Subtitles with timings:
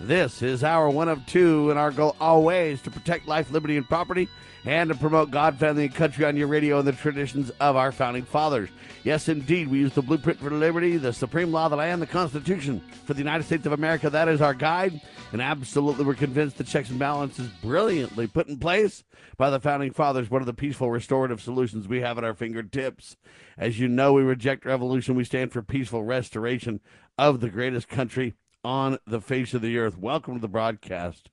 [0.00, 3.88] This is our one of two, and our goal always to protect life, liberty, and
[3.88, 4.28] property,
[4.64, 7.90] and to promote God, family, and country on your radio and the traditions of our
[7.90, 8.68] founding fathers.
[9.02, 12.06] Yes, indeed, we use the blueprint for liberty, the supreme law of the land, the
[12.06, 14.08] Constitution for the United States of America.
[14.08, 15.00] That is our guide,
[15.32, 19.02] and absolutely, we're convinced the checks and balances brilliantly put in place
[19.36, 20.30] by the founding fathers.
[20.30, 23.16] One of the peaceful, restorative solutions we have at our fingertips.
[23.56, 25.16] As you know, we reject revolution.
[25.16, 26.78] We stand for peaceful restoration
[27.18, 29.96] of the greatest country on the face of the earth.
[29.96, 31.30] Welcome to the broadcast.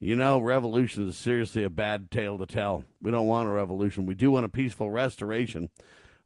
[0.00, 2.84] You know, revolution is seriously a bad tale to tell.
[3.02, 4.06] We don't want a revolution.
[4.06, 5.70] We do want a peaceful restoration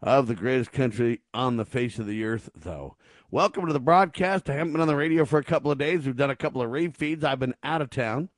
[0.02, 2.96] of the greatest country on the face of the earth, though.
[3.30, 4.50] Welcome to the broadcast.
[4.50, 6.04] I haven't been on the radio for a couple of days.
[6.04, 7.24] We've done a couple of refeeds.
[7.24, 8.28] I've been out of town.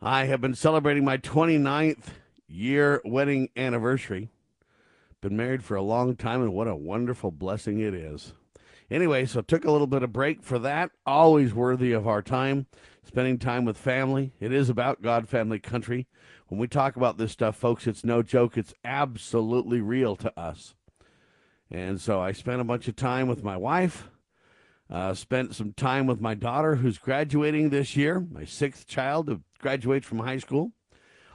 [0.00, 2.06] I have been celebrating my 29th
[2.48, 4.30] year wedding anniversary.
[5.20, 8.32] Been married for a long time, and what a wonderful blessing it is.
[8.90, 10.90] Anyway, so took a little bit of break for that.
[11.06, 12.66] Always worthy of our time,
[13.04, 14.32] spending time with family.
[14.40, 16.08] It is about God, family, country.
[16.48, 18.56] When we talk about this stuff, folks, it's no joke.
[18.58, 20.74] It's absolutely real to us.
[21.70, 24.08] And so I spent a bunch of time with my wife.
[24.90, 29.40] Uh, spent some time with my daughter, who's graduating this year, my sixth child who
[29.60, 30.72] graduates from high school.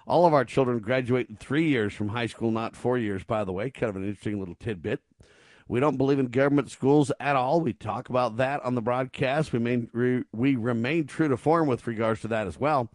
[0.06, 3.46] All of our children graduate in three years from high school, not four years, by
[3.46, 3.70] the way.
[3.70, 5.00] Kind of an interesting little tidbit.
[5.68, 7.60] We don't believe in government schools at all.
[7.60, 9.52] We talk about that on the broadcast.
[9.52, 12.92] We, we remain true to form with regards to that as well.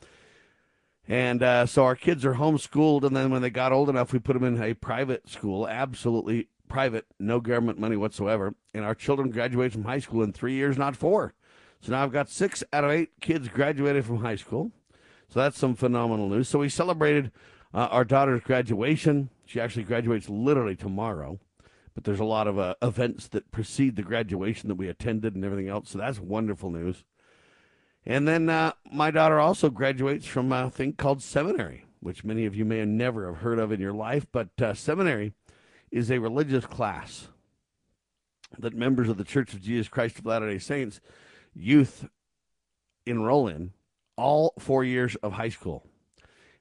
[1.08, 4.20] And uh, so our kids are homeschooled, and then when they got old enough, we
[4.20, 8.54] put them in a private school, absolutely private, no government money whatsoever.
[8.72, 11.34] And our children graduate from high school in three years, not four.
[11.80, 14.70] So now I've got six out of eight kids graduated from high school.
[15.28, 16.48] So that's some phenomenal news.
[16.48, 17.32] So we celebrated
[17.74, 19.30] uh, our daughter's graduation.
[19.46, 21.40] She actually graduates literally tomorrow
[22.00, 25.44] but there's a lot of uh, events that precede the graduation that we attended and
[25.44, 25.90] everything else.
[25.90, 27.04] So that's wonderful news.
[28.06, 32.56] And then uh, my daughter also graduates from a thing called seminary, which many of
[32.56, 34.24] you may have never have heard of in your life.
[34.32, 35.34] But uh, seminary
[35.90, 37.28] is a religious class
[38.58, 41.02] that members of the Church of Jesus Christ of Latter day Saints
[41.52, 42.08] youth
[43.04, 43.72] enroll in
[44.16, 45.84] all four years of high school.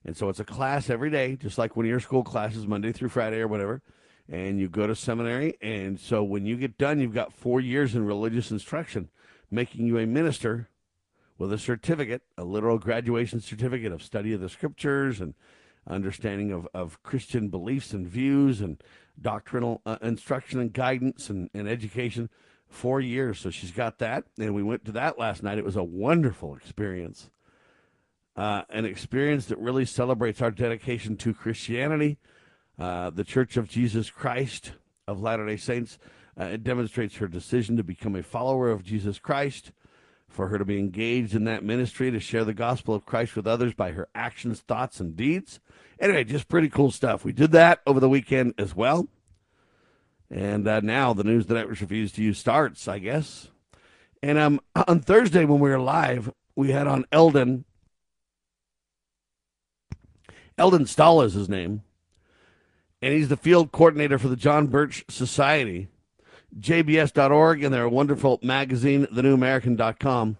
[0.03, 2.91] And so it's a class every day, just like one of your school classes, Monday
[2.91, 3.81] through Friday or whatever
[4.31, 5.57] and you go to seminary.
[5.61, 9.09] And so when you get done, you've got four years in religious instruction,
[9.49, 10.69] making you a minister
[11.37, 15.33] with a certificate, a literal graduation certificate of study of the scriptures and
[15.87, 18.81] understanding of, of Christian beliefs and views and
[19.19, 22.29] doctrinal uh, instruction and guidance and, and education.
[22.67, 23.39] Four years.
[23.39, 24.25] So she's got that.
[24.37, 25.57] And we went to that last night.
[25.57, 27.31] It was a wonderful experience.
[28.35, 32.19] Uh, an experience that really celebrates our dedication to Christianity
[32.79, 34.71] uh, the Church of Jesus Christ
[35.07, 35.99] of Latter day Saints.
[36.37, 39.73] Uh, demonstrates her decision to become a follower of Jesus Christ,
[40.29, 43.45] for her to be engaged in that ministry, to share the gospel of Christ with
[43.45, 45.59] others by her actions, thoughts, and deeds.
[45.99, 47.25] Anyway, just pretty cool stuff.
[47.25, 49.09] We did that over the weekend as well.
[50.31, 53.49] And uh, now the news that I refused to use starts, I guess.
[54.23, 57.65] And um, on Thursday when we were live, we had on Eldon.
[60.57, 61.81] Eldon Stahl is his name
[63.01, 65.87] and he's the field coordinator for the John Birch Society,
[66.59, 70.37] jbs.org, and their wonderful magazine, thenewamerican.com.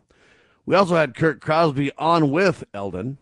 [0.66, 3.18] We also had Kurt Crosby on with Eldon.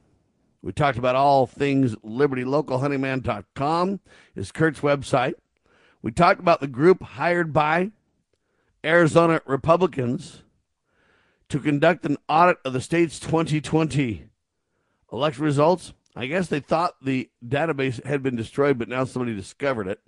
[0.61, 3.99] We talked about all things libertylocalhoneyman.com
[4.35, 5.35] is Kurt's website.
[6.01, 7.91] We talked about the group hired by
[8.83, 10.43] Arizona Republicans
[11.49, 14.25] to conduct an audit of the state's 2020
[15.11, 15.93] election results.
[16.17, 20.01] I guess they thought the database had been destroyed, but now somebody discovered it.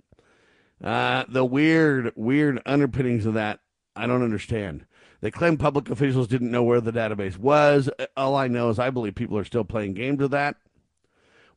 [0.82, 3.60] Uh, the weird, weird underpinnings of that,
[3.94, 4.86] I don't understand.
[5.20, 7.88] They claim public officials didn't know where the database was.
[8.16, 10.56] All I know is I believe people are still playing games with that.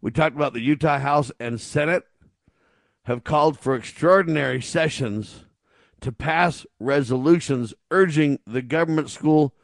[0.01, 2.03] We talked about the Utah House and Senate
[3.06, 5.45] have called for extraordinary sessions
[6.01, 9.56] to pass resolutions urging the government school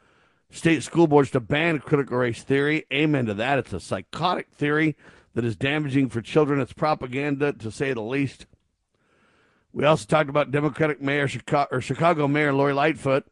[0.50, 2.84] state school boards to ban critical race theory.
[2.92, 3.58] Amen to that.
[3.58, 4.96] It's a psychotic theory
[5.34, 6.60] that is damaging for children.
[6.60, 8.46] It's propaganda, to say the least.
[9.72, 13.26] We also talked about Democratic Mayor Chicago, or Chicago Mayor Lori Lightfoot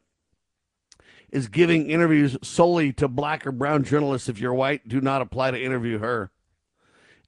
[1.29, 4.29] is giving interviews solely to black or brown journalists.
[4.29, 6.31] If you're white, do not apply to interview her.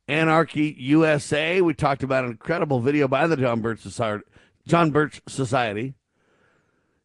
[0.08, 4.24] Anarchy USA, we talked about an incredible video by the John Birch Society.
[4.68, 5.96] John Birch Society.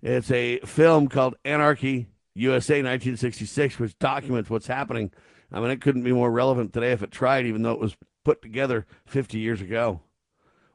[0.03, 5.11] It's a film called Anarchy USA 1966, which documents what's happening.
[5.50, 7.97] I mean, it couldn't be more relevant today if it tried, even though it was
[8.25, 10.00] put together 50 years ago.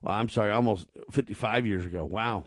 [0.01, 2.03] Well, I'm sorry, almost 55 years ago.
[2.03, 2.45] Wow.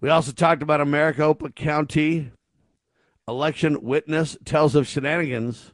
[0.00, 2.30] We also talked about Maricopa County
[3.28, 5.72] election witness tells of shenanigans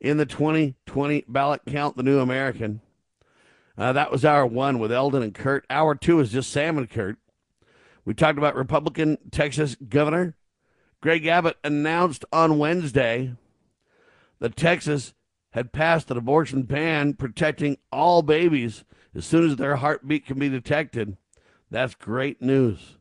[0.00, 2.80] in the 2020 ballot count, the New American.
[3.76, 5.66] Uh, that was hour one with Eldon and Kurt.
[5.68, 7.18] Hour two is just Sam and Kurt.
[8.04, 10.36] We talked about Republican Texas Governor
[11.00, 13.34] Greg Abbott announced on Wednesday
[14.38, 15.14] that Texas
[15.50, 18.84] had passed an abortion ban protecting all babies
[19.14, 21.16] as soon as their heartbeat can be detected.
[21.70, 22.96] That's great news.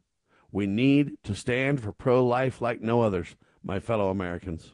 [0.51, 4.73] We need to stand for pro life like no others, my fellow Americans.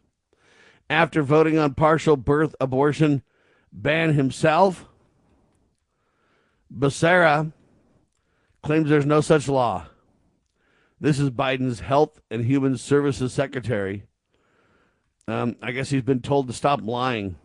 [0.89, 3.23] After voting on partial birth abortion
[3.71, 4.85] ban himself,
[6.71, 7.51] Becerra
[8.61, 9.87] claims there's no such law.
[11.01, 14.03] This is Biden's Health and Human Services Secretary.
[15.27, 17.37] Um, I guess he's been told to stop lying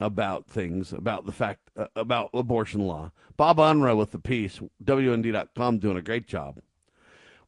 [0.00, 3.12] about things, about the fact, uh, about abortion law.
[3.36, 6.62] Bob Unruh with the piece, WND.com, doing a great job.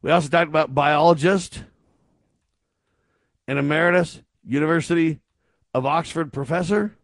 [0.03, 1.63] We also talked about biologist
[3.47, 5.19] and emeritus University
[5.73, 6.95] of Oxford professor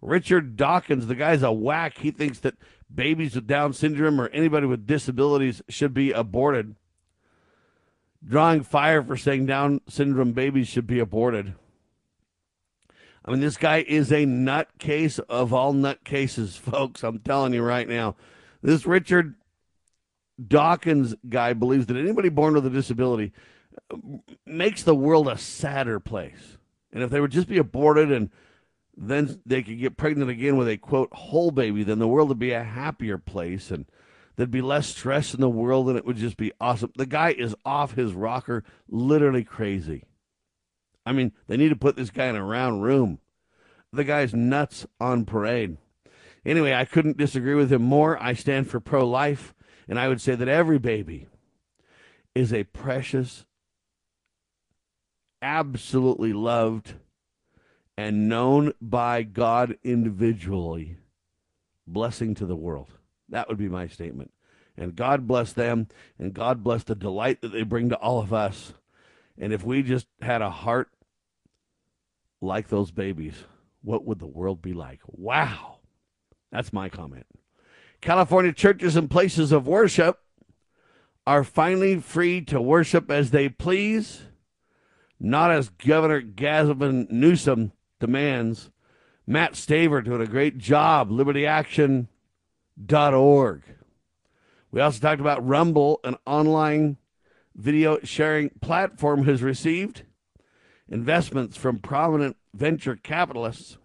[0.00, 1.08] Richard Dawkins.
[1.08, 1.98] The guy's a whack.
[1.98, 2.54] He thinks that
[2.92, 6.74] babies with Down syndrome or anybody with disabilities should be aborted.
[8.24, 11.54] Drawing fire for saying Down syndrome babies should be aborted.
[13.24, 17.02] I mean, this guy is a nutcase of all nutcases, folks.
[17.02, 18.16] I'm telling you right now.
[18.62, 19.34] This Richard
[20.44, 23.32] Dawkins guy believes that anybody born with a disability
[23.90, 23.96] uh,
[24.44, 26.58] makes the world a sadder place.
[26.92, 28.30] And if they would just be aborted and
[28.96, 32.38] then they could get pregnant again with a quote whole baby, then the world would
[32.38, 33.86] be a happier place and
[34.36, 36.92] there'd be less stress in the world and it would just be awesome.
[36.96, 40.04] The guy is off his rocker, literally crazy.
[41.04, 43.20] I mean, they need to put this guy in a round room.
[43.92, 45.78] The guy's nuts on parade.
[46.44, 48.22] Anyway, I couldn't disagree with him more.
[48.22, 49.54] I stand for pro life,
[49.88, 51.28] and I would say that every baby
[52.34, 53.46] is a precious,
[55.40, 56.94] absolutely loved,
[57.96, 60.98] and known by God individually
[61.86, 62.90] blessing to the world.
[63.28, 64.32] That would be my statement.
[64.76, 65.88] And God bless them,
[66.18, 68.74] and God bless the delight that they bring to all of us.
[69.38, 70.90] And if we just had a heart
[72.40, 73.34] like those babies,
[73.82, 75.00] what would the world be like?
[75.06, 75.78] Wow.
[76.52, 77.26] That's my comment.
[78.00, 80.20] California churches and places of worship
[81.26, 84.22] are finally free to worship as they please,
[85.18, 88.70] not as Governor Gavin Newsom demands.
[89.26, 91.10] Mat Staver doing a great job,
[92.80, 93.62] libertyaction.org.
[94.70, 96.98] We also talked about Rumble, an online
[97.54, 100.02] video sharing platform, has received
[100.88, 103.78] investments from prominent venture capitalists.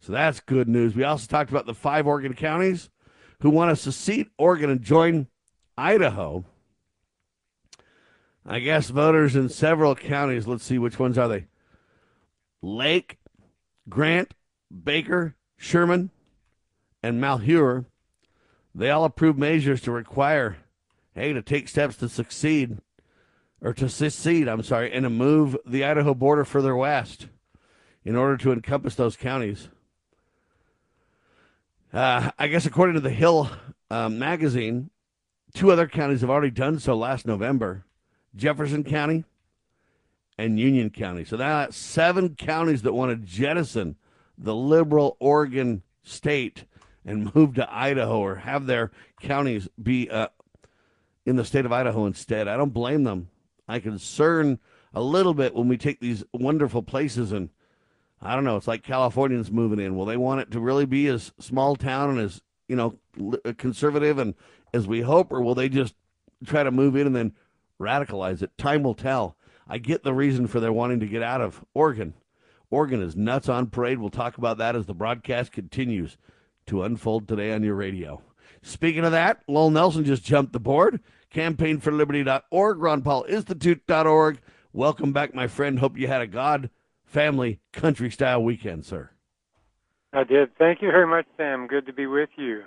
[0.00, 0.94] So that's good news.
[0.94, 2.90] We also talked about the five Oregon counties
[3.40, 5.28] who want to secede Oregon and join
[5.78, 6.44] Idaho.
[8.44, 11.46] I guess voters in several counties, let's see which ones are they?
[12.60, 13.18] Lake,
[13.88, 14.34] Grant,
[14.70, 16.10] Baker, Sherman,
[17.02, 17.86] and Malheur.
[18.74, 20.56] They all approve measures to require,
[21.14, 22.78] hey, to take steps to succeed
[23.60, 27.28] or to secede, I'm sorry, and to move the Idaho border further west
[28.04, 29.68] in order to encompass those counties.
[31.92, 33.50] Uh, I guess according to the Hill
[33.90, 34.90] um, magazine,
[35.54, 37.84] two other counties have already done so last November
[38.34, 39.24] Jefferson County
[40.38, 41.24] and Union County.
[41.24, 43.96] So now that's seven counties that want to jettison
[44.38, 46.64] the liberal Oregon state
[47.04, 48.90] and move to Idaho or have their
[49.20, 50.28] counties be uh,
[51.24, 52.48] in the state of Idaho instead.
[52.48, 53.28] I don't blame them.
[53.68, 54.58] I concern
[54.94, 57.50] a little bit when we take these wonderful places and
[58.20, 58.56] I don't know.
[58.56, 59.96] It's like Californians moving in.
[59.96, 62.98] Will they want it to really be as small town and as you know
[63.44, 64.34] uh, conservative and
[64.72, 65.94] as we hope, or will they just
[66.46, 67.34] try to move in and then
[67.80, 68.56] radicalize it?
[68.56, 69.36] Time will tell.
[69.68, 72.14] I get the reason for their wanting to get out of Oregon.
[72.70, 73.98] Oregon is nuts on parade.
[73.98, 76.16] We'll talk about that as the broadcast continues
[76.66, 78.22] to unfold today on your radio.
[78.62, 81.00] Speaking of that, Lowell Nelson just jumped the board
[81.32, 84.38] campaignforliberty.org, ronpaulinstitute.org.
[84.74, 85.78] Welcome back, my friend.
[85.78, 86.68] Hope you had a God,
[87.04, 89.10] family, country style weekend, sir.
[90.12, 90.54] I did.
[90.58, 91.66] Thank you very much, Sam.
[91.66, 92.64] Good to be with you.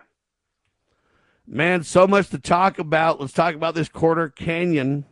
[1.46, 3.22] Man, so much to talk about.
[3.22, 5.06] Let's talk about this Corner Canyon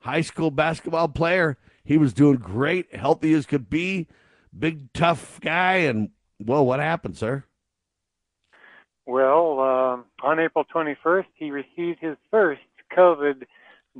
[0.00, 1.56] high school basketball player.
[1.84, 4.08] He was doing great, healthy as could be,
[4.56, 7.44] big tough guy, and well, what happened, sir?
[9.10, 12.60] Well, uh, on April 21st, he received his first
[12.96, 13.42] COVID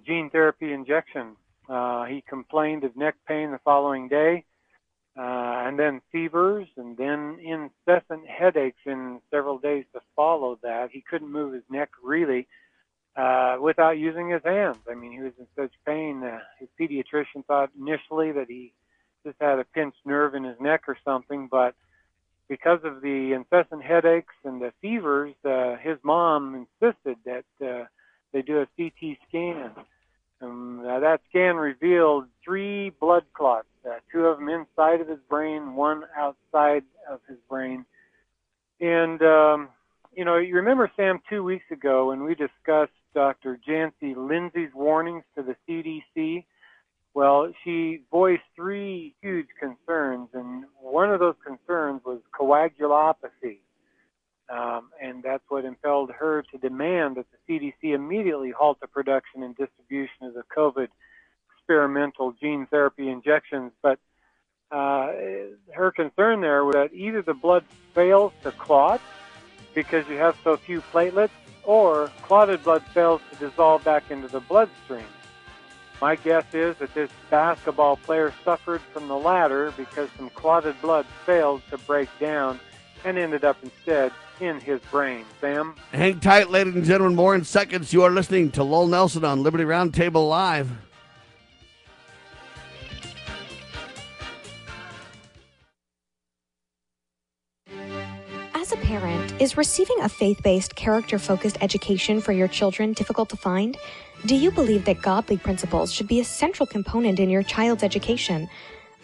[0.06, 1.34] gene therapy injection.
[1.68, 4.44] Uh, he complained of neck pain the following day,
[5.18, 10.90] uh, and then fevers, and then incessant headaches in several days to follow that.
[10.92, 12.46] He couldn't move his neck really
[13.16, 14.78] uh, without using his hands.
[14.88, 16.22] I mean, he was in such pain.
[16.22, 18.72] Uh, his pediatrician thought initially that he
[19.26, 21.74] just had a pinched nerve in his neck or something, but
[22.50, 27.84] because of the incessant headaches and the fevers, uh, his mom insisted that uh,
[28.32, 29.70] they do a CT scan.
[30.42, 35.20] Um, uh, that scan revealed three blood clots, uh, two of them inside of his
[35.28, 37.86] brain, one outside of his brain.
[38.80, 39.68] And, um,
[40.12, 43.60] you know, you remember, Sam, two weeks ago when we discussed Dr.
[43.68, 46.44] Janci Lindsay's warnings to the CDC.
[47.12, 53.58] Well, she voiced three huge concerns, and one of those concerns was coagulopathy.
[54.48, 59.42] Um, and that's what impelled her to demand that the CDC immediately halt the production
[59.42, 60.88] and distribution of the COVID
[61.56, 63.72] experimental gene therapy injections.
[63.80, 63.98] But
[64.72, 65.12] uh,
[65.74, 67.64] her concern there was that either the blood
[67.94, 69.00] fails to clot
[69.74, 71.30] because you have so few platelets,
[71.62, 75.04] or clotted blood fails to dissolve back into the bloodstream.
[76.00, 81.04] My guess is that this basketball player suffered from the latter because some clotted blood
[81.26, 82.58] failed to break down
[83.04, 85.26] and ended up instead in his brain.
[85.40, 85.74] Sam?
[85.92, 87.14] Hang tight, ladies and gentlemen.
[87.16, 87.92] More in seconds.
[87.92, 90.70] You are listening to Lowell Nelson on Liberty Roundtable Live.
[98.54, 103.28] As a parent, is receiving a faith based, character focused education for your children difficult
[103.30, 103.76] to find?
[104.26, 108.50] Do you believe that godly principles should be a central component in your child's education?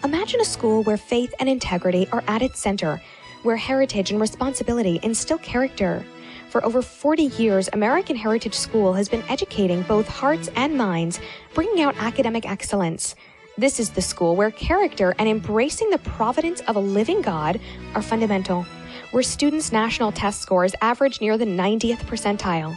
[0.04, 3.00] Imagine a school where faith and integrity are at its center,
[3.42, 6.04] where heritage and responsibility instill character.
[6.50, 11.18] For over 40 years, American Heritage School has been educating both hearts and minds,
[11.54, 13.14] bringing out academic excellence.
[13.56, 17.58] This is the school where character and embracing the providence of a living God
[17.94, 18.66] are fundamental
[19.12, 22.76] where students' national test scores average near the 90th percentile.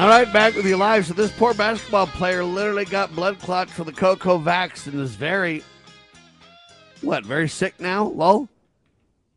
[0.00, 1.04] All right, back with you live.
[1.04, 5.14] So this poor basketball player literally got blood clots from the Coco Vax and is
[5.14, 5.62] very,
[7.02, 8.48] what, very sick now, Lowell?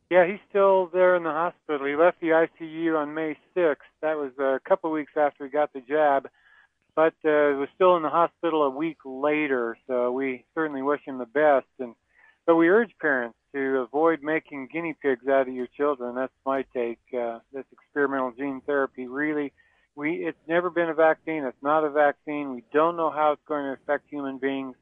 [0.10, 1.86] Yeah, he's still there in the hospital.
[1.86, 3.75] He left the ICU on May 6th.
[4.01, 6.29] That was a couple of weeks after he got the jab,
[6.96, 9.77] but uh, was still in the hospital a week later.
[9.86, 11.67] So we certainly wish him the best.
[11.77, 11.93] And
[12.46, 16.15] but we urge parents to avoid making guinea pigs out of your children.
[16.15, 17.01] That's my take.
[17.13, 19.51] Uh, this experimental gene therapy really
[19.95, 21.43] we it's never been a vaccine.
[21.43, 22.53] It's not a vaccine.
[22.55, 24.75] We don't know how it's going to affect human beings.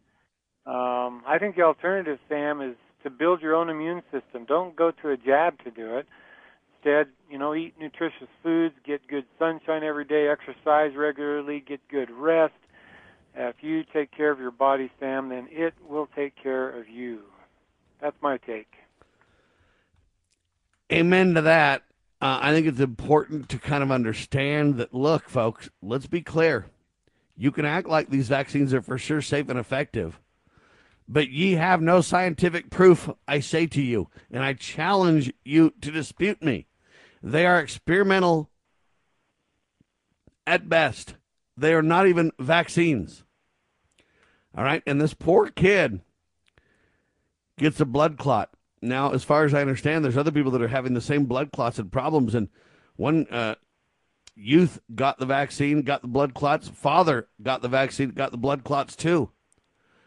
[0.65, 4.45] Um, I think the alternative, Sam, is to build your own immune system.
[4.45, 6.07] Don't go to a jab to do it.
[6.75, 12.09] Instead, you know, eat nutritious foods, get good sunshine every day, exercise regularly, get good
[12.11, 12.53] rest.
[13.35, 17.21] if you take care of your body, Sam, then it will take care of you.
[18.01, 18.73] That's my take.
[20.91, 21.83] Amen to that.
[22.21, 26.67] Uh, I think it's important to kind of understand that, look, folks, let's be clear.
[27.35, 30.19] You can act like these vaccines are for sure safe and effective,
[31.07, 35.91] but ye have no scientific proof, I say to you, and I challenge you to
[35.91, 36.67] dispute me.
[37.23, 38.49] They are experimental
[40.45, 41.15] at best.
[41.57, 43.23] They are not even vaccines.
[44.55, 44.83] All right.
[44.85, 46.01] And this poor kid
[47.57, 48.49] gets a blood clot.
[48.81, 51.51] Now, as far as I understand, there's other people that are having the same blood
[51.51, 52.33] clots and problems.
[52.33, 52.49] And
[52.95, 53.55] one uh,
[54.35, 56.67] youth got the vaccine, got the blood clots.
[56.67, 59.31] Father got the vaccine, got the blood clots too.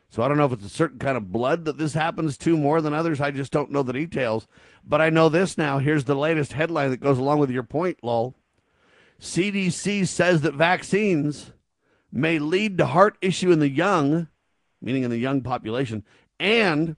[0.09, 2.57] So I don't know if it's a certain kind of blood that this happens to
[2.57, 3.21] more than others.
[3.21, 4.47] I just don't know the details.
[4.85, 5.78] But I know this now.
[5.78, 8.37] Here's the latest headline that goes along with your point, Lowell.
[9.21, 11.52] CDC says that vaccines
[12.12, 14.28] may lead to heart issue in the young,
[14.81, 16.04] meaning in the young population,
[16.38, 16.97] and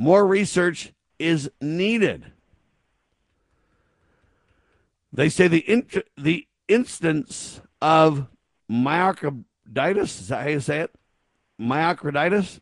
[0.00, 2.32] more research is needed.
[5.12, 5.84] They say the
[6.16, 8.26] the instance of
[8.70, 10.94] myocarditis, is that how you say it?
[11.60, 12.60] Myocarditis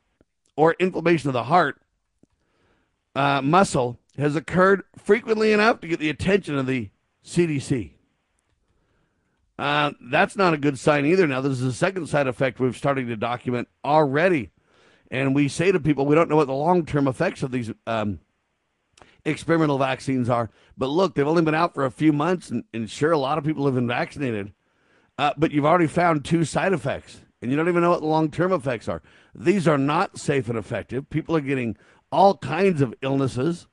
[0.57, 1.81] or inflammation of the heart
[3.15, 6.91] uh, muscle has occurred frequently enough to get the attention of the
[7.25, 7.93] CDC.
[9.57, 11.29] Uh, that's not a good sign either.
[11.29, 14.51] Now, this is a second side effect we've starting to document already.
[15.11, 17.73] And we say to people, we don't know what the long term effects of these
[17.87, 18.21] um,
[19.25, 20.51] experimental vaccines are.
[20.77, 23.39] But look, they've only been out for a few months, and, and sure, a lot
[23.39, 24.53] of people have been vaccinated.
[25.19, 28.07] Uh, but you've already found two side effects, and you don't even know what the
[28.07, 29.03] long term effects are.
[29.35, 31.11] These are not safe and effective.
[31.11, 31.77] People are getting
[32.13, 33.67] all kinds of illnesses,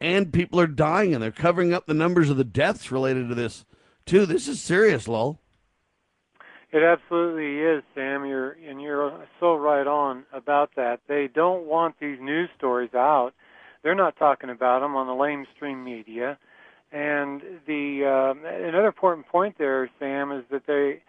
[0.00, 3.34] and people are dying, and they're covering up the numbers of the deaths related to
[3.34, 3.64] this
[4.04, 4.26] too.
[4.26, 5.40] This is serious, Lowell.
[6.76, 8.26] It absolutely is, Sam.
[8.26, 11.00] You're and you're so right on about that.
[11.08, 13.32] They don't want these news stories out.
[13.82, 16.36] They're not talking about them on the lamestream media.
[16.92, 21.00] And the uh, another important point there, Sam, is that they,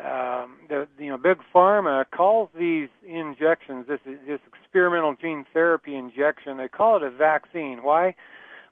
[0.00, 6.56] um, the you know, big pharma calls these injections, this this experimental gene therapy injection,
[6.56, 7.82] they call it a vaccine.
[7.82, 8.14] Why?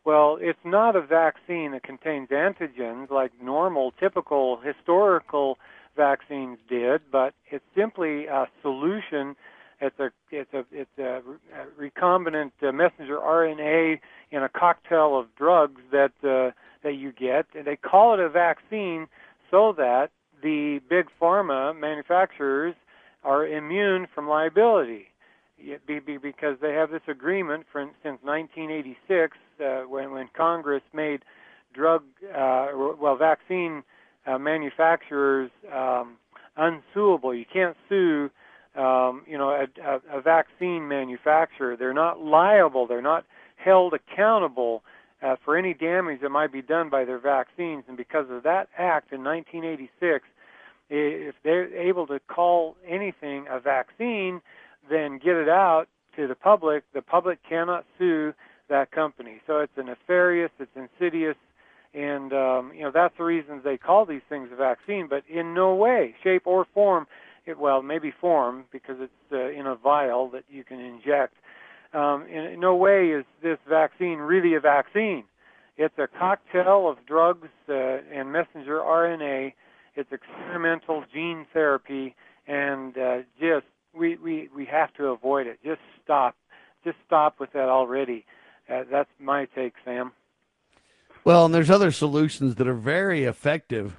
[0.04, 5.58] Well, it's not a vaccine that contains antigens like normal, typical, historical
[5.96, 9.36] vaccines did, but it's simply a solution.
[9.80, 11.20] It's a it's a it's a
[11.80, 16.52] recombinant uh, messenger RNA in a cocktail of drugs that uh,
[16.82, 19.06] that you get, and they call it a vaccine
[19.50, 20.10] so that
[20.42, 22.74] the big pharma manufacturers
[23.24, 25.06] are immune from liability
[26.22, 31.22] because they have this agreement since 1986 uh, when when Congress made
[31.72, 32.02] drug
[32.36, 32.68] uh,
[33.00, 33.82] well vaccine
[34.26, 36.16] uh, manufacturers um,
[36.56, 37.34] unsuable.
[37.34, 38.30] You can't sue
[38.76, 41.76] um, you know a, a, a vaccine manufacturer.
[41.76, 42.86] They're not liable.
[42.86, 43.24] They're not
[43.56, 44.82] held accountable
[45.22, 47.84] uh, for any damage that might be done by their vaccines.
[47.88, 50.24] And because of that act in 1986,
[50.90, 54.42] if they're able to call anything a vaccine,
[54.90, 58.34] then get it out to the public, the public cannot sue
[58.68, 59.40] that company.
[59.46, 61.36] So it's a nefarious, it's insidious,
[61.94, 65.06] and um, you know that's the reasons they call these things a vaccine.
[65.08, 67.06] But in no way, shape, or form,
[67.46, 71.34] it, well, maybe form because it's uh, in a vial that you can inject.
[71.92, 75.24] Um, in, in no way is this vaccine really a vaccine.
[75.76, 79.54] It's a cocktail of drugs uh, and messenger RNA.
[79.96, 82.14] It's experimental gene therapy,
[82.46, 85.58] and uh, just we, we, we have to avoid it.
[85.64, 86.34] Just stop.
[86.84, 88.24] Just stop with that already.
[88.68, 90.12] Uh, that's my take, Sam.
[91.24, 93.96] Well, and there's other solutions that are very effective.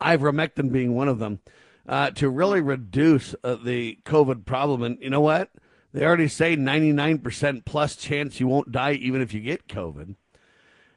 [0.00, 1.40] Ivermectin being one of them,
[1.86, 4.82] uh, to really reduce uh, the COVID problem.
[4.82, 5.50] And you know what?
[5.92, 10.14] They already say 99% plus chance you won't die even if you get COVID.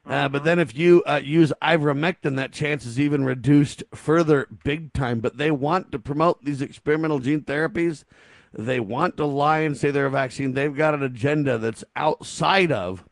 [0.06, 4.92] Uh, but then if you uh, use ivermectin, that chance is even reduced further big
[4.94, 5.20] time.
[5.20, 8.04] But they want to promote these experimental gene therapies.
[8.52, 10.52] They want to lie and say they're a vaccine.
[10.52, 13.04] They've got an agenda that's outside of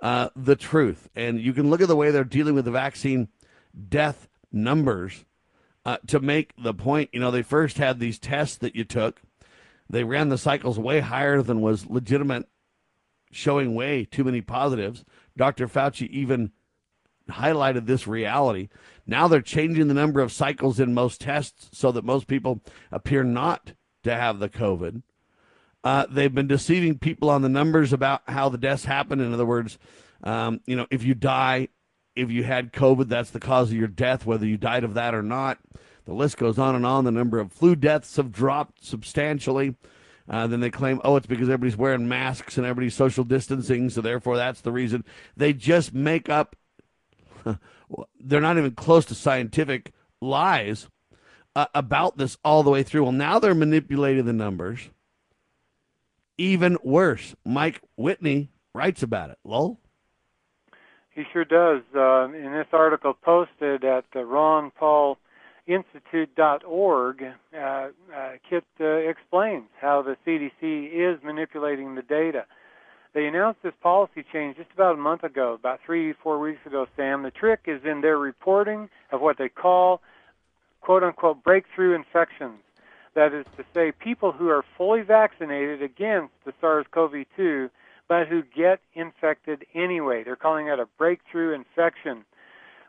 [0.00, 1.08] uh, the truth.
[1.14, 3.28] And you can look at the way they're dealing with the vaccine
[3.88, 5.24] death numbers
[5.84, 7.10] uh, to make the point.
[7.12, 9.22] You know, they first had these tests that you took,
[9.88, 12.46] they ran the cycles way higher than was legitimate,
[13.32, 15.04] showing way too many positives.
[15.36, 15.66] Dr.
[15.66, 16.52] Fauci even
[17.28, 18.68] highlighted this reality.
[19.06, 23.24] Now they're changing the number of cycles in most tests so that most people appear
[23.24, 23.72] not
[24.04, 25.02] to have the COVID.
[25.82, 29.20] Uh, they've been deceiving people on the numbers about how the deaths happen.
[29.20, 29.78] In other words,
[30.22, 31.68] um, you know, if you die,
[32.14, 35.14] if you had COVID, that's the cause of your death, whether you died of that
[35.14, 35.58] or not.
[36.04, 37.04] The list goes on and on.
[37.04, 39.76] The number of flu deaths have dropped substantially.
[40.28, 44.00] Uh, then they claim, oh, it's because everybody's wearing masks and everybody's social distancing, so
[44.00, 45.04] therefore that's the reason.
[45.36, 46.54] They just make up,
[48.20, 50.88] they're not even close to scientific lies
[51.56, 53.02] uh, about this all the way through.
[53.02, 54.90] Well, now they're manipulating the numbers.
[56.40, 59.36] Even worse, Mike Whitney writes about it.
[59.44, 59.78] Lowell?
[61.10, 61.82] He sure does.
[61.94, 65.18] Uh, in this article posted at the Ron Paul
[65.66, 67.88] Institute.org, uh, uh,
[68.48, 72.46] Kit uh, explains how the CDC is manipulating the data.
[73.12, 76.86] They announced this policy change just about a month ago, about three, four weeks ago,
[76.96, 77.22] Sam.
[77.22, 80.00] The trick is in their reporting of what they call
[80.80, 82.60] quote unquote breakthrough infections.
[83.14, 87.70] That is to say, people who are fully vaccinated against the SARS CoV 2
[88.10, 90.24] but who get infected anyway.
[90.24, 92.24] They're calling that a breakthrough infection.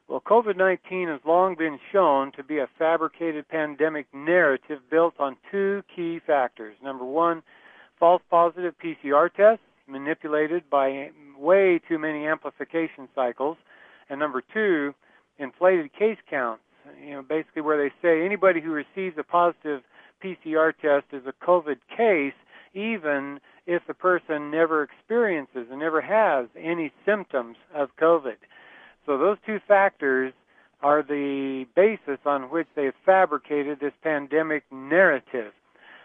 [0.07, 5.37] Well, COVID 19 has long been shown to be a fabricated pandemic narrative built on
[5.51, 6.75] two key factors.
[6.83, 7.43] Number one,
[7.99, 13.57] false positive PCR tests manipulated by way too many amplification cycles.
[14.09, 14.95] And number two,
[15.37, 16.63] inflated case counts.
[16.99, 19.81] You know, basically where they say anybody who receives a positive
[20.23, 22.33] PCR test is a COVID case,
[22.73, 28.37] even if the person never experiences and never has any symptoms of COVID.
[29.05, 30.33] So those two factors
[30.81, 35.53] are the basis on which they've fabricated this pandemic narrative.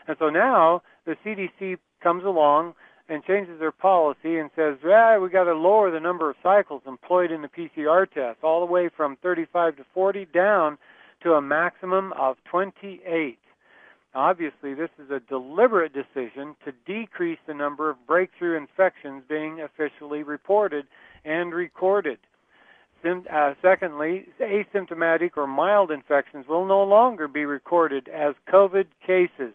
[0.07, 2.74] And so now the CDC comes along
[3.09, 6.83] and changes their policy and says, yeah, we got to lower the number of cycles
[6.87, 10.76] employed in the PCR test all the way from 35 to 40 down
[11.22, 13.38] to a maximum of 28.
[14.16, 20.22] Obviously, this is a deliberate decision to decrease the number of breakthrough infections being officially
[20.22, 20.87] reported
[21.26, 22.18] and recorded.
[23.05, 29.52] Uh, secondly, asymptomatic or mild infections will no longer be recorded as COVID cases.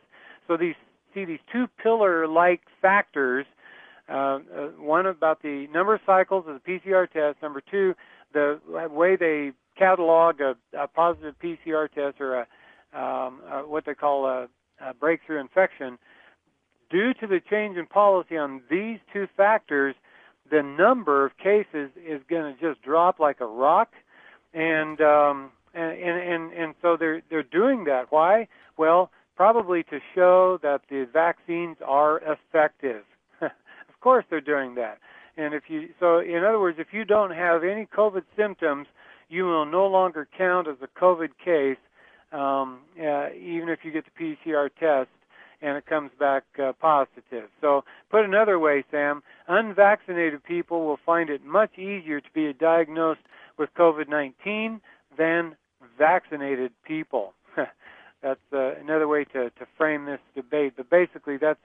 [0.48, 0.76] So these
[1.16, 3.48] see these two pillar-like factors.
[4.08, 4.40] Uh, uh,
[4.78, 7.42] one about the number of cycles of the PCR test.
[7.42, 7.96] Number two,
[8.32, 8.60] the
[8.92, 12.48] way they catalog a, a positive PCR test or a
[12.94, 14.48] um, uh, what they call a,
[14.80, 15.98] a breakthrough infection.
[16.90, 19.96] Due to the change in policy on these two factors,
[20.50, 23.94] the number of cases is going to just drop like a rock,
[24.54, 28.08] and um, and, and and so they're they're doing that.
[28.10, 28.48] Why?
[28.78, 33.04] Well, probably to show that the vaccines are effective.
[33.42, 35.00] of course, they're doing that.
[35.38, 38.88] And if you so, in other words, if you don't have any COVID symptoms,
[39.30, 41.78] you will no longer count as a COVID case
[42.32, 45.10] um, uh, even if you get the PCR test
[45.62, 47.50] and it comes back uh, positive.
[47.60, 53.22] So, put another way, Sam, unvaccinated people will find it much easier to be diagnosed
[53.58, 54.82] with COVID 19
[55.18, 55.56] than
[55.98, 57.34] vaccinated people.
[58.24, 60.74] that's uh, another way to, to frame this debate.
[60.78, 61.60] But basically, that's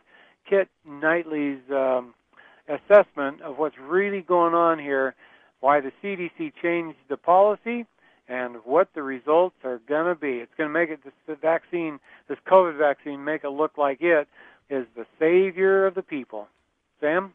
[0.48, 2.14] Kit Knightley's um,
[2.68, 5.14] assessment of what's really going on here,
[5.60, 7.86] why the CDC changed the policy,
[8.28, 10.38] and what the results are going to be.
[10.38, 14.28] It's going to make it this vaccine, this COVID vaccine, make it look like it
[14.68, 16.48] is the savior of the people.
[17.00, 17.34] Sam?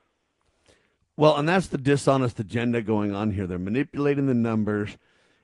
[1.15, 3.47] Well, and that's the dishonest agenda going on here.
[3.47, 4.97] They're manipulating the numbers,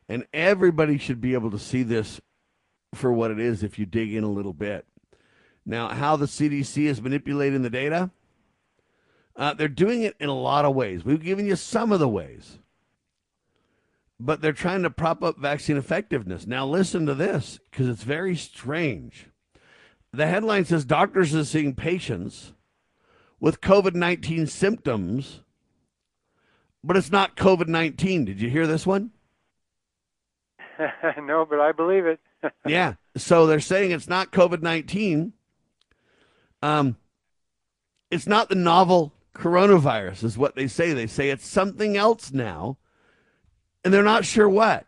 [0.09, 2.19] and everybody should be able to see this
[2.93, 4.85] for what it is if you dig in a little bit.
[5.65, 8.09] Now, how the CDC is manipulating the data?
[9.35, 11.05] Uh, they're doing it in a lot of ways.
[11.05, 12.57] We've given you some of the ways
[14.19, 16.47] but they're trying to prop up vaccine effectiveness.
[16.47, 19.27] Now, listen to this because it's very strange.
[20.11, 22.53] The headline says doctors are seeing patients
[23.39, 25.41] with COVID 19 symptoms,
[26.83, 28.25] but it's not COVID 19.
[28.25, 29.11] Did you hear this one?
[31.21, 32.19] no, but I believe it.
[32.65, 32.95] yeah.
[33.15, 35.33] So they're saying it's not COVID 19.
[36.63, 36.97] Um,
[38.09, 40.93] it's not the novel coronavirus, is what they say.
[40.93, 42.77] They say it's something else now
[43.87, 44.85] and they're not sure what.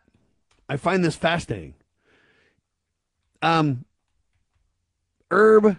[0.68, 1.72] I find this fascinating.
[3.40, 3.86] Um,
[5.30, 5.78] Herb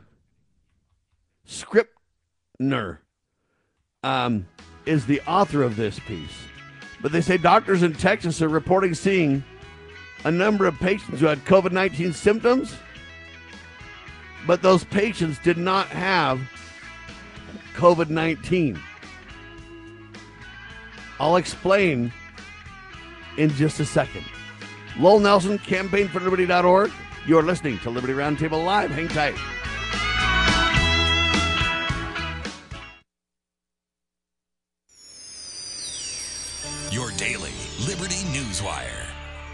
[1.46, 3.04] Scribner
[4.02, 4.48] um,
[4.88, 6.34] is the author of this piece.
[7.04, 9.44] But they say doctors in Texas are reporting seeing
[10.24, 12.76] a number of patients who had COVID 19 symptoms,
[14.48, 16.42] but those patients did not have
[17.76, 18.82] COVID 19.
[21.20, 22.12] I'll explain
[23.38, 24.26] in just a second.
[24.98, 26.91] Lowell Nelson, campaignforliberty.org.
[27.26, 28.91] You're listening to Liberty Roundtable Live.
[28.91, 29.36] Hang tight.
[36.91, 37.52] Your daily
[37.88, 39.08] Liberty News Wire.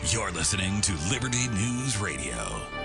[0.09, 2.76] You're listening to Liberty News Radio.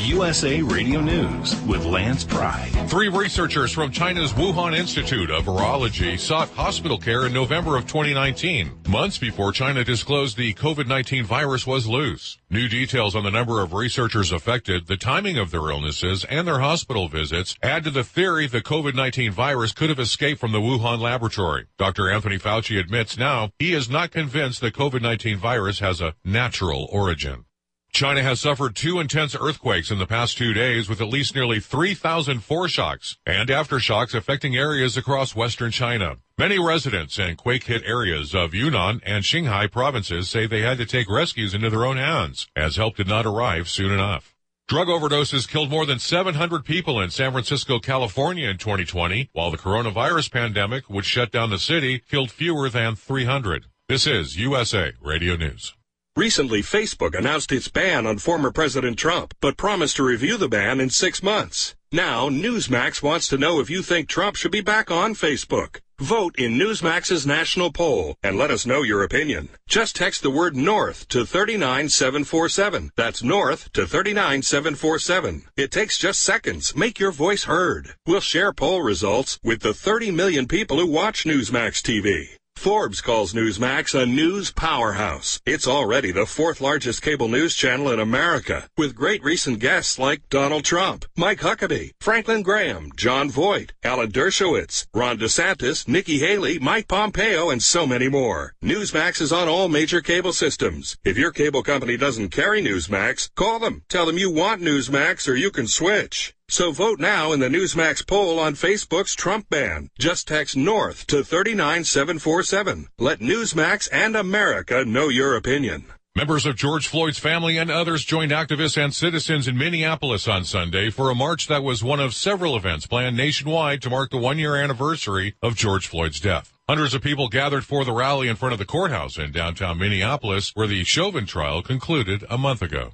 [0.00, 2.70] USA Radio News with Lance Pride.
[2.88, 8.80] Three researchers from China's Wuhan Institute of Virology sought hospital care in November of 2019,
[8.88, 12.38] months before China disclosed the COVID-19 virus was loose.
[12.48, 16.60] New details on the number of researchers affected, the timing of their illnesses, and their
[16.60, 21.00] hospital visits add to the theory the COVID-19 virus could have escaped from the Wuhan
[21.00, 21.66] laboratory.
[21.76, 22.10] Dr.
[22.10, 27.44] Anthony Fauci admits now he is not convinced the COVID-19 virus has a natural origin.
[27.92, 31.60] China has suffered two intense earthquakes in the past two days with at least nearly
[31.60, 36.16] 3,000 foreshocks and aftershocks affecting areas across western China.
[36.38, 41.10] Many residents in quake-hit areas of Yunnan and Qinghai provinces say they had to take
[41.10, 44.34] rescues into their own hands as help did not arrive soon enough.
[44.68, 49.58] Drug overdoses killed more than 700 people in San Francisco, California in 2020, while the
[49.58, 53.66] coronavirus pandemic, which shut down the city, killed fewer than 300.
[53.88, 55.74] This is USA Radio News.
[56.16, 60.80] Recently, Facebook announced its ban on former President Trump, but promised to review the ban
[60.80, 61.76] in six months.
[61.92, 65.80] Now, Newsmax wants to know if you think Trump should be back on Facebook.
[66.00, 69.50] Vote in Newsmax's national poll and let us know your opinion.
[69.68, 72.90] Just text the word North to 39747.
[72.96, 75.42] That's North to 39747.
[75.56, 76.74] It takes just seconds.
[76.74, 77.94] Make your voice heard.
[78.06, 82.39] We'll share poll results with the 30 million people who watch Newsmax TV.
[82.60, 85.40] Forbes calls Newsmax a news powerhouse.
[85.46, 90.28] It's already the fourth largest cable news channel in America, with great recent guests like
[90.28, 96.86] Donald Trump, Mike Huckabee, Franklin Graham, Jon Voight, Alan Dershowitz, Ron DeSantis, Nikki Haley, Mike
[96.86, 98.52] Pompeo, and so many more.
[98.62, 100.98] Newsmax is on all major cable systems.
[101.02, 103.84] If your cable company doesn't carry Newsmax, call them.
[103.88, 106.34] Tell them you want Newsmax or you can switch.
[106.50, 109.88] So vote now in the Newsmax poll on Facebook's Trump ban.
[110.00, 112.88] Just text North to 39747.
[112.98, 115.84] Let Newsmax and America know your opinion.
[116.16, 120.90] Members of George Floyd's family and others joined activists and citizens in Minneapolis on Sunday
[120.90, 124.36] for a march that was one of several events planned nationwide to mark the one
[124.36, 126.52] year anniversary of George Floyd's death.
[126.68, 130.50] Hundreds of people gathered for the rally in front of the courthouse in downtown Minneapolis
[130.54, 132.90] where the Chauvin trial concluded a month ago.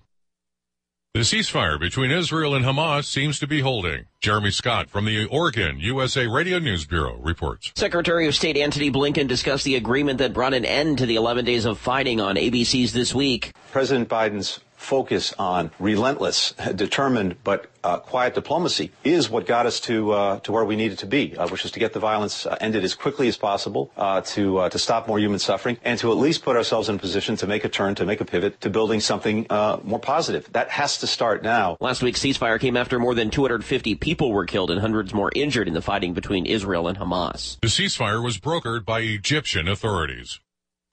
[1.17, 4.05] The ceasefire between Israel and Hamas seems to be holding.
[4.21, 7.73] Jeremy Scott from the Oregon USA Radio News Bureau reports.
[7.75, 11.47] Secretary of State Antony Blinken discussed the agreement that brought an end to the 11
[11.47, 13.53] days of fighting on ABC's This Week.
[13.73, 20.12] President Biden's focus on relentless, determined, but uh, quiet diplomacy is what got us to
[20.12, 22.57] uh, to where we needed to be, uh, which is to get the violence uh,
[22.61, 26.11] ended as quickly as possible, uh, to uh, to stop more human suffering, and to
[26.11, 28.61] at least put ourselves in a position to make a turn, to make a pivot,
[28.61, 29.46] to building something
[29.85, 30.51] more positive.
[30.53, 31.77] That has to start now.
[31.81, 35.68] Last week's ceasefire came after more than 250 people were killed and hundreds more injured
[35.68, 37.59] in the fighting between Israel and Hamas.
[37.61, 40.40] The ceasefire was brokered by Egyptian authorities.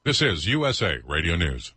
[0.03, 1.73] This is USA Radio News.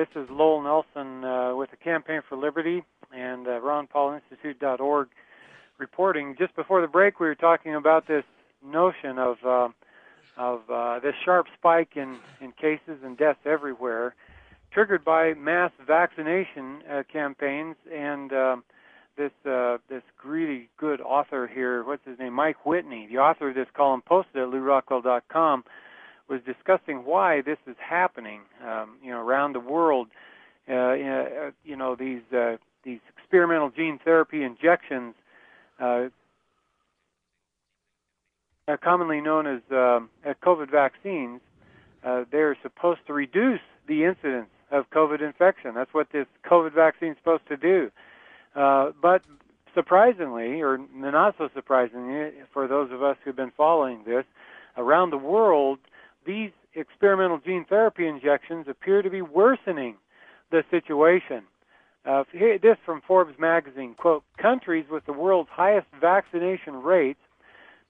[0.00, 2.82] This is Lowell Nelson uh, with the Campaign for Liberty
[3.14, 5.08] and uh, RonPaulInstitute.org
[5.76, 6.36] reporting.
[6.38, 8.24] Just before the break, we were talking about this
[8.64, 9.68] notion of uh,
[10.38, 14.14] of uh, this sharp spike in, in cases and deaths everywhere,
[14.72, 18.64] triggered by mass vaccination uh, campaigns and um,
[19.18, 21.84] this uh, this really good author here.
[21.84, 22.32] What's his name?
[22.32, 25.62] Mike Whitney, the author of this column, posted at LewRockwell.com
[26.30, 30.08] was discussing why this is happening, um, you know, around the world.
[30.68, 35.14] Uh, uh, you know, these uh, these experimental gene therapy injections,
[35.80, 36.04] uh,
[38.68, 40.00] are commonly known as uh,
[40.42, 41.40] COVID vaccines.
[42.04, 45.74] Uh, they're supposed to reduce the incidence of COVID infection.
[45.74, 47.90] That's what this COVID vaccine is supposed to do.
[48.54, 49.22] But
[49.74, 54.24] surprisingly, or not so surprisingly, for those of us who've been following this,
[54.76, 55.80] around the world,
[56.26, 59.96] these experimental gene therapy injections appear to be worsening
[60.50, 61.44] the situation.
[62.04, 67.20] Uh, this from Forbes magazine, quote, countries with the world's highest vaccination rates,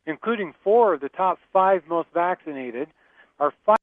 [0.07, 2.89] including four of the top five most vaccinated,
[3.39, 3.80] are five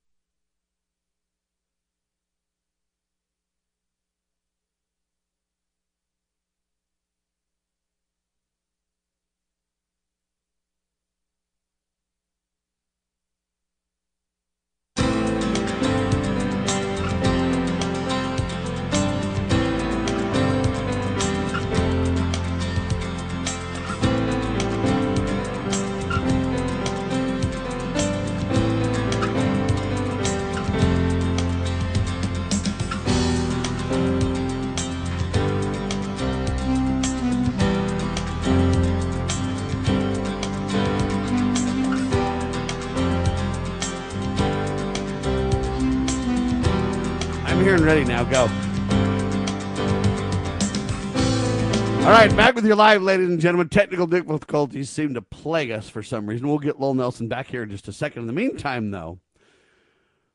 [52.57, 53.69] with you live, ladies and gentlemen.
[53.69, 56.47] Technical difficulties seem to plague us for some reason.
[56.47, 58.21] We'll get Lowell Nelson back here in just a second.
[58.23, 59.19] In the meantime, though,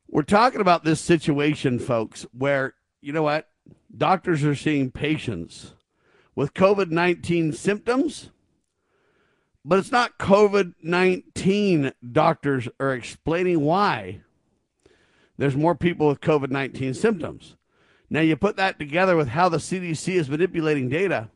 [0.07, 3.49] we're talking about this situation, folks, where, you know what?
[3.93, 5.73] Doctors are seeing patients
[6.33, 8.29] with COVID 19 symptoms,
[9.65, 11.91] but it's not COVID 19.
[12.09, 14.21] Doctors are explaining why
[15.37, 17.57] there's more people with COVID 19 symptoms.
[18.09, 21.29] Now, you put that together with how the CDC is manipulating data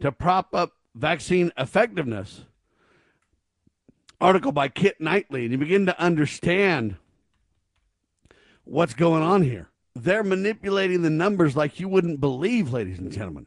[0.00, 2.44] to prop up vaccine effectiveness.
[4.20, 6.96] Article by Kit Knightley, and you begin to understand
[8.64, 9.70] what's going on here.
[9.94, 13.46] They're manipulating the numbers like you wouldn't believe, ladies and gentlemen.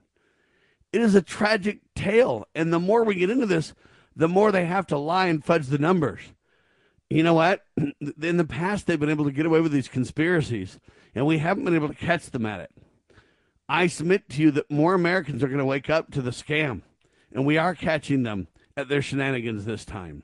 [0.92, 2.46] It is a tragic tale.
[2.54, 3.74] And the more we get into this,
[4.16, 6.22] the more they have to lie and fudge the numbers.
[7.10, 7.66] You know what?
[8.22, 10.80] In the past, they've been able to get away with these conspiracies,
[11.16, 12.72] and we haven't been able to catch them at it.
[13.68, 16.82] I submit to you that more Americans are going to wake up to the scam,
[17.32, 20.24] and we are catching them at their shenanigans this time.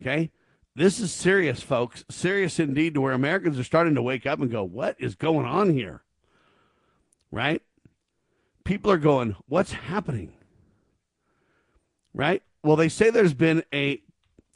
[0.00, 0.30] Okay?
[0.74, 2.04] This is serious, folks.
[2.08, 5.44] Serious indeed, to where Americans are starting to wake up and go, What is going
[5.44, 6.02] on here?
[7.30, 7.62] Right?
[8.64, 10.32] People are going, What's happening?
[12.14, 12.42] Right?
[12.62, 14.02] Well, they say there's been a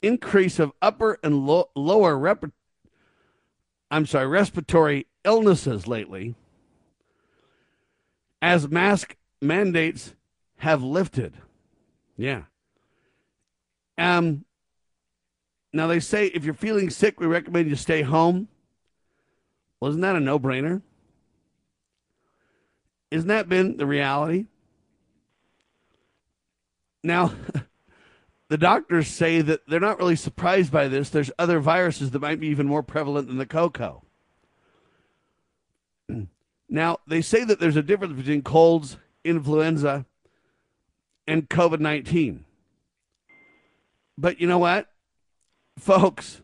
[0.01, 2.45] increase of upper and lo- lower rep-
[3.91, 6.35] I'm sorry, respiratory illnesses lately
[8.43, 10.15] as mask mandates
[10.57, 11.35] have lifted.
[12.17, 12.43] Yeah.
[13.97, 14.45] Um
[15.73, 18.49] now they say if you're feeling sick, we recommend you stay home.
[19.81, 20.83] Well, isn't that a no-brainer?
[23.11, 24.47] Isn't that been the reality?
[27.03, 27.33] Now,
[28.49, 31.11] the doctors say that they're not really surprised by this.
[31.11, 34.05] There's other viruses that might be even more prevalent than the cocoa.
[36.73, 40.07] Now, they say that there's a difference between colds, influenza,
[41.29, 42.47] and COVID 19.
[44.17, 44.91] But you know what?
[45.79, 46.41] Folks,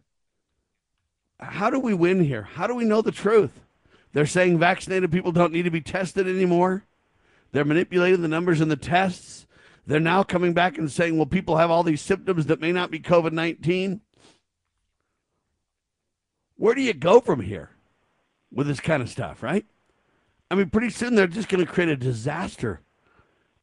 [1.41, 2.43] how do we win here?
[2.43, 3.65] How do we know the truth?
[4.13, 6.85] They're saying vaccinated people don't need to be tested anymore.
[7.53, 9.47] They're manipulating the numbers in the tests.
[9.87, 12.91] They're now coming back and saying, well, people have all these symptoms that may not
[12.91, 14.03] be COVID 19.
[16.57, 17.71] Where do you go from here
[18.53, 19.65] with this kind of stuff, right?
[20.51, 22.81] I mean, pretty soon they're just going to create a disaster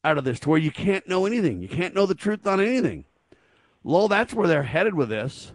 [0.03, 1.61] out of this to where you can't know anything.
[1.61, 3.05] You can't know the truth on anything.
[3.83, 5.51] Lowell, that's where they're headed with this.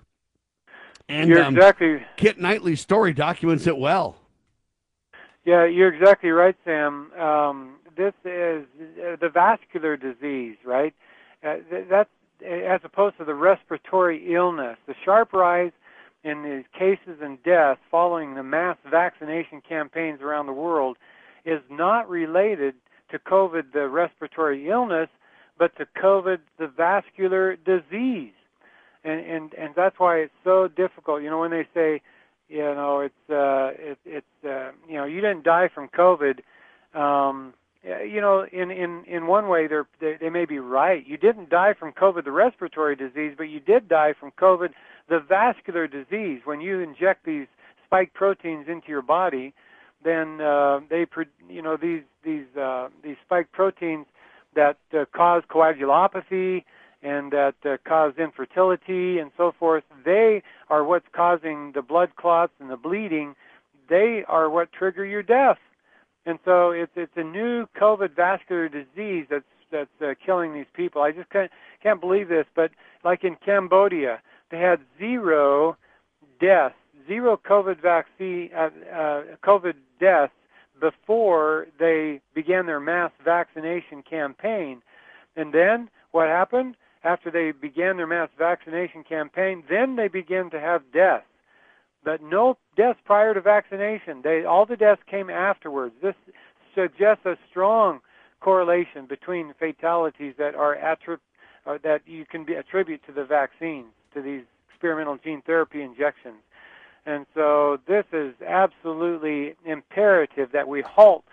[1.08, 4.16] And you're um, exactly Kit Knightley's story documents it well.
[5.44, 7.12] Yeah, you're exactly right, Sam.
[7.18, 10.94] Um, this is uh, the vascular disease, right?
[11.44, 11.56] Uh,
[11.88, 12.10] that's
[12.46, 14.78] as opposed to the respiratory illness.
[14.86, 15.72] The sharp rise
[16.22, 20.96] in these cases and deaths following the mass vaccination campaigns around the world
[21.44, 22.74] is not related
[23.10, 25.08] to COVID, the respiratory illness,
[25.58, 28.32] but to COVID, the vascular disease.
[29.04, 31.22] And, and, and that's why it's so difficult.
[31.22, 32.02] You know, when they say,
[32.48, 36.40] you know, it's, uh, it, it's, uh, you know, you didn't die from COVID,
[36.94, 41.06] um, you know, in, in, in one way, they're, they, they may be right.
[41.06, 44.70] You didn't die from COVID, the respiratory disease, but you did die from COVID,
[45.08, 46.42] the vascular disease.
[46.44, 47.46] When you inject these
[47.86, 49.54] spike proteins into your body,
[50.02, 51.06] then uh, they,
[51.48, 54.06] you know, these these uh, these spike proteins
[54.54, 56.64] that uh, cause coagulopathy
[57.02, 59.84] and that uh, cause infertility and so forth.
[60.04, 63.34] They are what's causing the blood clots and the bleeding.
[63.88, 65.58] They are what trigger your death.
[66.26, 71.02] And so it's it's a new COVID vascular disease that's that's uh, killing these people.
[71.02, 71.50] I just can't
[71.82, 72.70] can't believe this, but
[73.04, 74.20] like in Cambodia,
[74.50, 75.76] they had zero
[76.40, 76.74] deaths,
[77.06, 80.32] zero COVID vaccine, uh, uh, COVID deaths
[80.80, 84.82] before they began their mass vaccination campaign.
[85.36, 86.76] And then what happened?
[87.02, 91.24] After they began their mass vaccination campaign, then they began to have deaths.
[92.04, 94.20] But no deaths prior to vaccination.
[94.22, 95.94] They all the deaths came afterwards.
[96.02, 96.14] This
[96.74, 98.00] suggests a strong
[98.40, 104.22] correlation between fatalities that are uh, that you can be, attribute to the vaccines, to
[104.22, 106.36] these experimental gene therapy injections.
[107.10, 111.24] And so this is absolutely imperative that we halt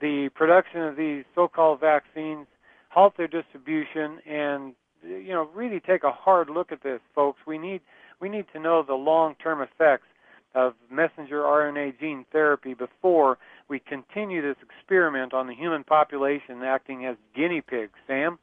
[0.00, 2.46] the production of these so-called vaccines,
[2.88, 7.40] halt their distribution, and you know really take a hard look at this, folks.
[7.46, 7.82] We need
[8.20, 10.06] we need to know the long-term effects
[10.54, 17.04] of messenger RNA gene therapy before we continue this experiment on the human population acting
[17.04, 17.92] as guinea pigs.
[18.06, 18.38] Sam.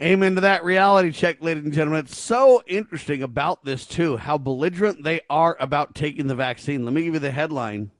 [0.00, 2.04] Amen to that reality check, ladies and gentlemen.
[2.04, 6.84] It's so interesting about this, too, how belligerent they are about taking the vaccine.
[6.84, 7.90] Let me give you the headline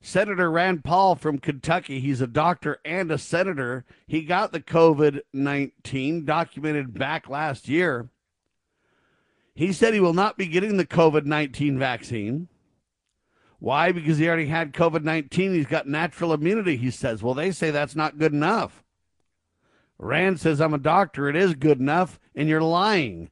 [0.00, 3.84] Senator Rand Paul from Kentucky, he's a doctor and a senator.
[4.06, 8.08] He got the COVID 19 documented back last year.
[9.54, 12.48] He said he will not be getting the COVID 19 vaccine.
[13.60, 13.92] Why?
[13.92, 15.52] Because he already had COVID 19.
[15.52, 17.22] He's got natural immunity, he says.
[17.22, 18.82] Well, they say that's not good enough.
[20.02, 21.28] Rand says, I'm a doctor.
[21.28, 23.30] It is good enough, and you're lying.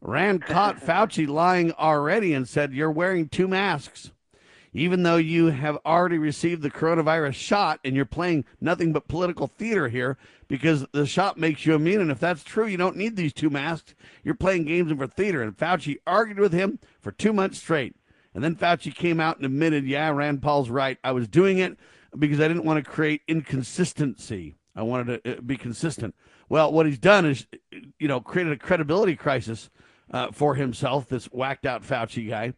[0.00, 4.12] Rand caught Fauci lying already and said, You're wearing two masks.
[4.72, 9.46] Even though you have already received the coronavirus shot and you're playing nothing but political
[9.46, 12.00] theater here because the shot makes you immune.
[12.00, 13.94] And if that's true, you don't need these two masks.
[14.22, 15.42] You're playing games for theater.
[15.42, 17.94] And Fauci argued with him for two months straight.
[18.34, 20.98] And then Fauci came out and admitted, Yeah, Rand Paul's right.
[21.04, 21.78] I was doing it
[22.18, 24.56] because I didn't want to create inconsistency.
[24.76, 26.14] I wanted to uh, be consistent.
[26.48, 27.46] Well, what he's done is,
[27.98, 29.70] you know, created a credibility crisis
[30.12, 32.52] uh, for himself, this whacked out Fauci guy.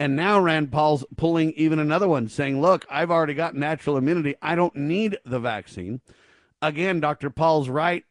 [0.00, 4.34] And now Rand Paul's pulling even another one, saying, look, I've already got natural immunity.
[4.40, 6.00] I don't need the vaccine.
[6.62, 7.30] Again, Dr.
[7.30, 8.04] Paul's right.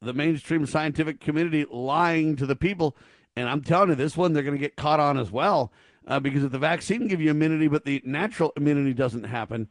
[0.00, 2.96] The mainstream scientific community lying to the people.
[3.36, 5.72] And I'm telling you, this one they're going to get caught on as well.
[6.06, 9.68] Uh, because if the vaccine give you immunity, but the natural immunity doesn't happen,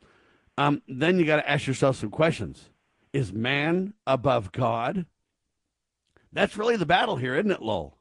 [0.57, 2.69] um, then you got to ask yourself some questions.
[3.14, 5.05] Is man above God?
[6.32, 7.97] That's really the battle here, isn't it, Lowell?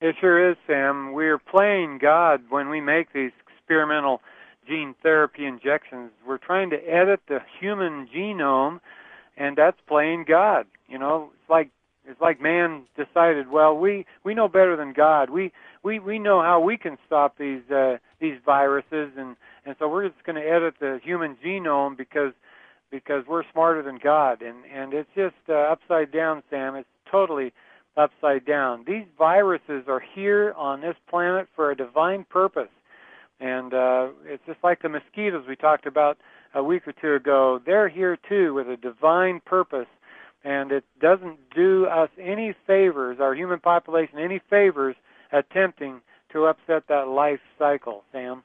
[0.00, 1.12] It sure is, Sam.
[1.12, 4.20] We're playing God when we make these experimental
[4.68, 6.10] gene therapy injections.
[6.26, 8.80] We're trying to edit the human genome,
[9.36, 10.66] and that's playing God.
[10.88, 11.70] You know, it's like
[12.06, 15.30] it's like man decided, well, we we know better than God.
[15.30, 19.88] We we we know how we can stop these uh, these viruses, and and so
[19.88, 22.32] we're just going to edit the human genome because
[22.94, 26.76] because we're smarter than God, and and it's just uh, upside down, Sam.
[26.76, 27.52] It's totally
[27.96, 28.84] upside down.
[28.86, 32.70] These viruses are here on this planet for a divine purpose.
[33.40, 36.18] And uh, it's just like the mosquitoes we talked about
[36.54, 37.60] a week or two ago.
[37.66, 39.88] They're here too with a divine purpose.
[40.44, 44.94] And it doesn't do us any favors, our human population, any favors
[45.32, 46.00] attempting
[46.32, 48.44] to upset that life cycle, Sam.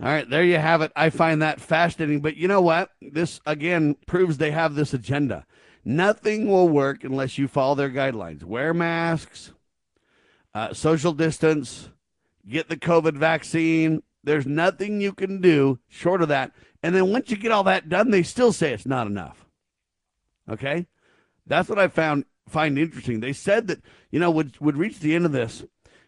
[0.00, 0.90] All right, there you have it.
[0.96, 2.20] I find that fascinating.
[2.20, 2.90] But you know what?
[3.00, 5.46] This, again, proves they have this agenda.
[5.84, 8.44] Nothing will work unless you follow their guidelines.
[8.44, 9.52] Wear masks,
[10.54, 11.90] uh, social distance,
[12.48, 14.02] get the COVID vaccine.
[14.24, 16.52] There's nothing you can do short of that.
[16.82, 19.44] And then once you get all that done, they still say it's not enough.
[20.48, 20.86] Okay?
[21.46, 23.20] That's what I found find interesting.
[23.20, 25.64] They said that, you know, would would reach the end of this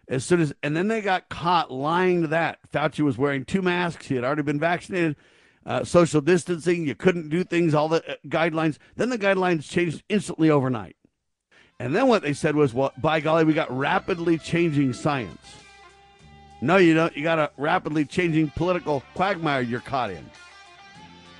[0.08, 2.58] as soon as and then they got caught lying to that.
[2.72, 4.06] Fauci was wearing two masks.
[4.06, 5.16] He had already been vaccinated
[5.66, 6.86] uh, social distancing.
[6.86, 8.78] You couldn't do things, all the uh, guidelines.
[8.96, 10.96] Then the guidelines changed instantly overnight.
[11.80, 15.56] And then what they said was, well, by golly, we got rapidly changing science.
[16.60, 17.16] No, you don't.
[17.16, 20.30] You got a rapidly changing political quagmire you're caught in.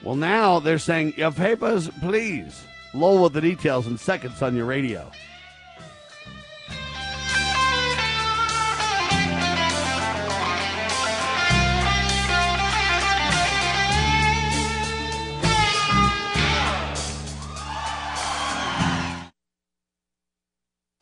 [0.03, 2.62] Well, now they're saying, your papers, please.
[2.93, 5.11] With the details in seconds on your radio.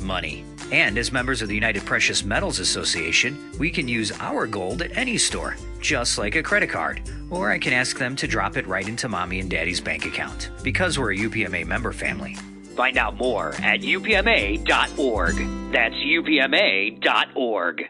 [0.00, 0.44] money.
[0.70, 4.96] And as members of the United Precious Metals Association, we can use our gold at
[4.96, 7.00] any store, just like a credit card.
[7.30, 10.50] Or I can ask them to drop it right into mommy and daddy's bank account,
[10.62, 12.34] because we're a UPMA member family.
[12.76, 15.36] Find out more at upma.org.
[15.72, 17.88] That's upma.org.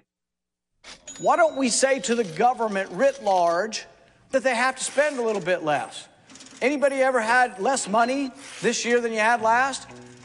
[1.20, 3.86] Why don't we say to the government writ large
[4.30, 6.06] that they have to spend a little bit less?
[6.62, 8.30] Anybody ever had less money
[8.62, 9.88] this year than you had last?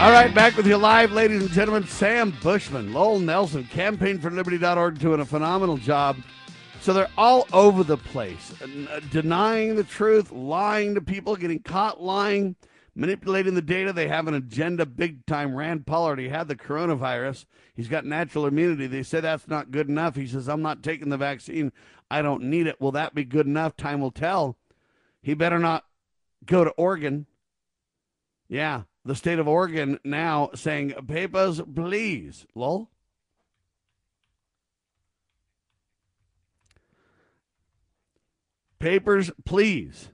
[0.00, 1.86] All right, back with you live, ladies and gentlemen.
[1.86, 6.16] Sam Bushman, Lowell Nelson, campaignforliberty.org doing a phenomenal job.
[6.80, 12.02] So they're all over the place, uh, denying the truth, lying to people, getting caught
[12.02, 12.56] lying,
[12.94, 13.92] manipulating the data.
[13.92, 15.54] They have an agenda big time.
[15.54, 17.44] Rand Paul already had the coronavirus.
[17.74, 18.86] He's got natural immunity.
[18.86, 20.16] They say that's not good enough.
[20.16, 21.72] He says, I'm not taking the vaccine.
[22.10, 22.80] I don't need it.
[22.80, 23.76] Will that be good enough?
[23.76, 24.56] Time will tell.
[25.20, 25.84] He better not
[26.46, 27.26] go to Oregon.
[28.48, 32.46] Yeah, the state of Oregon now saying, papers, please.
[32.54, 32.90] Lol.
[38.78, 40.10] Papers, please.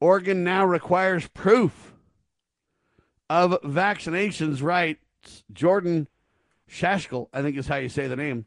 [0.00, 1.94] Oregon now requires proof
[3.28, 5.44] of vaccinations rights.
[5.52, 6.08] Jordan
[6.66, 8.46] Schachtel, I think is how you say the name.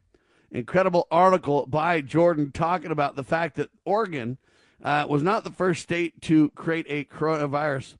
[0.51, 4.37] Incredible article by Jordan talking about the fact that Oregon
[4.83, 7.95] uh, was not the first state to create a coronavirus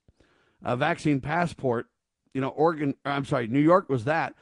[0.64, 1.88] a vaccine passport.
[2.34, 4.36] You know, Oregon, I'm sorry, New York was that.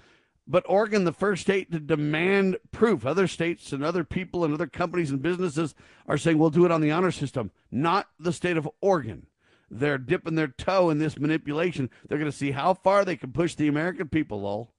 [0.47, 3.05] But Oregon, the first state to demand proof.
[3.05, 5.73] Other states and other people and other companies and businesses
[6.07, 9.25] are saying we'll do it on the honor system, not the state of Oregon.
[9.71, 11.89] They're dipping their toe in this manipulation.
[12.07, 14.71] They're going to see how far they can push the American people, Lowell.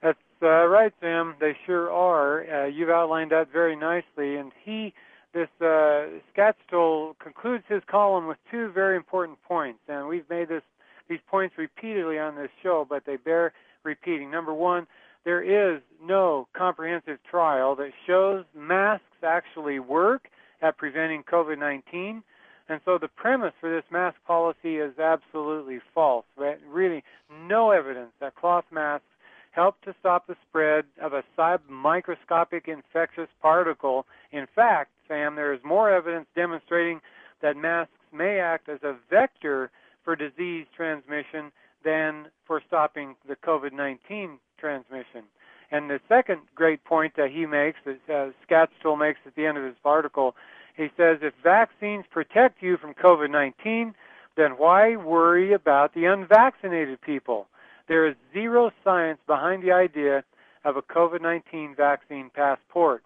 [0.00, 1.34] That's uh, right, Sam.
[1.40, 2.44] They sure are.
[2.44, 4.36] Uh, you've outlined that very nicely.
[4.36, 4.94] And he
[5.34, 10.62] this uh, Schachtel concludes his column with two very important points, and we've made this
[11.08, 14.30] these points repeatedly on this show, but they bear repeating.
[14.30, 14.86] Number one,
[15.24, 20.28] there is no comprehensive trial that shows masks actually work
[20.62, 22.22] at preventing COVID-19.
[22.70, 26.24] And so the premise for this mask policy is absolutely false.
[26.36, 26.58] Right?
[26.66, 27.04] Really,
[27.46, 29.04] no evidence that cloth masks
[29.50, 34.06] help to stop the spread of a submicroscopic infectious particle.
[34.32, 37.00] In fact, Sam, there is more evidence demonstrating
[37.42, 39.70] that masks may act as a vector
[40.04, 41.52] for disease transmission
[41.84, 45.24] than for stopping the COVID 19 transmission.
[45.70, 49.58] And the second great point that he makes, that uh, Schachtel makes at the end
[49.58, 50.34] of his article,
[50.76, 53.94] he says if vaccines protect you from COVID 19,
[54.36, 57.46] then why worry about the unvaccinated people?
[57.88, 60.24] There is zero science behind the idea
[60.64, 63.02] of a COVID 19 vaccine passport.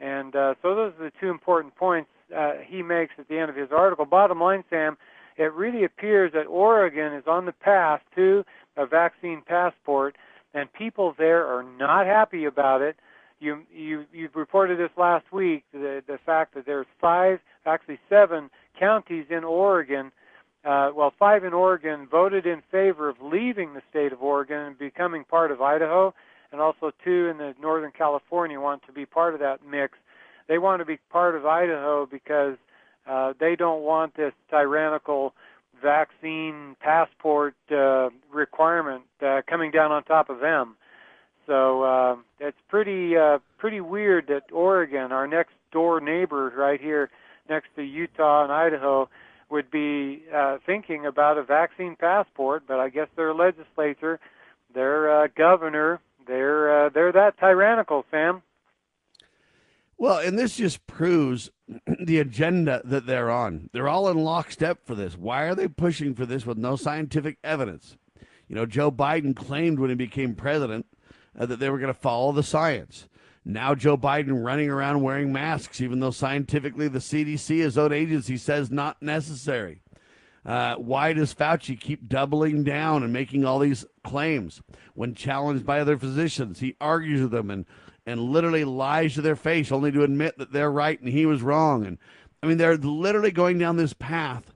[0.00, 3.50] And uh, so those are the two important points uh, he makes at the end
[3.50, 4.04] of his article.
[4.04, 4.96] Bottom line, Sam,
[5.36, 8.44] it really appears that Oregon is on the path to
[8.76, 10.16] a vaccine passport,
[10.52, 12.96] and people there are not happy about it.
[13.40, 18.50] You you you reported this last week the the fact that there's five, actually seven
[18.78, 20.12] counties in Oregon.
[20.64, 24.78] Uh, well, five in Oregon voted in favor of leaving the state of Oregon and
[24.78, 26.14] becoming part of Idaho
[26.54, 29.98] and also two in the Northern California want to be part of that mix.
[30.46, 32.56] They want to be part of Idaho because
[33.10, 35.34] uh, they don't want this tyrannical
[35.82, 40.76] vaccine passport uh, requirement uh, coming down on top of them.
[41.48, 47.10] So uh, it's pretty uh, pretty weird that Oregon, our next door neighbor right here
[47.50, 49.08] next to Utah and Idaho,
[49.50, 52.62] would be uh, thinking about a vaccine passport.
[52.68, 54.20] But I guess their legislature,
[54.72, 55.83] their uh, governor,
[57.24, 58.42] that tyrannical, Sam.
[59.96, 61.50] Well, and this just proves
[62.00, 63.70] the agenda that they're on.
[63.72, 65.16] They're all in lockstep for this.
[65.16, 67.96] Why are they pushing for this with no scientific evidence?
[68.48, 70.86] You know, Joe Biden claimed when he became president
[71.38, 73.08] uh, that they were going to follow the science.
[73.44, 78.36] Now Joe Biden running around wearing masks, even though scientifically the CDC, his own agency,
[78.36, 79.80] says not necessary.
[80.44, 84.60] Uh, why does Fauci keep doubling down and making all these claims
[84.94, 86.60] when challenged by other physicians?
[86.60, 87.66] He argues with them and
[88.06, 91.42] and literally lies to their face, only to admit that they're right and he was
[91.42, 91.86] wrong.
[91.86, 91.98] And
[92.42, 94.52] I mean, they're literally going down this path,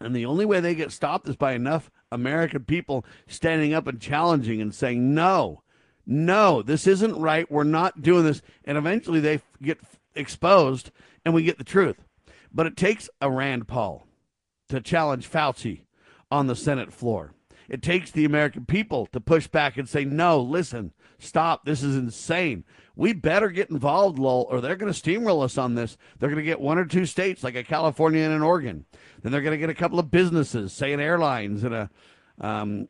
[0.00, 4.00] and the only way they get stopped is by enough American people standing up and
[4.00, 5.62] challenging and saying, "No,
[6.04, 7.50] no, this isn't right.
[7.50, 9.78] We're not doing this." And eventually, they get
[10.14, 10.90] exposed,
[11.24, 12.04] and we get the truth.
[12.52, 14.06] But it takes a Rand Paul
[14.68, 15.82] to challenge Fauci
[16.30, 17.32] on the Senate floor.
[17.72, 21.64] It takes the American people to push back and say, no, listen, stop.
[21.64, 22.64] This is insane.
[22.94, 25.96] We better get involved, Lowell, or they're going to steamroll us on this.
[26.18, 28.84] They're going to get one or two states like a California and an Oregon.
[29.22, 31.90] Then they're going to get a couple of businesses, say an airlines and a
[32.38, 32.88] um,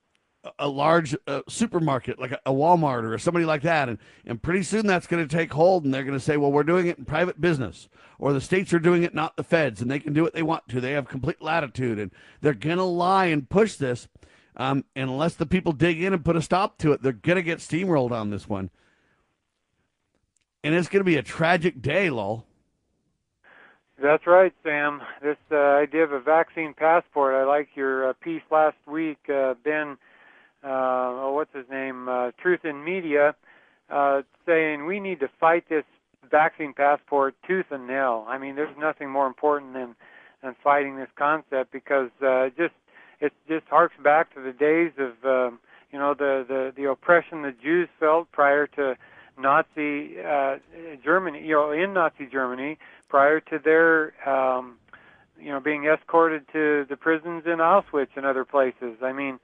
[0.58, 3.88] a large uh, supermarket like a, a, Walmart or somebody like that.
[3.88, 6.50] And, and pretty soon that's going to take hold and they're going to say, well,
[6.50, 9.80] we're doing it in private business or the states are doing it, not the feds,
[9.80, 10.80] and they can do what they want to.
[10.80, 12.10] They have complete latitude and
[12.40, 14.08] they're going to lie and push this.
[14.56, 17.42] Um, unless the people dig in and put a stop to it, they're going to
[17.42, 18.70] get steamrolled on this one.
[20.62, 22.46] And it's going to be a tragic day, Lowell.
[24.00, 25.00] That's right, Sam.
[25.22, 29.54] This uh, idea of a vaccine passport, I like your uh, piece last week, uh,
[29.64, 29.96] Ben
[30.64, 33.34] uh, oh, what's his name, uh, Truth in Media,
[33.90, 35.84] uh, saying we need to fight this
[36.30, 38.24] vaccine passport tooth and nail.
[38.28, 39.94] I mean, there's nothing more important than
[40.42, 42.10] than fighting this concept because
[42.56, 42.74] just
[43.22, 45.60] it just harks back to the days of um,
[45.92, 48.96] you know the, the the oppression the Jews felt prior to
[49.38, 50.56] Nazi uh,
[51.02, 54.76] Germany, you know, in Nazi Germany prior to their um,
[55.40, 58.96] you know being escorted to the prisons in Auschwitz and other places.
[59.02, 59.38] I mean,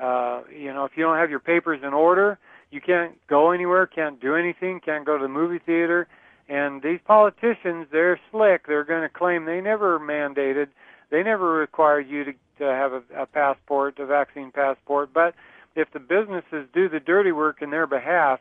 [0.00, 2.38] uh, you know, if you don't have your papers in order,
[2.72, 6.08] you can't go anywhere, can't do anything, can't go to the movie theater.
[6.48, 8.66] And these politicians, they're slick.
[8.66, 10.68] They're going to claim they never mandated,
[11.10, 12.32] they never required you to,
[12.66, 15.10] to have a, a passport, a vaccine passport.
[15.12, 15.34] But
[15.74, 18.40] if the businesses do the dirty work in their behalf,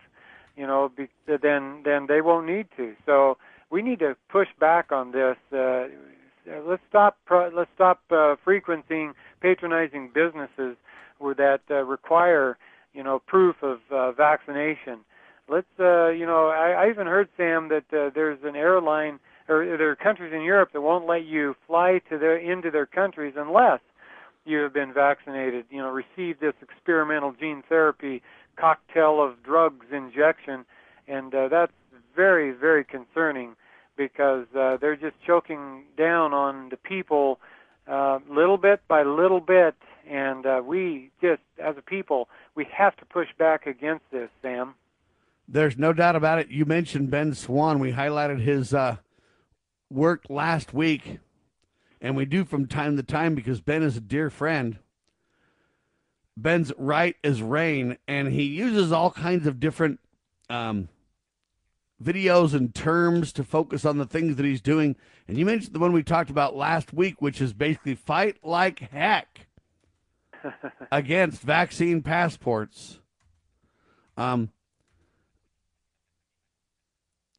[0.56, 2.94] you know, be, then then they won't need to.
[3.06, 3.38] So
[3.70, 5.38] we need to push back on this.
[5.52, 5.88] Uh,
[6.66, 7.18] let's stop.
[7.30, 10.76] Let's stop uh, frequenting, patronizing businesses
[11.38, 12.58] that uh, require
[12.94, 15.00] you know proof of uh, vaccination.
[15.48, 19.78] Let's uh, you know I, I even heard Sam that uh, there's an airline or
[19.78, 23.34] there are countries in Europe that won't let you fly to their into their countries
[23.38, 23.80] unless
[24.46, 25.66] you have been vaccinated.
[25.70, 28.22] You know, receive this experimental gene therapy
[28.56, 30.66] cocktail of drugs injection,
[31.08, 31.74] and uh, that's
[32.16, 33.56] very very concerning
[33.96, 37.40] because uh, they're just choking down on the people
[37.88, 39.76] uh, little bit by little bit
[40.10, 44.76] and uh, we just, as a people, we have to push back against this, Sam.
[45.48, 46.50] There's no doubt about it.
[46.50, 47.80] You mentioned Ben Swann.
[47.80, 48.98] We highlighted his uh,
[49.90, 51.20] work last week,
[52.02, 54.80] and we do from time to time because Ben is a dear friend.
[56.36, 60.00] Ben's right as rain, and he uses all kinds of different
[60.50, 60.90] um,
[62.04, 64.96] videos and terms to focus on the things that he's doing.
[65.28, 68.80] And you mentioned the one we talked about last week, which is basically fight like
[68.80, 69.48] heck
[70.92, 73.00] against vaccine passports.
[74.18, 74.50] Um,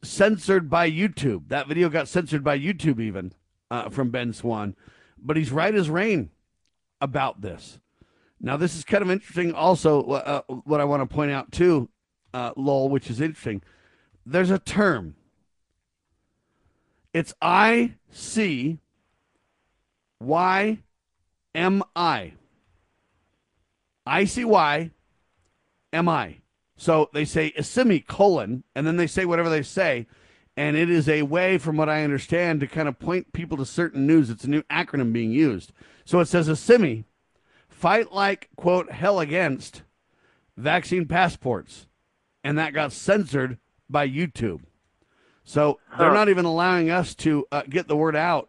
[0.05, 1.49] censored by YouTube.
[1.49, 3.33] That video got censored by YouTube, even
[3.73, 4.77] uh, from Ben Swann.
[5.19, 6.31] But he's right as rain
[7.01, 7.81] about this.
[8.39, 9.55] Now, this is kind of interesting.
[9.55, 11.89] Also, uh, what I want to point out too,
[12.35, 13.63] uh, Lowell, which is interesting.
[14.27, 15.17] There's a term.
[17.15, 18.79] It's I C
[20.21, 20.79] Y
[21.55, 22.33] M I.
[24.05, 24.91] I C Y
[25.93, 26.37] M I.
[26.77, 30.07] So they say a semicolon, and then they say whatever they say.
[30.57, 33.65] And it is a way, from what I understand, to kind of point people to
[33.65, 34.29] certain news.
[34.29, 35.73] It's a new acronym being used.
[36.05, 37.05] So it says a semi,
[37.69, 39.83] fight like, quote, hell against
[40.57, 41.87] vaccine passports.
[42.45, 44.61] And that got censored by YouTube.
[45.45, 48.49] So they're not even allowing us to uh, get the word out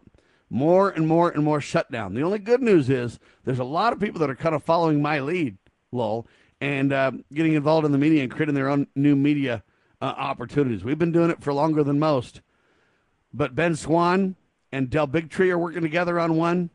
[0.50, 2.14] more and more and more shutdown.
[2.14, 5.02] The only good news is there's a lot of people that are kind of following
[5.02, 5.58] my lead,
[5.92, 6.28] lol,
[6.62, 9.64] and uh, getting involved in the media and creating their own new media
[10.04, 10.84] uh, opportunities.
[10.84, 12.42] We've been doing it for longer than most.
[13.34, 14.36] But Ben Swann
[14.70, 16.72] and Del Bigtree are working together on one.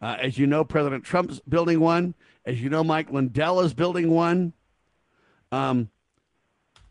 [0.00, 2.14] Uh, as you know, President Trump's building one.
[2.44, 4.52] As you know, Mike Lindell is building one.
[5.50, 5.90] Um,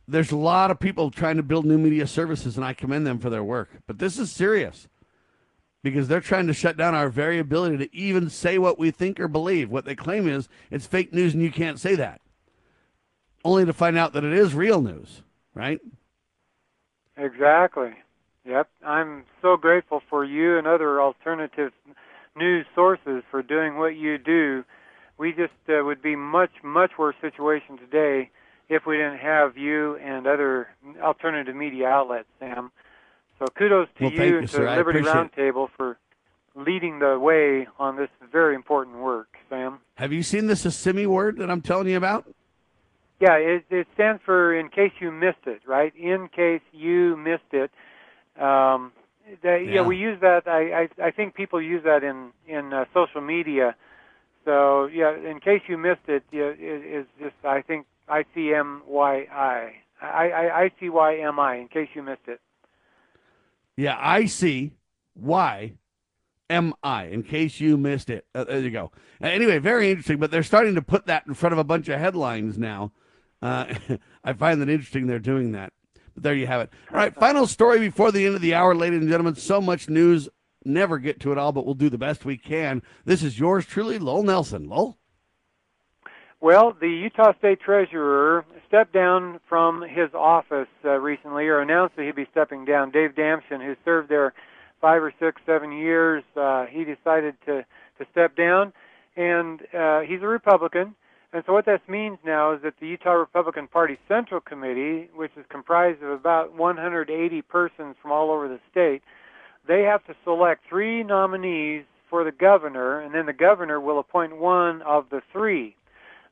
[0.09, 3.19] there's a lot of people trying to build new media services, and I commend them
[3.19, 3.69] for their work.
[3.88, 4.89] But this is serious
[5.83, 9.21] because they're trying to shut down our very ability to even say what we think
[9.21, 9.69] or believe.
[9.69, 12.19] What they claim is it's fake news and you can't say that.
[13.45, 15.21] Only to find out that it is real news,
[15.58, 15.82] right?
[17.18, 17.93] Exactly.
[18.45, 18.70] Yep.
[18.86, 21.74] I'm so grateful for you and other alternative
[22.36, 24.64] news sources for doing what you do.
[25.18, 28.30] We just uh, would be much, much worse situation today
[28.70, 30.68] if we didn't have you and other
[31.01, 32.72] alternative media outlets, Sam.
[33.39, 35.97] So kudos to well, you, you and to Liberty Roundtable for
[36.55, 39.80] leading the way on this very important work, Sam.
[39.95, 42.26] Have you seen this Assimi word that I'm telling you about?
[43.20, 45.91] Yeah, it, it stands for in case you missed it, right?
[45.95, 47.72] In case you missed it.
[48.39, 48.91] Um,
[49.41, 49.74] that, yeah.
[49.76, 49.82] yeah.
[49.82, 50.47] we use that.
[50.47, 53.76] I, I I think people use that in in uh, social media,
[54.47, 58.53] So yeah, in case you missed it, yeah, it is just I think I C
[58.53, 59.74] M Y I.
[60.01, 61.55] I I I C Y M I.
[61.57, 62.39] In case you missed it.
[63.76, 64.72] Yeah, I see
[65.15, 65.74] why
[66.49, 67.07] M I.
[67.07, 68.93] In case you missed it, uh, there you go.
[69.22, 70.18] Uh, anyway, very interesting.
[70.18, 72.93] But they're starting to put that in front of a bunch of headlines now.
[73.41, 73.73] Uh,
[74.23, 75.07] I find that interesting.
[75.07, 75.73] They're doing that.
[76.13, 76.69] But there you have it.
[76.91, 79.35] All right, final story before the end of the hour, ladies and gentlemen.
[79.35, 80.29] So much news.
[80.65, 82.81] Never get to it all, but we'll do the best we can.
[83.05, 84.67] This is yours truly, Lowell Nelson.
[84.67, 84.97] Lowell.
[86.41, 92.05] Well, the Utah State Treasurer stepped down from his office uh, recently, or announced that
[92.05, 92.91] he'd be stepping down.
[92.91, 94.33] Dave Damschen, who served there
[94.81, 97.65] five or six, seven years, uh, he decided to
[97.97, 98.73] to step down,
[99.15, 100.95] and uh, he's a Republican.
[101.34, 105.32] And so what this means now is that the Utah Republican Party Central Committee, which
[105.36, 109.01] is comprised of about 180 persons from all over the state,
[109.67, 114.38] they have to select three nominees for the governor, and then the governor will appoint
[114.38, 115.75] one of the three.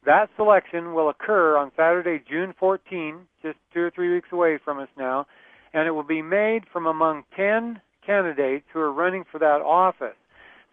[0.06, 4.80] That selection will occur on Saturday, June 14, just two or three weeks away from
[4.80, 5.28] us now,
[5.74, 10.16] and it will be made from among 10 candidates who are running for that office.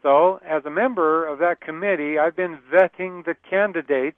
[0.03, 4.17] So, as a member of that committee, I've been vetting the candidates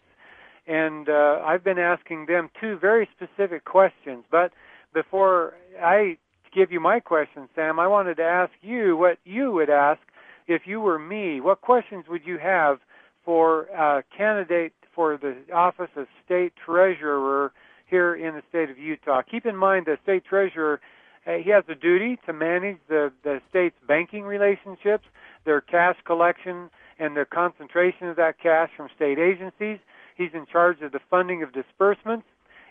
[0.67, 4.25] and uh, I've been asking them two very specific questions.
[4.31, 4.53] But
[4.95, 6.17] before I
[6.55, 10.01] give you my question, Sam, I wanted to ask you what you would ask
[10.47, 11.41] if you were me.
[11.41, 12.79] What questions would you have
[13.25, 17.53] for a candidate for the office of state treasurer
[17.87, 19.21] here in the state of Utah?
[19.23, 20.81] Keep in mind the state treasurer
[21.27, 25.05] he has a duty to manage the, the state's banking relationships,
[25.45, 29.79] their cash collection, and the concentration of that cash from state agencies.
[30.17, 32.27] He's in charge of the funding of disbursements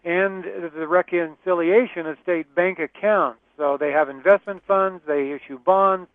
[0.05, 3.39] and the reconciliation of state bank accounts.
[3.57, 6.09] So they have investment funds, they issue bonds,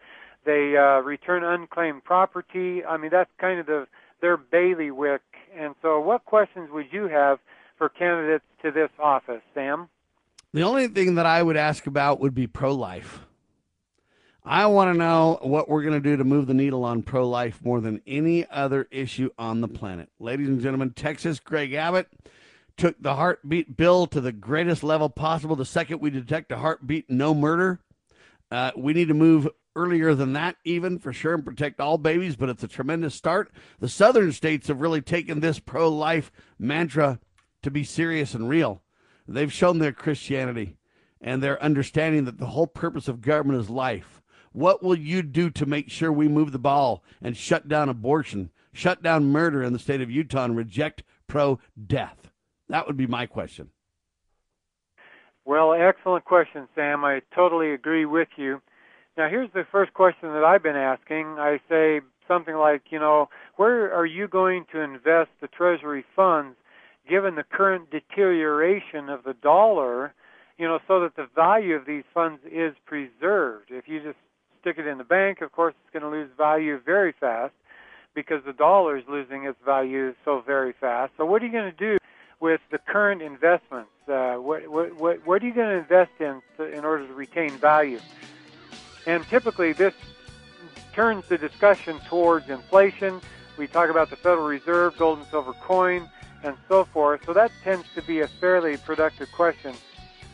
[0.45, 2.84] they uh, return unclaimed property.
[2.84, 3.86] I mean, that's kind of the
[4.20, 5.22] their bailiwick.
[5.57, 7.39] And so, what questions would you have
[7.76, 9.89] for candidates to this office, Sam?
[10.55, 13.21] The only thing that I would ask about would be pro life.
[14.43, 17.29] I want to know what we're going to do to move the needle on pro
[17.29, 20.09] life more than any other issue on the planet.
[20.19, 22.09] Ladies and gentlemen, Texas, Greg Abbott
[22.79, 25.55] took the heartbeat bill to the greatest level possible.
[25.55, 27.81] The second we detect a heartbeat, no murder.
[28.51, 32.37] Uh, we need to move earlier than that, even for sure, and protect all babies,
[32.37, 33.53] but it's a tremendous start.
[33.81, 37.21] The southern states have really taken this pro life mantra
[37.63, 38.81] to be serious and real.
[39.29, 40.76] They've shown their Christianity
[41.20, 44.22] and their understanding that the whole purpose of government is life.
[44.53, 48.51] What will you do to make sure we move the ball and shut down abortion,
[48.72, 52.31] shut down murder in the state of Utah, and reject pro death?
[52.70, 53.70] That would be my question.
[55.45, 57.05] Well, excellent question, Sam.
[57.05, 58.61] I totally agree with you.
[59.16, 61.37] Now, here's the first question that I've been asking.
[61.39, 66.57] I say something like, you know, where are you going to invest the Treasury funds
[67.09, 70.15] given the current deterioration of the dollar,
[70.59, 73.71] you know, so that the value of these funds is preserved.
[73.71, 74.19] If you just
[74.61, 77.55] stick it in the bank, of course, it's going to lose value very fast
[78.15, 81.13] because the dollar is losing its value so very fast.
[81.17, 81.97] So, what are you going to do
[82.41, 83.91] with the current investments?
[84.07, 87.15] Uh, what, what, what, what are you going to invest in to, in order to
[87.15, 88.01] retain value?
[89.07, 89.95] And typically, this
[90.93, 93.21] turns the discussion towards inflation.
[93.57, 96.09] We talk about the Federal Reserve, gold and silver coin
[96.43, 97.24] and so forth.
[97.24, 99.74] So that tends to be a fairly productive question.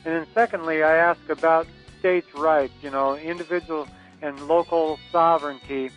[0.05, 1.67] And then secondly, I ask about
[1.99, 3.89] states' rights, you know, individual
[4.21, 5.91] and local sovereignty,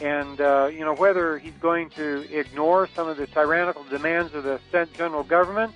[0.00, 4.44] and uh, you know whether he's going to ignore some of the tyrannical demands of
[4.44, 4.60] the
[4.94, 5.72] general government,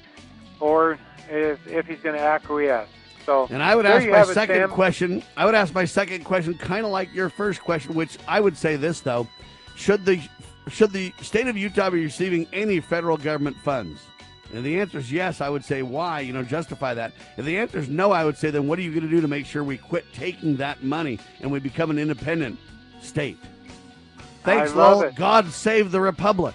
[0.59, 2.89] or if, if he's going to acquiesce.
[3.24, 5.22] So, and I would ask my second it, question.
[5.37, 8.57] I would ask my second question, kind of like your first question, which I would
[8.57, 9.26] say this though:
[9.76, 10.20] Should the
[10.69, 14.01] should the state of Utah be receiving any federal government funds?
[14.53, 17.12] And the answer is yes, I would say why, you know, justify that.
[17.37, 19.21] If the answer is no, I would say then what are you going to do
[19.21, 22.59] to make sure we quit taking that money and we become an independent
[23.01, 23.39] state?
[24.45, 25.11] Thanks, Lowell.
[25.12, 26.55] God save the Republic.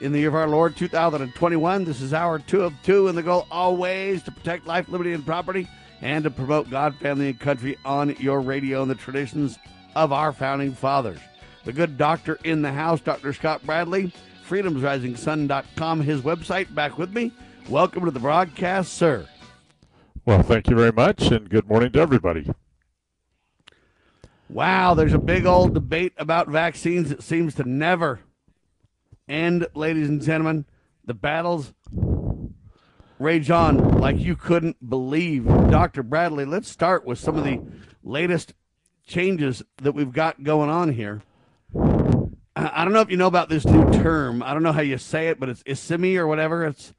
[0.00, 1.84] In the year of our Lord 2021.
[1.84, 5.24] This is hour two of two, and the goal always to protect life, liberty, and
[5.24, 5.68] property,
[6.00, 9.58] and to promote God, family, and country on your radio and the traditions
[9.94, 11.18] of our founding fathers.
[11.64, 13.32] The good doctor in the house, Dr.
[13.32, 14.12] Scott Bradley,
[14.48, 16.74] freedomsrisingsun.com, his website.
[16.74, 17.32] Back with me.
[17.68, 19.26] Welcome to the broadcast, sir.
[20.24, 22.50] Well, thank you very much, and good morning to everybody.
[24.48, 28.20] Wow, there's a big old debate about vaccines that seems to never
[29.28, 30.64] end, ladies and gentlemen.
[31.04, 31.72] The battles
[33.18, 35.46] rage on like you couldn't believe.
[35.46, 36.02] Dr.
[36.02, 37.60] Bradley, let's start with some of the
[38.02, 38.54] latest
[39.06, 41.22] changes that we've got going on here.
[42.54, 44.42] I don't know if you know about this new term.
[44.42, 46.64] I don't know how you say it, but it's ICYMI or whatever.
[46.64, 46.94] It's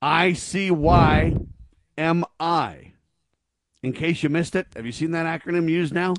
[0.00, 1.34] I C Y
[1.96, 2.92] M I.
[3.82, 6.14] In case you missed it, have you seen that acronym used now?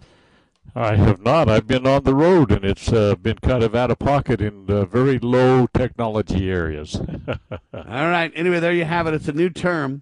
[0.76, 1.50] I have not.
[1.50, 4.70] I've been on the road, and it's uh, been kind of out of pocket in
[4.70, 6.96] uh, very low technology areas.
[7.28, 8.32] All right.
[8.36, 9.14] Anyway, there you have it.
[9.14, 10.02] It's a new term.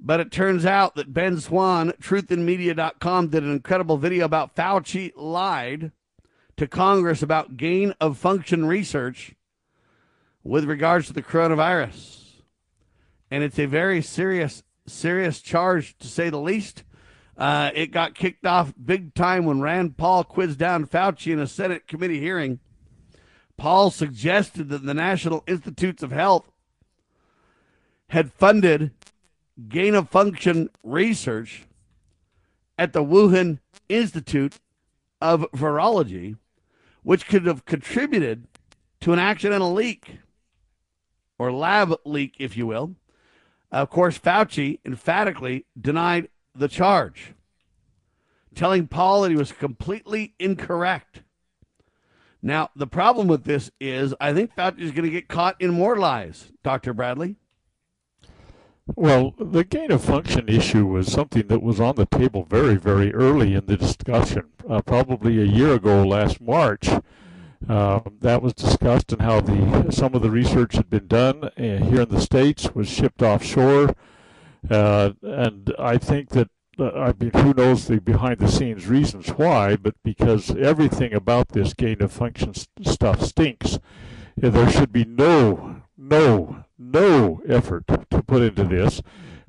[0.00, 5.92] But it turns out that Ben Swann, truthinmedia.com, did an incredible video about Fauci lied
[6.56, 9.34] to Congress about gain of function research
[10.42, 12.42] with regards to the coronavirus.
[13.30, 16.84] And it's a very serious, serious charge, to say the least.
[17.36, 21.46] Uh, it got kicked off big time when Rand Paul quizzed down Fauci in a
[21.46, 22.60] Senate committee hearing.
[23.58, 26.50] Paul suggested that the National Institutes of Health
[28.08, 28.92] had funded
[29.68, 31.64] gain of function research
[32.78, 33.58] at the Wuhan
[33.88, 34.58] Institute
[35.20, 36.36] of Virology,
[37.02, 38.46] which could have contributed
[39.00, 40.18] to an accidental leak
[41.38, 42.96] or lab leak, if you will.
[43.70, 46.28] Of course, Fauci emphatically denied
[46.58, 47.34] the charge,
[48.54, 51.22] telling Paul that he was completely incorrect.
[52.42, 55.70] Now, the problem with this is I think Fauci is going to get caught in
[55.70, 56.92] more lies, Dr.
[56.92, 57.36] Bradley.
[58.94, 63.12] Well, the gain of function issue was something that was on the table very, very
[63.12, 64.44] early in the discussion.
[64.68, 66.88] Uh, probably a year ago, last March,
[67.68, 71.50] uh, that was discussed and how the some of the research had been done uh,
[71.56, 73.92] here in the states was shipped offshore,
[74.70, 76.48] uh, and I think that
[76.78, 81.48] uh, I mean who knows the behind the scenes reasons why, but because everything about
[81.48, 83.78] this gain of function st- stuff stinks,
[84.36, 89.02] there should be no no no effort to put into this.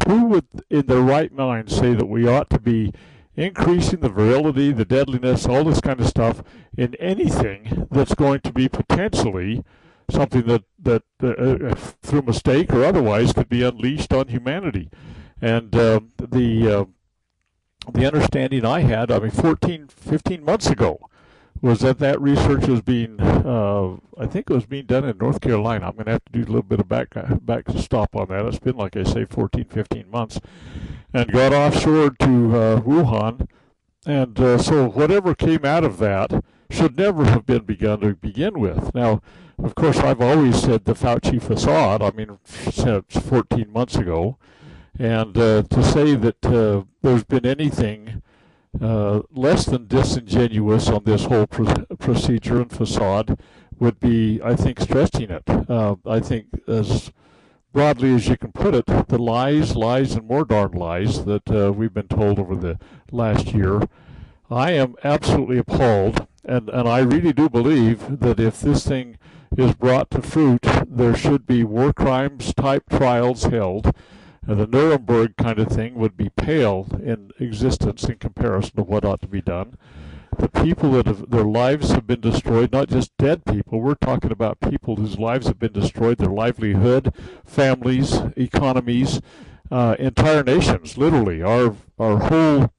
[0.07, 2.93] Who would, in their right mind, say that we ought to be
[3.36, 6.43] increasing the virility, the deadliness, all this kind of stuff
[6.78, 9.63] in anything that's going to be potentially
[10.10, 14.89] something that that uh, uh through mistake or otherwise could be unleashed on humanity.
[15.41, 16.86] And uh, the uh,
[17.93, 21.10] the understanding I had, I mean, 14, 15 months ago,
[21.62, 25.41] was that that research was being, uh, I think it was being done in North
[25.41, 25.88] Carolina.
[25.88, 27.10] I'm going to have to do a little bit of back
[27.41, 28.45] back stop on that.
[28.45, 30.39] It's been, like I say, 14, 15 months,
[31.14, 33.47] and got offshore to uh, Wuhan,
[34.05, 38.59] and uh, so whatever came out of that should never have been begun to begin
[38.59, 38.93] with.
[38.93, 39.22] Now,
[39.63, 42.01] of course, I've always said the Fauci facade.
[42.01, 44.38] I mean, since 14 months ago,
[44.99, 48.22] and uh, to say that uh, there's been anything
[48.82, 53.39] uh, less than disingenuous on this whole procedure and facade
[53.80, 55.43] would be, I think, stretching it.
[55.47, 57.11] Uh, I think, as
[57.74, 61.72] broadly as you can put it, the lies, lies, and more darn lies that uh,
[61.72, 62.80] we've been told over the
[63.11, 63.82] last year.
[64.49, 69.18] I am absolutely appalled, and, and I really do believe that if this thing
[69.58, 73.93] is brought to fruit, there should be war crimes type trials held
[74.48, 79.04] And the Nuremberg kind of thing would be pale in existence in comparison to what
[79.04, 79.78] ought to be done.
[80.38, 84.32] The people that have, their lives have been destroyed, not just dead people, we're talking
[84.32, 89.20] about people whose lives have been destroyed, their livelihood, families, economies,
[89.72, 91.41] uh, entire nations, literally.
[91.41, 92.72] Our, our whole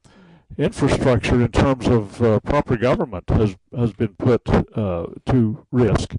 [0.57, 6.15] infrastructure in terms of uh, proper government has, has been put uh, to risk.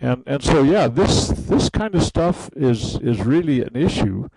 [0.00, 4.28] And, and so, yeah, this, this kind of stuff is, is really an issue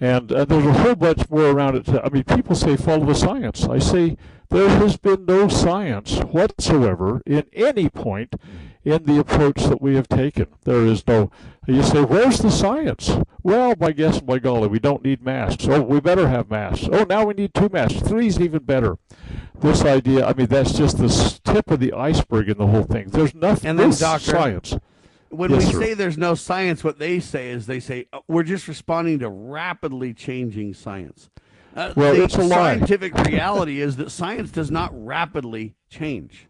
[0.00, 1.88] and uh, there's a whole bunch more around it.
[1.88, 3.64] I mean, people say follow the science.
[3.64, 4.16] I say
[4.48, 8.34] there has been no science whatsoever in any point
[8.84, 10.46] in the approach that we have taken.
[10.64, 11.30] There is no.
[11.68, 13.10] You say, where's the science?
[13.42, 15.68] Well, by guess, by golly, we don't need masks.
[15.68, 16.88] Oh, we better have masks.
[16.90, 18.00] Oh, now we need two masks.
[18.00, 18.96] Three's even better.
[19.60, 23.10] This idea, I mean, that's just the tip of the iceberg in the whole thing.
[23.10, 23.68] There's nothing.
[23.70, 24.74] And then, doctor, science
[25.30, 25.80] when yes, we sir.
[25.80, 29.28] say there's no science, what they say is they say uh, we're just responding to
[29.28, 31.30] rapidly changing science.
[31.76, 32.76] Uh, well, the it's a lie.
[32.76, 36.48] scientific reality is that science does not rapidly change.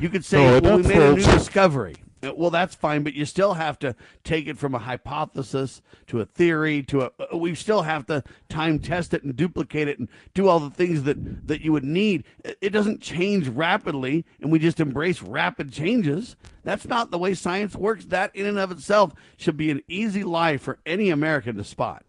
[0.00, 1.96] You could say No, well, we made a new discovery,
[2.34, 6.24] Well, that's fine, but you still have to take it from a hypothesis to a
[6.24, 7.10] theory to a.
[7.20, 10.70] uh, We still have to time test it and duplicate it and do all the
[10.70, 12.24] things that that you would need.
[12.44, 16.36] It it doesn't change rapidly, and we just embrace rapid changes.
[16.64, 18.06] That's not the way science works.
[18.06, 22.04] That in and of itself should be an easy lie for any American to spot.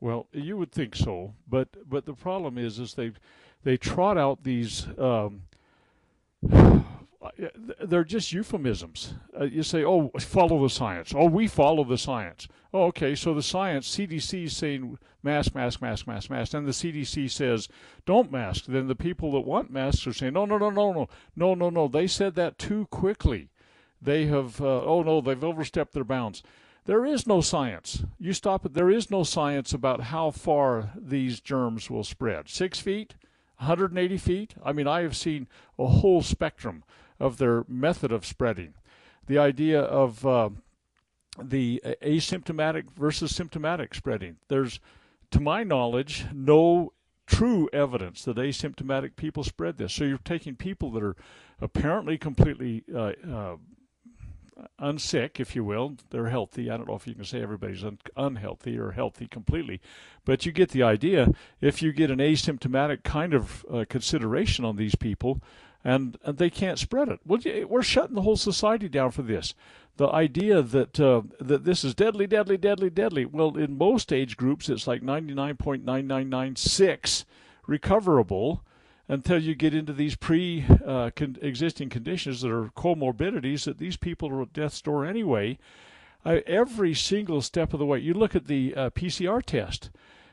[0.00, 3.12] Well, you would think so, but but the problem is, is they
[3.64, 4.86] they trot out these.
[4.98, 5.42] Um,
[7.84, 9.14] they're just euphemisms.
[9.38, 12.48] Uh, you say, "Oh, follow the science." Oh, we follow the science.
[12.72, 13.14] Oh, okay.
[13.14, 17.68] So the science, CDC is saying mask, mask, mask, mask, mask, and the CDC says
[18.06, 18.64] don't mask.
[18.66, 21.68] Then the people that want masks are saying, "No, no, no, no, no, no, no,
[21.68, 23.50] no." They said that too quickly.
[24.00, 24.60] They have.
[24.60, 26.42] Uh, oh no, they've overstepped their bounds.
[26.86, 28.02] There is no science.
[28.18, 28.72] You stop it.
[28.72, 32.48] There is no science about how far these germs will spread.
[32.48, 33.14] Six feet,
[33.58, 34.54] 180 feet.
[34.64, 35.46] I mean, I have seen
[35.78, 36.82] a whole spectrum
[37.20, 38.74] of their method of spreading.
[39.26, 40.50] The idea of uh,
[41.40, 44.36] the asymptomatic versus symptomatic spreading.
[44.48, 44.80] There's,
[45.30, 46.92] to my knowledge, no
[47.26, 49.92] true evidence that asymptomatic people spread this.
[49.92, 51.16] So you're taking people that are
[51.60, 53.56] apparently completely uh, uh,
[54.80, 55.96] unsick, if you will.
[56.10, 56.70] They're healthy.
[56.70, 59.80] I don't know if you can say everybody's un- unhealthy or healthy completely,
[60.24, 61.32] but you get the idea.
[61.60, 65.40] If you get an asymptomatic kind of uh, consideration on these people,
[65.84, 69.54] and, and they can't spread it, well, we're shutting the whole society down for this.
[69.96, 73.26] The idea that uh, that this is deadly, deadly, deadly, deadly.
[73.26, 77.26] Well, in most age groups, it's like ninety nine point nine nine nine six
[77.66, 78.64] recoverable
[79.08, 83.96] until you get into these pre uh, con- existing conditions that are comorbidities that these
[83.96, 85.58] people are at death's door anyway.
[86.24, 89.90] Every single step of the way, you look at the uh, PCR test,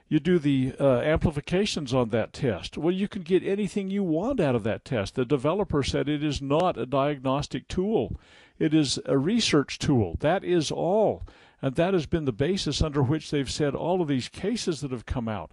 [0.10, 2.78] you do the uh, amplifications on that test.
[2.78, 5.16] Well, you can get anything you want out of that test.
[5.16, 8.20] The developer said it is not a diagnostic tool,
[8.58, 10.16] it is a research tool.
[10.20, 11.24] That is all.
[11.62, 14.91] And that has been the basis under which they've said all of these cases that
[14.91, 15.51] have come out.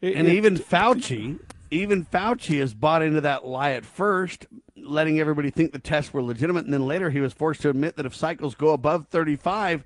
[0.00, 1.38] It- and it- even Fauci,
[1.70, 4.46] even Fauci has bought into that lie at first,
[4.76, 7.96] letting everybody think the tests were legitimate, and then later he was forced to admit
[7.96, 9.84] that if cycles go above 35,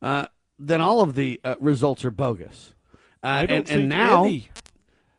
[0.00, 0.26] uh,
[0.58, 2.73] then all of the uh, results are bogus.
[3.24, 4.50] Uh, and, and now, any.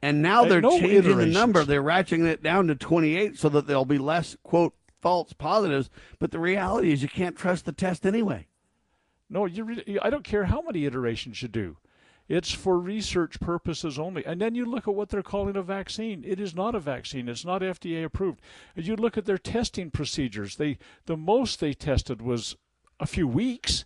[0.01, 1.63] and now they're no changing the number.
[1.63, 5.89] They're ratcheting it down to 28 so that there'll be less quote false positives.
[6.19, 8.47] But the reality is, you can't trust the test anyway.
[9.27, 9.63] No, you.
[9.63, 11.77] Re- I don't care how many iterations you do.
[12.27, 14.25] It's for research purposes only.
[14.25, 16.23] And then you look at what they're calling a vaccine.
[16.25, 17.29] It is not a vaccine.
[17.29, 18.41] It's not FDA approved.
[18.75, 20.55] And you look at their testing procedures.
[20.55, 22.55] They the most they tested was
[22.99, 23.85] a few weeks.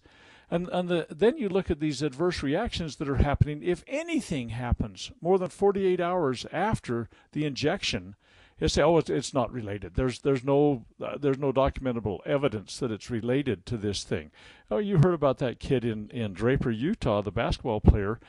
[0.51, 3.61] And and the, then you look at these adverse reactions that are happening.
[3.63, 8.15] If anything happens more than 48 hours after the injection,
[8.59, 12.91] you say, "Oh, it's, not related." There's there's no uh, there's no documentable evidence that
[12.91, 14.31] it's related to this thing.
[14.71, 18.19] Oh, you heard about that kid in in Draper, Utah, the basketball player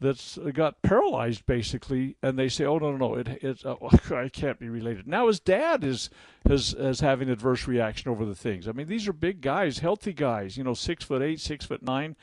[0.00, 3.76] that's uh, got paralyzed basically, and they say, "Oh no, no, no, it it's uh,
[4.10, 6.10] it can't be related." Now his dad is
[6.48, 8.66] is is having adverse reaction over the things.
[8.66, 11.82] I mean, these are big guys, healthy guys, you know, six foot eight, six foot
[11.82, 12.16] nine.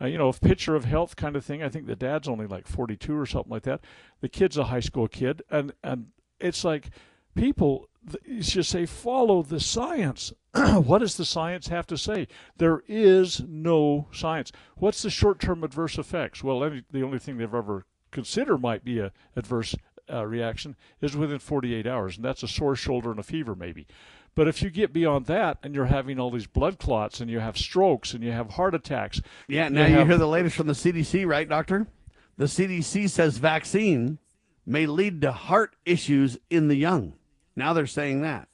[0.00, 1.60] Uh, you know, a picture of health kind of thing.
[1.60, 3.80] I think the dad's only like 42 or something like that.
[4.20, 6.06] The kid's a high school kid, and and
[6.40, 6.90] it's like
[7.38, 7.88] people
[8.24, 10.32] you should say follow the science.
[10.54, 12.26] what does the science have to say?
[12.56, 14.50] There is no science.
[14.76, 16.42] What's the short-term adverse effects?
[16.42, 19.74] Well, any, the only thing they've ever considered might be a adverse
[20.10, 23.86] uh, reaction is within 48 hours, and that's a sore shoulder and a fever maybe.
[24.34, 27.40] But if you get beyond that and you're having all these blood clots and you
[27.40, 30.68] have strokes and you have heart attacks, Yeah, now you, have- hear the latest from
[30.68, 31.88] the CDC, right, Doctor?
[32.36, 34.18] The CDC says vaccine
[34.64, 37.14] may lead to heart issues in the young.
[37.58, 38.48] Now they're saying that.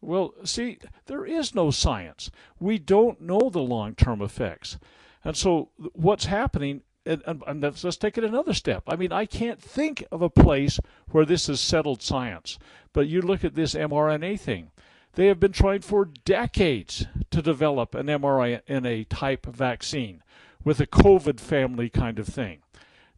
[0.00, 2.30] Well, see, there is no science.
[2.58, 4.78] We don't know the long term effects.
[5.24, 8.84] And so, what's happening, and, and, let's, let's take it another step.
[8.86, 10.78] I mean, I can't think of a place
[11.10, 12.58] where this is settled science.
[12.92, 14.70] But you look at this mRNA thing.
[15.14, 20.22] They have been trying for decades to develop an mRNA type vaccine
[20.64, 22.62] with a COVID family kind of thing.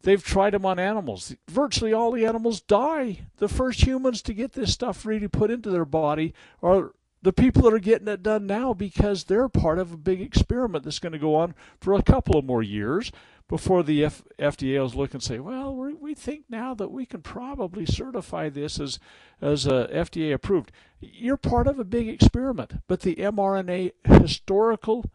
[0.03, 1.33] They've tried them on animals.
[1.49, 3.27] Virtually all the animals die.
[3.37, 6.91] The first humans to get this stuff really put into their body are
[7.21, 10.83] the people that are getting it done now because they're part of a big experiment
[10.83, 13.13] that's going to go on for a couple of more years
[13.47, 17.05] before the F- FDA will look and say, well, we we think now that we
[17.05, 18.99] can probably certify this as,
[19.41, 20.71] as uh, FDA approved.
[20.99, 25.05] You're part of a big experiment, but the mRNA historical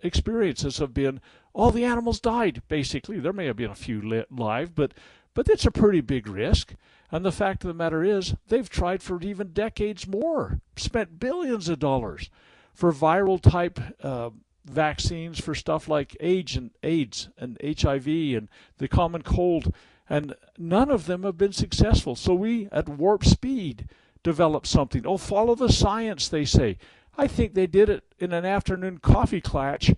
[0.00, 1.20] experiences have been
[1.56, 4.92] all the animals died basically there may have been a few li- live but
[5.34, 6.74] but it's a pretty big risk
[7.10, 11.68] and the fact of the matter is they've tried for even decades more spent billions
[11.68, 12.30] of dollars
[12.74, 14.30] for viral type uh,
[14.66, 18.48] vaccines for stuff like AIDS and AIDS and HIV and
[18.78, 19.72] the common cold,
[20.08, 22.14] and none of them have been successful.
[22.14, 23.88] So we at warp speed
[24.22, 25.06] develop something.
[25.06, 26.78] Oh, follow the science, they say.
[27.16, 29.94] I think they did it in an afternoon coffee clutch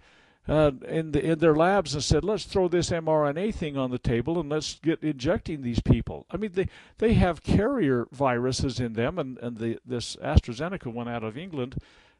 [0.48, 3.98] uh, in, the, in their labs and said, let's throw this mRNA thing on the
[3.98, 6.26] table and let's get injecting these people.
[6.30, 6.68] I mean, they,
[6.98, 11.76] they have carrier viruses in them, and, and the, this AstraZeneca one out of England,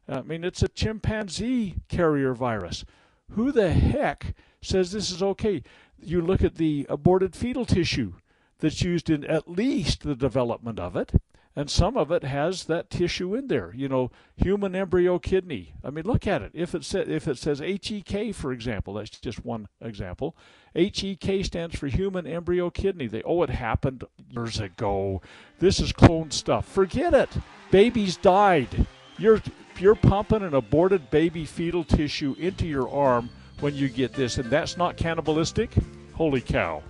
[0.07, 2.85] I mean, it's a chimpanzee carrier virus.
[3.31, 5.63] Who the heck says this is okay?
[5.99, 8.13] You look at the aborted fetal tissue
[8.59, 11.13] that's used in at least the development of it
[11.59, 13.73] and some of it has that tissue in there.
[13.75, 15.73] You know, human embryo kidney.
[15.83, 16.51] I mean, look at it.
[16.53, 20.37] If it says if it says HEK, for example, that's just one example.
[20.73, 23.07] HEK stands for human embryo kidney.
[23.07, 25.21] They oh, it happened years ago.
[25.59, 26.65] This is cloned stuff.
[26.65, 27.29] Forget it.
[27.71, 28.87] Babies died.
[29.17, 29.41] You're
[29.79, 33.29] you're pumping an aborted baby fetal tissue into your arm
[33.59, 35.71] when you get this, and that's not cannibalistic.
[36.13, 36.83] Holy cow!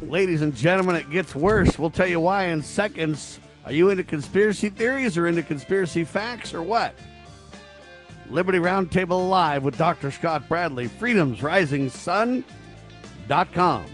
[0.00, 1.78] Ladies and gentlemen, it gets worse.
[1.78, 3.40] We'll tell you why in seconds.
[3.64, 6.94] Are you into conspiracy theories or into conspiracy facts or what?
[8.30, 10.10] Liberty Roundtable Live with Dr.
[10.10, 13.84] Scott Bradley, freedomsrisingsun.com.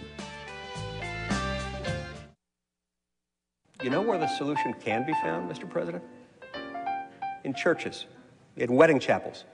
[3.82, 5.68] You know where the solution can be found, Mr.
[5.68, 6.04] President?
[7.44, 8.06] In churches,
[8.56, 9.44] in wedding chapels,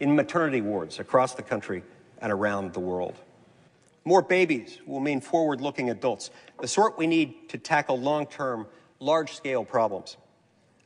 [0.00, 1.82] in maternity wards across the country
[2.20, 3.16] and around the world.
[4.04, 6.30] More babies will mean forward looking adults,
[6.60, 8.66] the sort we need to tackle long term
[9.02, 10.16] large scale problems.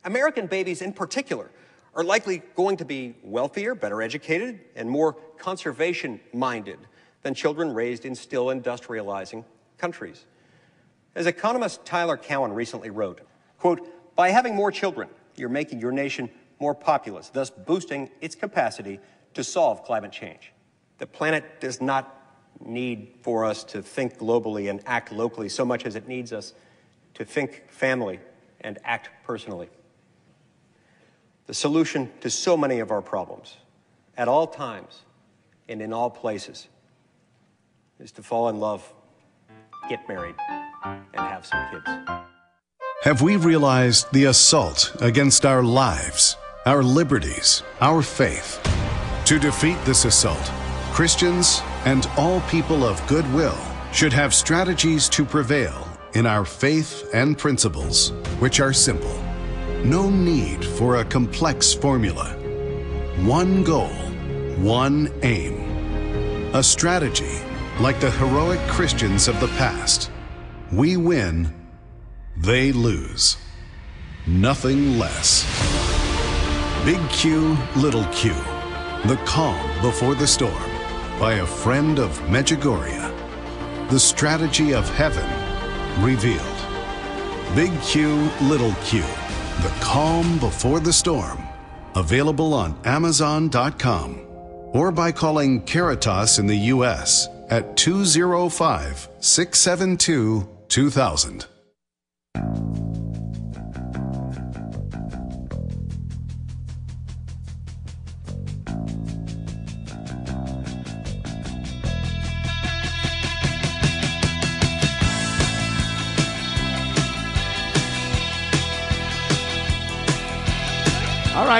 [0.03, 1.49] American babies, in particular,
[1.95, 6.79] are likely going to be wealthier, better educated, and more conservation minded
[7.23, 9.43] than children raised in still industrializing
[9.77, 10.25] countries.
[11.15, 13.21] As economist Tyler Cowen recently wrote,
[13.57, 18.99] quote, by having more children, you're making your nation more populous, thus boosting its capacity
[19.33, 20.53] to solve climate change.
[20.97, 22.13] The planet does not
[22.59, 26.53] need for us to think globally and act locally so much as it needs us
[27.17, 28.19] to think family
[28.61, 29.69] and act personally.
[31.47, 33.57] The solution to so many of our problems,
[34.15, 35.01] at all times
[35.67, 36.67] and in all places,
[37.99, 38.93] is to fall in love,
[39.89, 40.35] get married,
[40.85, 41.89] and have some kids.
[43.01, 46.37] Have we realized the assault against our lives,
[46.67, 48.59] our liberties, our faith?
[49.25, 50.51] To defeat this assault,
[50.91, 53.57] Christians and all people of goodwill
[53.91, 55.86] should have strategies to prevail
[56.17, 58.09] in our faith and principles,
[58.39, 59.15] which are simple.
[59.83, 62.33] No need for a complex formula.
[63.19, 63.93] One goal,
[64.57, 66.55] one aim.
[66.55, 67.39] A strategy
[67.79, 70.09] like the heroic Christians of the past.
[70.71, 71.53] We win,
[72.35, 73.37] they lose.
[74.25, 75.45] Nothing less.
[76.83, 78.33] Big Q, Little Q.
[79.05, 80.71] The Calm Before the Storm
[81.19, 83.03] by a friend of Medjugorje.
[83.91, 85.36] The strategy of heaven
[85.99, 86.57] revealed.
[87.55, 89.01] Big Q, Little Q.
[89.61, 91.39] The Calm Before the Storm.
[91.95, 94.21] Available on Amazon.com
[94.73, 97.27] or by calling Caritas in the U.S.
[97.49, 101.56] at 205 672 2000.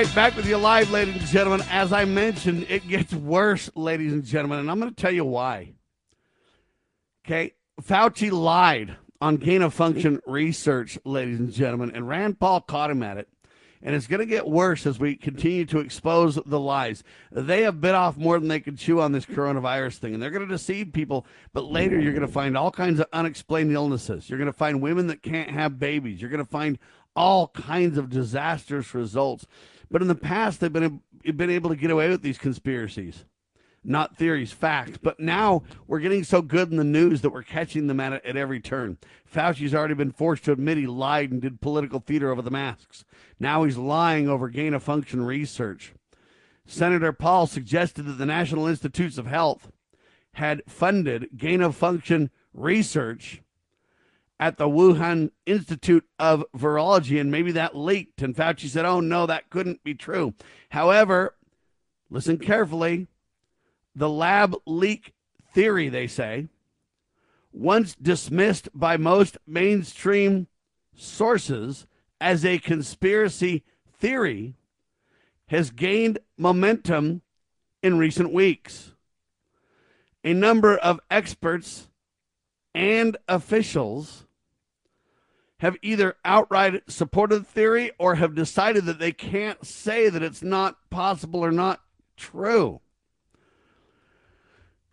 [0.04, 1.66] Right, back with you live, ladies and gentlemen.
[1.72, 5.26] As I mentioned, it gets worse, ladies and gentlemen, and I'm going to tell you
[5.26, 5.74] why.
[7.26, 12.92] Okay, Fauci lied on gain of function research, ladies and gentlemen, and Rand Paul caught
[12.92, 13.28] him at it.
[13.82, 17.04] And it's going to get worse as we continue to expose the lies.
[17.32, 20.30] They have bit off more than they can chew on this coronavirus thing, and they're
[20.30, 21.26] going to deceive people.
[21.54, 24.30] But later, you're going to find all kinds of unexplained illnesses.
[24.30, 26.22] You're going to find women that can't have babies.
[26.22, 26.78] You're going to find
[27.16, 29.48] all kinds of disastrous results.
[29.90, 33.26] But in the past, they've been, been able to get away with these conspiracies,
[33.84, 34.98] not theories, facts.
[35.02, 38.36] But now we're getting so good in the news that we're catching them at, at
[38.36, 38.98] every turn.
[39.26, 43.06] Fauci's already been forced to admit he lied and did political theater over the masks.
[43.40, 45.94] Now he's lying over gain of function research.
[46.66, 49.72] Senator Paul suggested that the National Institutes of Health
[50.34, 53.42] had funded gain of function research
[54.40, 58.22] at the Wuhan Institute of Virology, and maybe that leaked.
[58.22, 60.34] And Fauci said, oh, no, that couldn't be true.
[60.70, 61.36] However,
[62.10, 63.08] listen carefully
[63.96, 65.14] the lab leak
[65.54, 66.48] theory, they say,
[67.52, 70.46] once dismissed by most mainstream
[70.96, 71.88] sources
[72.22, 74.54] as a conspiracy theory,
[75.48, 77.22] has gained momentum
[77.82, 78.94] in recent weeks.
[80.24, 81.88] A number of experts
[82.76, 84.27] and officials
[85.60, 90.44] have either outright supported the theory or have decided that they can't say that it's
[90.44, 91.82] not possible or not
[92.16, 92.80] true.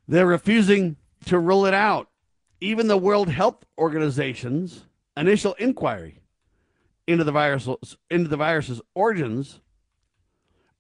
[0.09, 0.97] They're refusing
[1.27, 2.09] to rule it out.
[2.61, 4.87] Even the World Health Organization's
[5.17, 6.21] initial inquiry
[7.07, 7.69] into the virus
[8.11, 9.61] into the virus's origins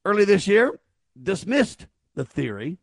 [0.05, 0.81] early this year
[1.21, 2.79] dismissed the theory,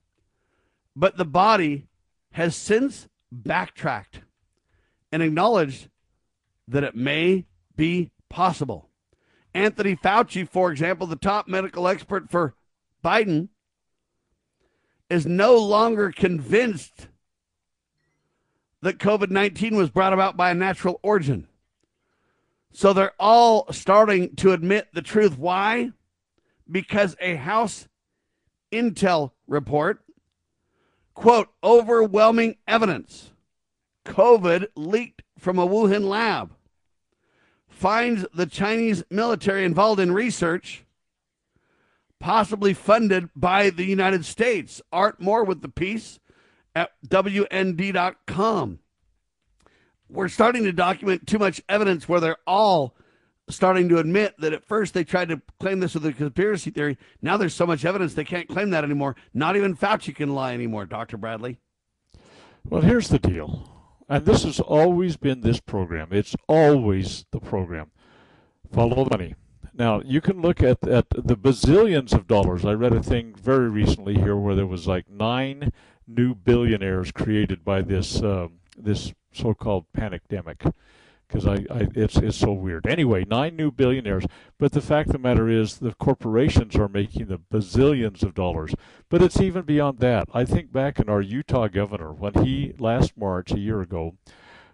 [0.96, 1.88] but the body
[2.32, 4.22] has since backtracked
[5.12, 5.90] and acknowledged
[6.72, 7.46] that it may
[7.76, 8.90] be possible.
[9.54, 12.56] Anthony Fauci, for example, the top medical expert for
[13.04, 13.50] Biden,
[15.10, 17.08] is no longer convinced
[18.82, 21.48] that COVID 19 was brought about by a natural origin.
[22.72, 25.38] So they're all starting to admit the truth.
[25.38, 25.92] Why?
[26.70, 27.90] Because a House
[28.72, 30.02] Intel report,
[31.14, 33.32] quote, overwhelming evidence
[34.06, 36.54] COVID leaked from a Wuhan lab,
[37.82, 40.86] finds the Chinese military involved in research,
[42.20, 44.84] possibly funded by the United States.
[44.92, 46.20] Art Moore with the piece
[46.76, 48.78] at WND.com.
[50.08, 52.96] We're starting to document too much evidence where they're all
[53.50, 57.00] starting to admit that at first they tried to claim this with a conspiracy theory.
[57.20, 59.16] Now there's so much evidence they can't claim that anymore.
[59.34, 61.18] Not even Fauci can lie anymore, Dr.
[61.18, 61.58] Bradley.
[62.64, 63.81] Well, here's the deal.
[64.12, 66.10] And this has always been this program.
[66.12, 67.92] It's always the program.
[68.70, 69.36] Follow the money.
[69.74, 72.66] Now, you can look at, at the bazillions of dollars.
[72.66, 75.72] I read a thing very recently here where there was like nine
[76.06, 80.62] new billionaires created by this uh, this so-called pandemic
[81.32, 82.86] because I, I, it's it's so weird.
[82.86, 84.26] Anyway, nine new billionaires.
[84.58, 88.76] But the fact of the matter is, the corporations are making the bazillions of dollars.
[89.10, 90.28] But it's even beyond that.
[90.34, 94.16] I think back in our Utah governor when he last March a year ago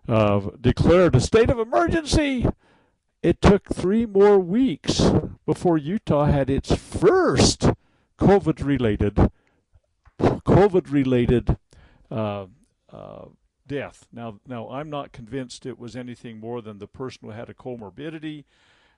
[0.07, 2.47] uh, declared a state of emergency.
[3.21, 5.11] It took three more weeks
[5.45, 7.71] before Utah had its first
[8.19, 9.31] COVID-related
[10.19, 11.57] COVID-related
[12.09, 12.45] uh,
[12.91, 13.25] uh,
[13.67, 14.07] death.
[14.11, 17.53] Now, now I'm not convinced it was anything more than the person who had a
[17.53, 18.45] comorbidity.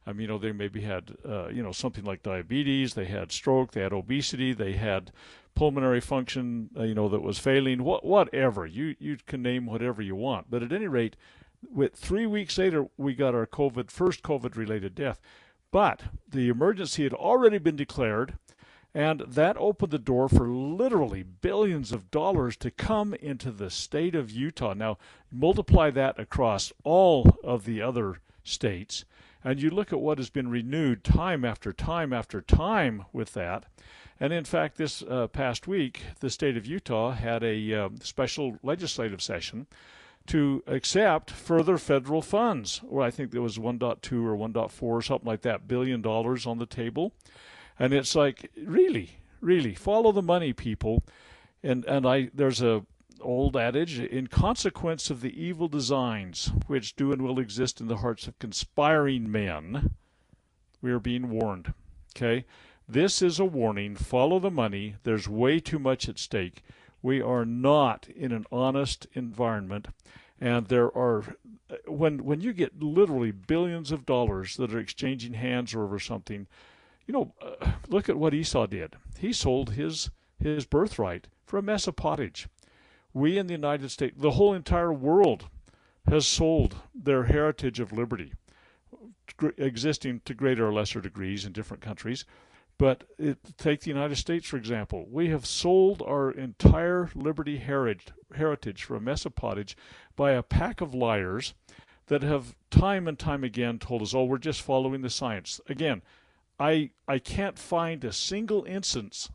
[0.08, 2.94] I mean, you know, they maybe had, uh, you know, something like diabetes.
[2.94, 3.74] They had stroke.
[3.74, 4.54] They had obesity.
[4.54, 5.12] They had
[5.56, 7.84] pulmonary function, uh, you know, that was failing.
[7.84, 10.50] What, whatever you you can name whatever you want.
[10.50, 11.16] But at any rate,
[11.62, 15.20] with three weeks later, we got our COVID first COVID-related death.
[15.72, 18.38] But the emergency had already been declared.
[18.94, 24.16] And that opened the door for literally billions of dollars to come into the state
[24.16, 24.74] of Utah.
[24.74, 24.98] Now,
[25.32, 29.06] multiply that across all of the other states,
[29.44, 33.66] and you look at what has been renewed time after time after time with that.
[34.20, 38.58] And in fact, this uh, past week, the state of Utah had a uh, special
[38.64, 39.68] legislative session
[40.28, 42.82] to accept further federal funds.
[42.90, 46.58] Or I think there was 1.2 or 1.4 or something like that billion dollars on
[46.58, 47.14] the table.
[47.80, 51.04] And it's like, really, really, follow the money, people.
[51.64, 52.86] And and I there's a
[53.22, 57.98] old adage, in consequence of the evil designs which do and will exist in the
[57.98, 59.92] hearts of conspiring men,
[60.82, 61.74] we are being warned.
[62.16, 62.46] Okay?
[62.88, 63.96] This is a warning.
[63.96, 64.96] Follow the money.
[65.04, 66.64] There's way too much at stake.
[67.02, 69.88] We are not in an honest environment.
[70.42, 71.36] And there are,
[71.86, 76.48] when when you get literally billions of dollars that are exchanging hands over something,
[77.10, 78.96] you know, uh, look at what Esau did.
[79.18, 82.48] He sold his his birthright for a mess of pottage.
[83.14, 85.48] We in the United States, the whole entire world,
[86.08, 88.34] has sold their heritage of liberty,
[89.58, 92.26] existing to greater or lesser degrees in different countries.
[92.78, 95.08] But it, take the United States, for example.
[95.10, 99.76] We have sold our entire liberty heritage, heritage for a mess of pottage
[100.16, 101.56] by a pack of liars
[102.06, 105.60] that have time and time again told us, oh, we're just following the science.
[105.68, 106.04] Again,
[106.60, 109.30] I I can't find a single instance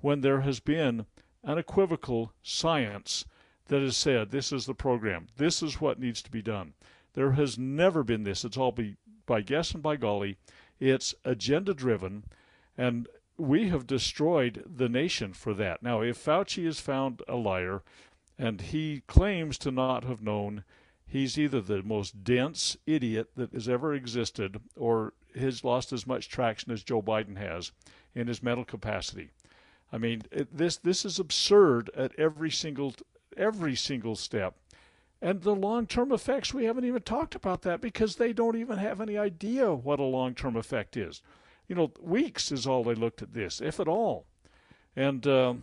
[0.00, 1.06] when there has been
[1.44, 3.24] unequivocal science
[3.66, 6.74] that has said this is the program, this is what needs to be done.
[7.14, 8.44] There has never been this.
[8.44, 8.96] It's all be,
[9.26, 10.38] by guess and by golly,
[10.78, 12.24] it's agenda driven,
[12.76, 15.82] and we have destroyed the nation for that.
[15.82, 17.82] Now, if Fauci is found a liar,
[18.38, 20.64] and he claims to not have known,
[21.06, 26.28] he's either the most dense idiot that has ever existed, or has lost as much
[26.28, 27.72] traction as Joe Biden has
[28.14, 29.30] in his mental capacity.
[29.92, 32.94] I mean, it, this this is absurd at every single
[33.36, 34.54] every single step.
[35.22, 39.02] And the long-term effects, we haven't even talked about that because they don't even have
[39.02, 41.20] any idea what a long-term effect is.
[41.70, 44.26] you know, weeks is all they looked at this, if at all.
[44.96, 45.62] And um,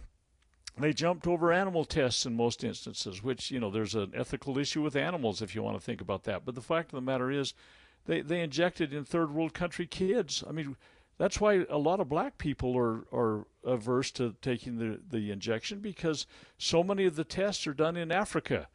[0.79, 4.81] they jumped over animal tests in most instances, which, you know, there's an ethical issue
[4.81, 6.45] with animals if you want to think about that.
[6.45, 7.53] But the fact of the matter is,
[8.07, 10.43] they, they injected in third world country kids.
[10.47, 10.75] I mean,
[11.17, 15.79] that's why a lot of black people are, are averse to taking the, the injection
[15.79, 16.25] because
[16.57, 18.67] so many of the tests are done in Africa.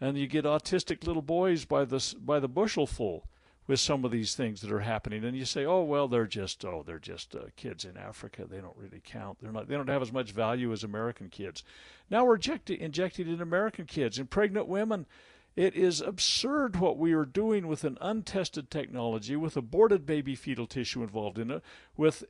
[0.00, 3.22] And you get autistic little boys by the, by the bushelful
[3.70, 6.64] with some of these things that are happening and you say oh well they're just
[6.64, 9.88] oh they're just uh, kids in africa they don't really count they're not they don't
[9.88, 11.62] have as much value as american kids
[12.10, 15.06] now we're injecting injected in american kids and pregnant women
[15.56, 20.66] it is absurd what we are doing with an untested technology, with aborted baby fetal
[20.66, 21.62] tissue involved in it,
[21.96, 22.24] with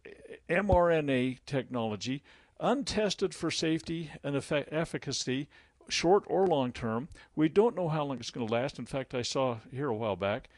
[0.48, 2.22] mRNA technology,
[2.58, 5.48] untested for safety and efficacy,
[5.88, 7.08] short or long term.
[7.36, 8.78] We don't know how long it's going to last.
[8.78, 10.48] In fact, I saw here a while back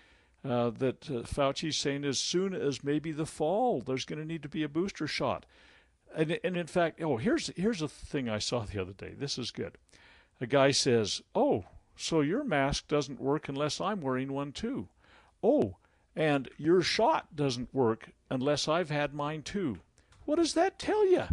[0.44, 4.42] uh, that uh, Fauci's saying as soon as maybe the fall, there's going to need
[4.42, 5.46] to be a booster shot.
[6.14, 9.14] And, and in fact, oh, here's here's a thing I saw the other day.
[9.16, 9.78] This is good.
[10.40, 11.64] A guy says, "Oh,
[12.02, 14.88] so your mask doesn't work unless I'm wearing one too.
[15.42, 15.76] Oh,
[16.16, 19.78] and your shot doesn't work unless I've had mine too.
[20.24, 21.24] What does that tell you?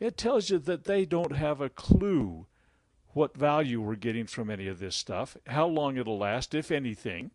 [0.00, 2.46] It tells you that they don't have a clue
[3.12, 7.30] what value we're getting from any of this stuff, how long it'll last, if anything.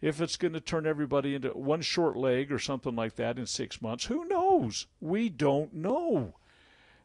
[0.00, 3.46] If it's going to turn everybody into one short leg or something like that in
[3.46, 4.86] six months, who knows?
[5.00, 6.34] We don't know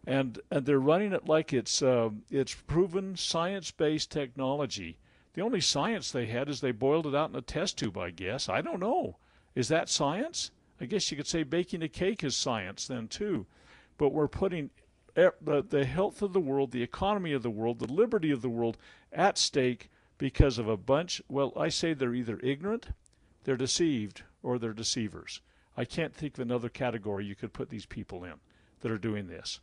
[0.06, 4.98] and and they're running it like it's uh, it's proven science-based technology.
[5.34, 7.97] The only science they had is they boiled it out in a test tube.
[7.97, 9.18] I guess I don't know.
[9.55, 10.51] Is that science?
[10.80, 13.45] I guess you could say baking a cake is science then too.
[13.97, 14.69] But we're putting
[15.15, 18.49] the the health of the world, the economy of the world, the liberty of the
[18.49, 18.77] world
[19.11, 21.22] at stake because of a bunch.
[21.27, 22.88] Well, I say they're either ignorant,
[23.43, 25.41] they're deceived, or they're deceivers.
[25.76, 28.35] I can't think of another category you could put these people in
[28.81, 29.60] that are doing this.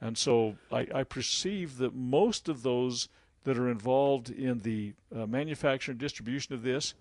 [0.00, 3.08] And so I, I perceive that most of those
[3.44, 6.94] that are involved in the uh, manufacture and distribution of this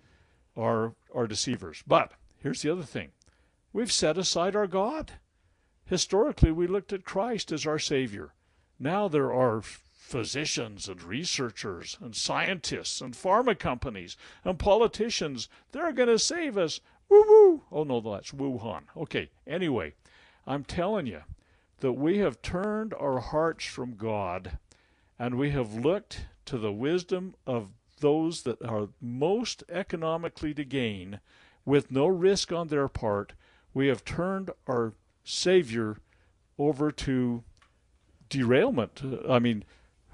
[0.57, 1.83] are, are deceivers.
[1.85, 3.09] But here's the other thing
[3.73, 5.13] we've set aside our God.
[5.85, 8.33] Historically, we looked at Christ as our Savior.
[8.79, 15.47] Now there are physicians and researchers and scientists and pharma companies and politicians.
[15.71, 16.81] They're going to save us.
[17.09, 17.61] Woo woo.
[17.71, 18.83] Oh, no, that's Wuhan.
[18.95, 19.93] Okay, anyway,
[20.47, 21.21] I'm telling you,
[21.81, 24.57] that we have turned our hearts from God
[25.19, 27.69] and we have looked to the wisdom of
[27.99, 31.19] those that are most economically to gain
[31.65, 33.33] with no risk on their part.
[33.73, 34.93] We have turned our
[35.23, 35.97] Savior
[36.57, 37.43] over to
[38.29, 39.01] derailment.
[39.29, 39.63] I mean,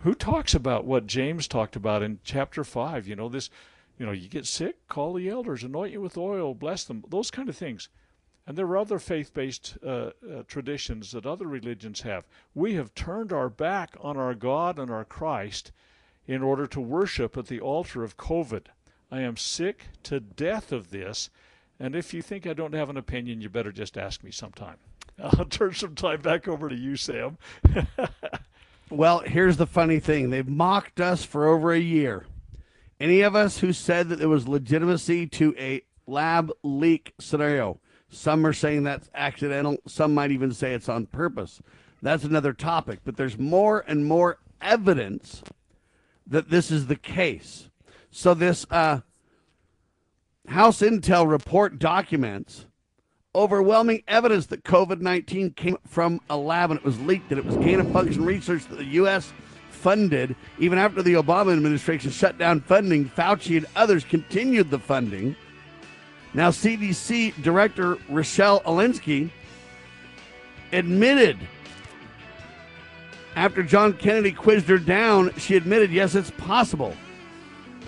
[0.02, 3.08] who talks about what James talked about in chapter 5?
[3.08, 3.50] You know, this,
[3.98, 7.32] you know, you get sick, call the elders, anoint you with oil, bless them, those
[7.32, 7.90] kind of things.
[8.46, 10.12] And there are other faith based uh, uh,
[10.48, 12.26] traditions that other religions have.
[12.56, 15.72] We have turned our back on our God and our Christ
[16.28, 18.66] in order to worship at the altar of COVID.
[19.12, 21.30] I am sick to death of this.
[21.80, 24.78] And if you think I don't have an opinion, you better just ask me sometime.
[25.24, 27.38] I'll turn some time back over to you, Sam.
[28.90, 32.26] well, here's the funny thing they've mocked us for over a year.
[33.00, 37.80] Any of us who said that there was legitimacy to a lab leak scenario
[38.10, 39.78] some are saying that's accidental.
[39.86, 41.62] Some might even say it's on purpose.
[42.02, 43.00] That's another topic.
[43.04, 45.44] But there's more and more evidence
[46.28, 47.70] that this is the case.
[48.12, 49.02] So this uh,
[50.48, 52.66] House Intel report documents
[53.36, 57.46] overwhelming evidence that COVID 19 came from a lab and it was leaked, that it
[57.46, 59.32] was gain of function research that the U.S.
[59.70, 60.36] funded.
[60.60, 65.36] Even after the Obama administration shut down funding, Fauci and others continued the funding.
[66.34, 69.30] Now, CDC Director Rochelle Walensky
[70.74, 71.38] admitted
[73.38, 76.96] after John Kennedy quizzed her down, she admitted, yes, it's possible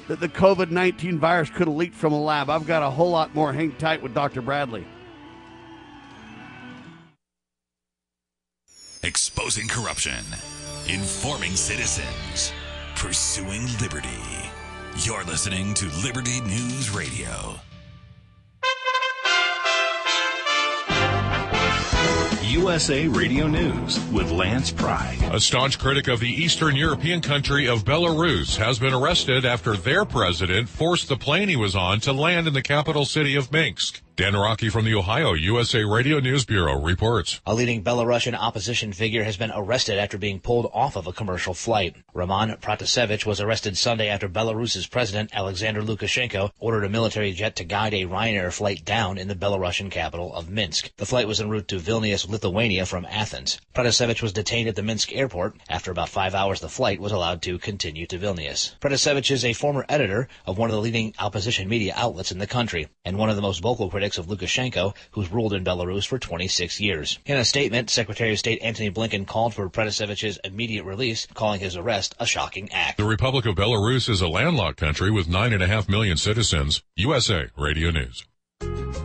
[0.07, 2.51] that the COVID 19 virus could have leaked from a lab.
[2.51, 3.51] I've got a whole lot more.
[3.51, 4.43] Hang tight with Dr.
[4.43, 4.85] Bradley.
[9.01, 10.23] Exposing corruption,
[10.88, 12.53] informing citizens,
[12.95, 14.07] pursuing liberty.
[14.97, 17.59] You're listening to Liberty News Radio.
[22.49, 25.19] USA Radio News with Lance Pride.
[25.31, 30.03] A staunch critic of the Eastern European country of Belarus has been arrested after their
[30.03, 34.01] president forced the plane he was on to land in the capital city of Minsk.
[34.19, 37.39] Dan Rocky from the Ohio USA Radio News Bureau reports.
[37.45, 41.53] A leading Belarusian opposition figure has been arrested after being pulled off of a commercial
[41.53, 41.95] flight.
[42.13, 47.63] Roman Protasevich was arrested Sunday after Belarus's president Alexander Lukashenko ordered a military jet to
[47.63, 50.91] guide a Ryanair flight down in the Belarusian capital of Minsk.
[50.97, 53.61] The flight was en route to Vilnius, Lithuania from Athens.
[53.73, 55.55] Protasevich was detained at the Minsk airport.
[55.69, 58.77] After about five hours, the flight was allowed to continue to Vilnius.
[58.81, 62.47] Protasevich is a former editor of one of the leading opposition media outlets in the
[62.47, 66.18] country and one of the most vocal critics of Lukashenko, who's ruled in Belarus for
[66.18, 67.19] 26 years.
[67.26, 71.77] In a statement, Secretary of State Antony Blinken called for Protasevich's immediate release, calling his
[71.77, 72.98] arrest a shocking act.
[72.98, 76.84] The Republic of Belarus is a landlocked country with 9.5 million citizens.
[76.95, 78.26] USA Radio News.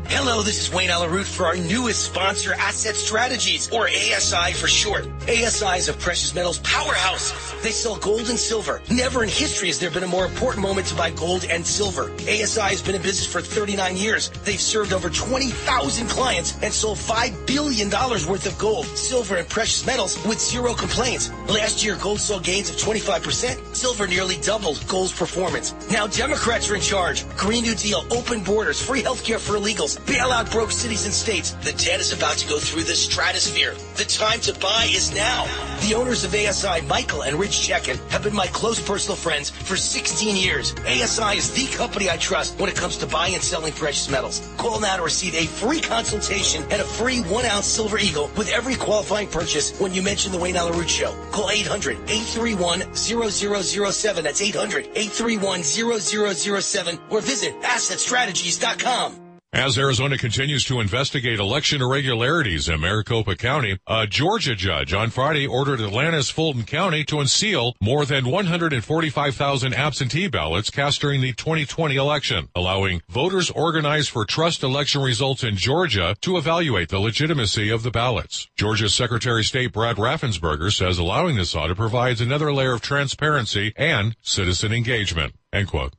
[0.08, 4.68] Hello, this is Wayne Allyn Root for our newest sponsor, Asset Strategies, or ASI for
[4.68, 5.06] short.
[5.22, 7.52] ASI is a precious metals powerhouse.
[7.62, 8.80] They sell gold and silver.
[8.90, 12.12] Never in history has there been a more important moment to buy gold and silver.
[12.22, 14.30] ASI has been in business for 39 years.
[14.44, 19.84] They've served over 20,000 clients and sold $5 billion worth of gold, silver, and precious
[19.86, 21.30] metals with zero complaints.
[21.48, 23.74] Last year, gold saw gains of 25%.
[23.74, 25.74] Silver nearly doubled gold's performance.
[25.90, 27.26] Now Democrats are in charge.
[27.36, 31.52] Green New Deal, open borders, free healthcare for illegals, bailout broke cities and states.
[31.62, 33.74] The debt is about to go through the stratosphere.
[33.96, 35.44] The time to buy is now.
[35.80, 39.76] The owners of ASI, Michael and Rich Checkan, have been my close personal friends for
[39.76, 40.74] 16 years.
[40.86, 44.48] ASI is the company I trust when it comes to buying and selling precious metals.
[44.56, 48.50] Call now to receive a free consultation and a free one ounce silver eagle with
[48.50, 51.12] every qualifying purchase when you mention the Wayne Allyn Root Show.
[51.30, 54.24] Call 800 831 0007.
[54.24, 59.23] That's 800 831 0007 or visit assetstrategies.com.
[59.54, 65.46] As Arizona continues to investigate election irregularities in Maricopa County, a Georgia judge on Friday
[65.46, 71.94] ordered Atlanta's Fulton County to unseal more than 145,000 absentee ballots cast during the 2020
[71.94, 77.84] election, allowing voters organized for trust election results in Georgia to evaluate the legitimacy of
[77.84, 78.48] the ballots.
[78.56, 83.72] Georgia's Secretary of State Brad Raffensperger says allowing this audit provides another layer of transparency
[83.76, 85.36] and citizen engagement.
[85.52, 85.94] End quote.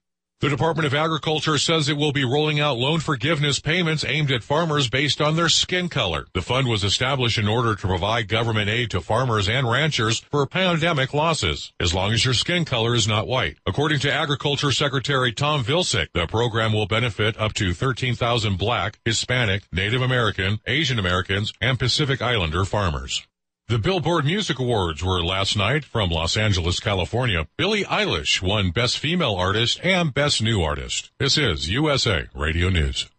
[0.46, 4.44] The Department of Agriculture says it will be rolling out loan forgiveness payments aimed at
[4.44, 6.28] farmers based on their skin color.
[6.36, 10.46] The fund was established in order to provide government aid to farmers and ranchers for
[10.46, 13.58] pandemic losses, as long as your skin color is not white.
[13.66, 19.64] According to Agriculture Secretary Tom Vilsack, the program will benefit up to 13,000 black, Hispanic,
[19.72, 23.26] Native American, Asian Americans, and Pacific Islander farmers.
[23.68, 27.48] The Billboard Music Awards were last night from Los Angeles, California.
[27.58, 31.10] Billie Eilish won Best Female Artist and Best New Artist.
[31.18, 33.10] This is USA Radio News.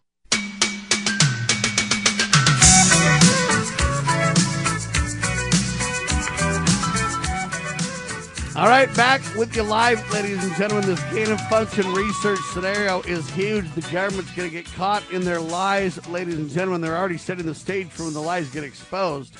[8.55, 10.87] All right, back with you live, ladies and gentlemen.
[10.87, 13.69] This gain of function research scenario is huge.
[13.75, 16.79] The government's going to get caught in their lies, ladies and gentlemen.
[16.79, 19.35] They're already setting the stage for when the lies get exposed.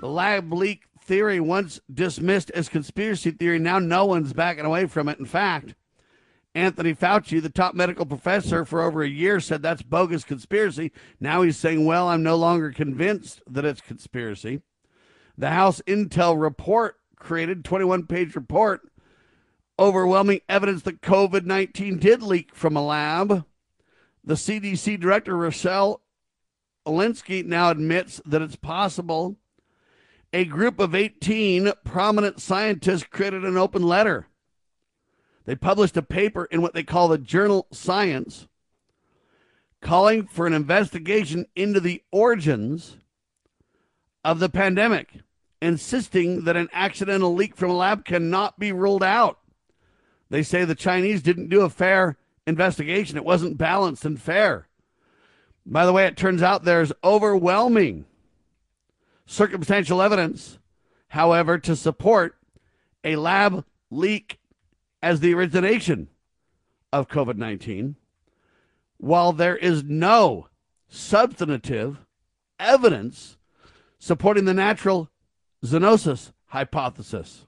[0.00, 5.08] The lab leak theory, once dismissed as conspiracy theory, now no one's backing away from
[5.08, 5.18] it.
[5.18, 5.74] In fact,
[6.54, 10.92] Anthony Fauci, the top medical professor for over a year, said that's bogus conspiracy.
[11.18, 14.60] Now he's saying, well, I'm no longer convinced that it's conspiracy.
[15.36, 18.82] The House Intel report created 21 page report
[19.78, 23.44] overwhelming evidence that COVID 19 did leak from a lab.
[24.22, 26.00] The CDC director, Rochelle
[26.86, 29.36] Walensky, now admits that it's possible.
[30.34, 34.26] A group of 18 prominent scientists created an open letter.
[35.44, 38.48] They published a paper in what they call the journal Science,
[39.80, 42.96] calling for an investigation into the origins
[44.24, 45.20] of the pandemic
[45.62, 49.38] insisting that an accidental leak from a lab cannot be ruled out.
[50.30, 54.66] They say the Chinese didn't do a fair investigation, it wasn't balanced and fair.
[55.64, 58.06] By the way, it turns out there's overwhelming
[59.26, 60.58] circumstantial evidence,
[61.08, 62.36] however, to support
[63.02, 64.38] a lab leak
[65.02, 66.08] as the origination
[66.92, 67.96] of COVID 19,
[68.98, 70.48] while there is no
[70.88, 71.98] substantive
[72.58, 73.36] evidence
[73.98, 75.10] supporting the natural
[75.64, 77.46] zoonosis hypothesis.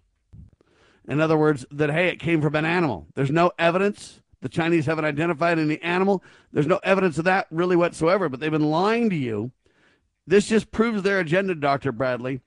[1.09, 3.07] In other words, that, hey, it came from an animal.
[3.15, 4.21] There's no evidence.
[4.41, 6.23] The Chinese haven't identified any animal.
[6.53, 9.53] There's no evidence of that really whatsoever, but they've been lying to you.
[10.27, 11.93] This just proves their agenda, Dr.
[11.93, 12.41] Bradley.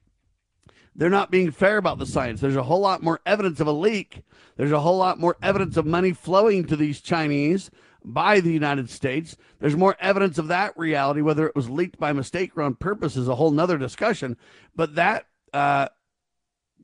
[0.96, 2.42] They're not being fair about the science.
[2.42, 4.24] There's a whole lot more evidence of a leak.
[4.58, 7.72] There's a whole lot more evidence of money flowing to these Chinese
[8.04, 9.38] by the United States.
[9.60, 11.22] There's more evidence of that reality.
[11.22, 14.36] Whether it was leaked by mistake or on purpose is a whole nother discussion.
[14.76, 15.88] But that uh,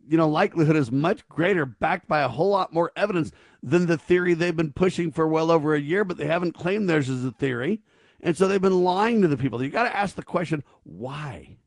[0.07, 3.31] you know, likelihood is much greater, backed by a whole lot more evidence
[3.63, 6.89] than the theory they've been pushing for well over a year, but they haven't claimed
[6.89, 7.81] theirs as a theory.
[8.25, 9.63] And so they've been lying to the people.
[9.63, 11.57] You got to ask the question, why?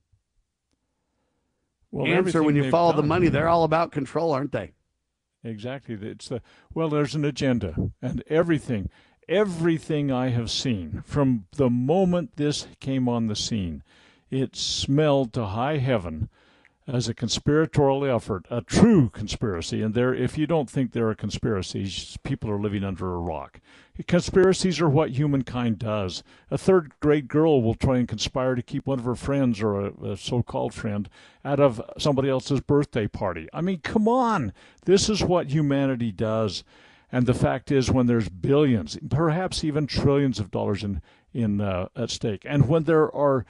[1.90, 3.28] Well, Answer when you follow the done- money.
[3.28, 4.72] They're all about control, aren't they?
[5.44, 5.94] Exactly.
[5.94, 6.42] It's the
[6.74, 6.88] well.
[6.88, 8.90] There's an agenda, and everything,
[9.28, 13.84] everything I have seen from the moment this came on the scene,
[14.30, 16.28] it smelled to high heaven
[16.88, 19.80] as a conspiratorial effort, a true conspiracy.
[19.80, 23.60] And there, if you don't think there are conspiracies, people are living under a rock.
[24.06, 26.22] Conspiracies are what humankind does.
[26.50, 29.80] A third grade girl will try and conspire to keep one of her friends or
[29.80, 31.08] a, a so called friend
[31.44, 33.48] out of somebody else's birthday party.
[33.52, 34.52] I mean, come on.
[34.84, 36.62] This is what humanity does.
[37.10, 41.00] And the fact is, when there's billions, perhaps even trillions of dollars in,
[41.32, 43.46] in uh, at stake, and when there are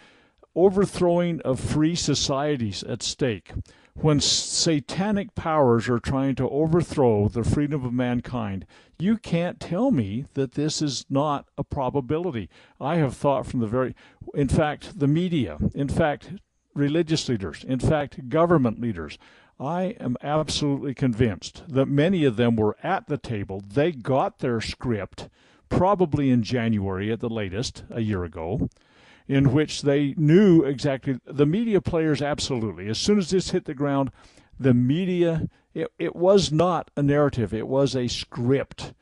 [0.54, 3.52] overthrowing of free societies at stake,
[4.00, 8.64] when satanic powers are trying to overthrow the freedom of mankind,
[8.98, 12.48] you can't tell me that this is not a probability.
[12.80, 13.96] I have thought from the very,
[14.34, 16.30] in fact, the media, in fact,
[16.74, 19.18] religious leaders, in fact, government leaders.
[19.58, 23.62] I am absolutely convinced that many of them were at the table.
[23.66, 25.28] They got their script
[25.68, 28.68] probably in January at the latest, a year ago
[29.28, 32.88] in which they knew exactly the media players absolutely.
[32.88, 34.10] As soon as this hit the ground
[34.58, 37.54] the media it, it was not a narrative.
[37.54, 38.94] It was a script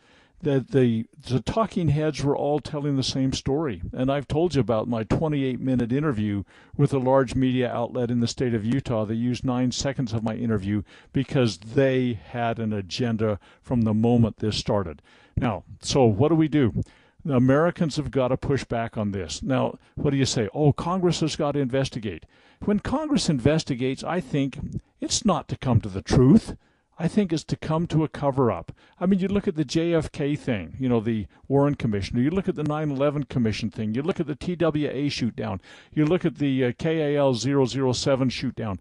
[0.42, 3.80] that the the talking heads were all telling the same story.
[3.92, 6.44] And i've told you about my 28 minute interview
[6.76, 9.06] with a large media outlet in the state of utah.
[9.06, 10.82] They used 9 seconds of my interview
[11.12, 15.00] because they had an agenda from the moment this started.
[15.36, 16.82] Now so what do we do
[17.30, 19.42] Americans have got to push back on this.
[19.42, 20.48] Now, what do you say?
[20.54, 22.24] Oh, Congress has got to investigate.
[22.64, 24.58] When Congress investigates, I think
[25.00, 26.56] it's not to come to the truth.
[26.98, 28.72] I think it's to come to a cover up.
[28.98, 32.48] I mean, you look at the JFK thing, you know, the Warren Commission, you look
[32.48, 35.60] at the 9 11 Commission thing, you look at the TWA shoot down,
[35.92, 38.78] you look at the uh, KAL 007 shoot down.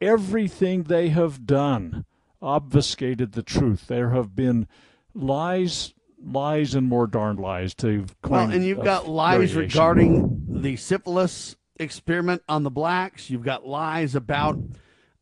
[0.00, 2.04] Everything they have done
[2.40, 3.88] obfuscated the truth.
[3.88, 4.68] There have been
[5.12, 9.78] lies lies and more darn lies to Well, and you've got lies variation.
[9.78, 13.30] regarding the syphilis experiment on the blacks.
[13.30, 14.58] You've got lies about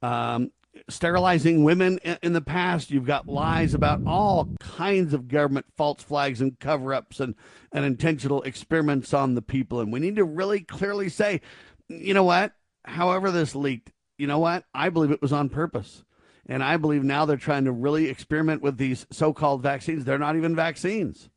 [0.02, 0.52] um,
[0.88, 2.90] sterilizing women in, in the past.
[2.90, 7.34] You've got lies about all kinds of government false flags and cover ups and,
[7.72, 9.80] and intentional experiments on the people.
[9.80, 11.40] And we need to really clearly say,
[11.88, 12.52] you know what?
[12.84, 14.64] However, this leaked, you know what?
[14.74, 16.04] I believe it was on purpose.
[16.46, 20.04] And I believe now they're trying to really experiment with these so called vaccines.
[20.04, 21.28] They're not even vaccines.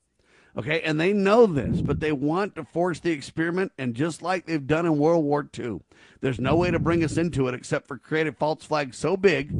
[0.57, 0.81] Okay.
[0.81, 3.71] And they know this, but they want to force the experiment.
[3.77, 5.81] And just like they've done in World War II,
[6.21, 9.15] there's no way to bring us into it except for create a false flag so
[9.15, 9.55] big,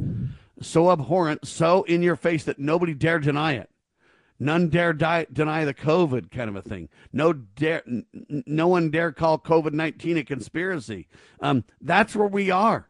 [0.60, 3.70] so abhorrent, so in your face that nobody dare deny it.
[4.40, 6.88] None dare die, deny the COVID kind of a thing.
[7.12, 8.06] No dare, n-
[8.46, 11.08] no one dare call COVID nineteen a conspiracy.
[11.40, 12.88] Um, that's where we are.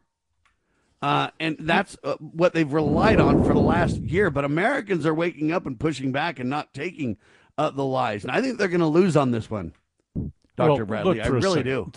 [1.01, 4.29] Uh, and that's uh, what they've relied on for the last year.
[4.29, 7.17] But Americans are waking up and pushing back and not taking
[7.57, 8.23] uh, the lies.
[8.23, 9.73] And I think they're going to lose on this one,
[10.15, 10.31] Dr.
[10.57, 11.21] Well, Bradley.
[11.21, 11.91] I really do.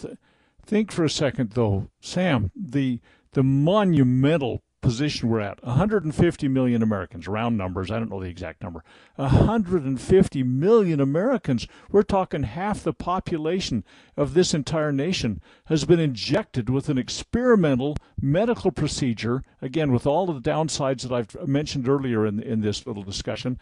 [0.64, 2.52] Think for a second, though, Sam.
[2.54, 3.00] The
[3.32, 8.62] the monumental position we're at 150 million Americans, round numbers, I don't know the exact
[8.62, 8.84] number.
[9.16, 13.84] 150 million Americans, we're talking half the population
[14.16, 20.28] of this entire nation, has been injected with an experimental medical procedure, again, with all
[20.28, 23.58] of the downsides that I've mentioned earlier in, in this little discussion.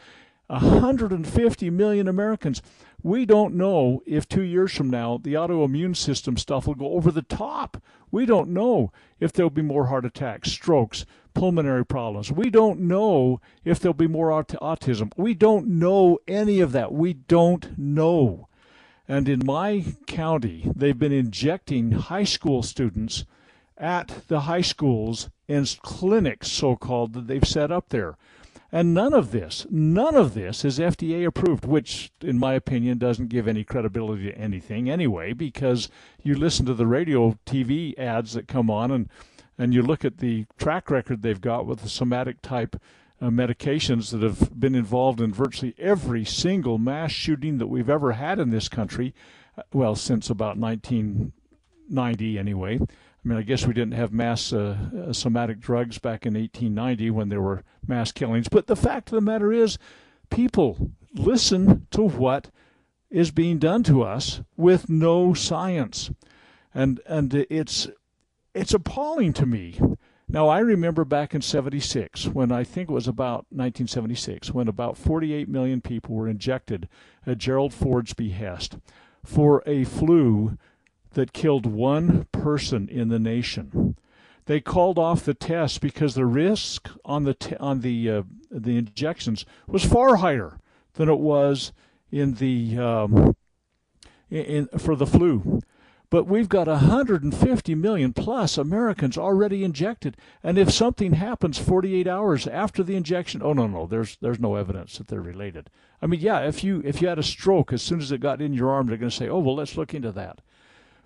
[0.48, 2.60] 150 million Americans.
[3.02, 7.10] We don't know if two years from now the autoimmune system stuff will go over
[7.10, 7.82] the top.
[8.10, 12.30] We don't know if there'll be more heart attacks, strokes, pulmonary problems.
[12.30, 15.12] We don't know if there'll be more aut- autism.
[15.16, 16.92] We don't know any of that.
[16.92, 18.48] We don't know.
[19.08, 23.24] And in my county, they've been injecting high school students
[23.76, 28.16] at the high schools in clinics, so called, that they've set up there.
[28.72, 33.28] And none of this, none of this is FDA approved, which, in my opinion, doesn't
[33.28, 35.88] give any credibility to anything anyway, because
[36.22, 39.08] you listen to the radio TV ads that come on and,
[39.58, 42.80] and you look at the track record they've got with the somatic type
[43.20, 48.12] uh, medications that have been involved in virtually every single mass shooting that we've ever
[48.12, 49.12] had in this country,
[49.58, 52.78] uh, well, since about 1990 anyway.
[53.22, 54.78] I mean, I guess we didn't have mass uh,
[55.08, 58.48] uh, somatic drugs back in 1890 when there were mass killings.
[58.48, 59.76] But the fact of the matter is,
[60.30, 62.50] people listen to what
[63.10, 66.10] is being done to us with no science,
[66.72, 67.88] and and it's
[68.54, 69.78] it's appalling to me.
[70.26, 74.96] Now I remember back in '76 when I think it was about 1976 when about
[74.96, 76.88] 48 million people were injected
[77.26, 78.78] at Gerald Ford's behest.
[79.24, 80.56] for a flu
[81.12, 83.96] that killed one person in the nation.
[84.46, 88.76] They called off the test because the risk on the t- on the uh, the
[88.76, 90.58] injections was far higher
[90.94, 91.72] than it was
[92.10, 93.36] in the um,
[94.30, 95.60] in, for the flu.
[96.10, 102.48] But we've got 150 million plus Americans already injected, and if something happens 48 hours
[102.48, 105.70] after the injection, oh no no, there's there's no evidence that they're related.
[106.02, 108.42] I mean, yeah, if you if you had a stroke as soon as it got
[108.42, 110.40] in your arm, they're going to say, oh well, let's look into that.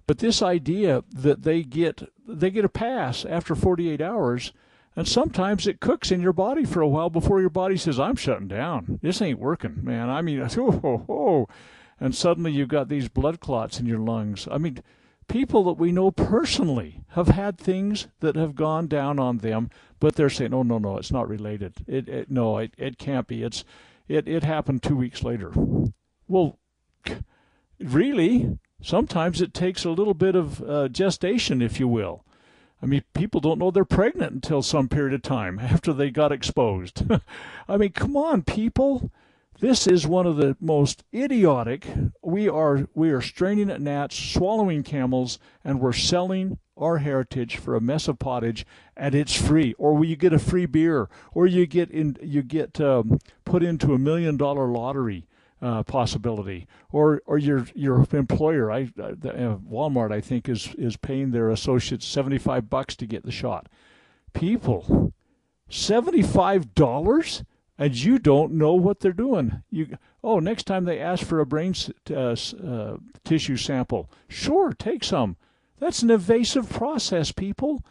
[0.06, 4.52] But this idea that they get they get a pass after 48 hours,
[4.96, 8.16] and sometimes it cooks in your body for a while before your body says, "I'm
[8.16, 8.98] shutting down.
[9.02, 11.48] This ain't working, man." I mean, oh, oh, oh.
[11.98, 14.46] and suddenly you've got these blood clots in your lungs.
[14.50, 14.78] I mean,
[15.26, 19.70] people that we know personally have had things that have gone down on them,
[20.00, 21.74] but they're saying, "Oh no, no, it's not related.
[21.86, 23.42] It, it no, it, it can't be.
[23.42, 23.64] It's
[24.06, 25.52] it it happened two weeks later."
[26.28, 26.58] Well,
[27.80, 32.24] really, sometimes it takes a little bit of uh, gestation, if you will.
[32.82, 36.32] I mean, people don't know they're pregnant until some period of time after they got
[36.32, 37.02] exposed.
[37.68, 39.10] I mean, come on, people.
[39.60, 41.86] This is one of the most idiotic.
[42.22, 47.76] We are we are straining at gnats, swallowing camels, and we're selling our heritage for
[47.76, 48.66] a mess of pottage,
[48.96, 49.74] and it's free.
[49.78, 53.94] Or you get a free beer, or you get in you get um, put into
[53.94, 55.24] a million dollar lottery
[55.62, 58.70] uh, possibility, or or your your employer.
[58.70, 59.14] I uh,
[59.70, 63.68] Walmart I think is is paying their associates seventy five bucks to get the shot.
[64.32, 65.12] People,
[65.68, 67.44] seventy five dollars
[67.78, 69.62] and you don't know what they're doing.
[69.70, 71.74] You oh, next time they ask for a brain
[72.10, 75.36] uh, uh, tissue sample, sure, take some.
[75.78, 77.84] That's an invasive process, people,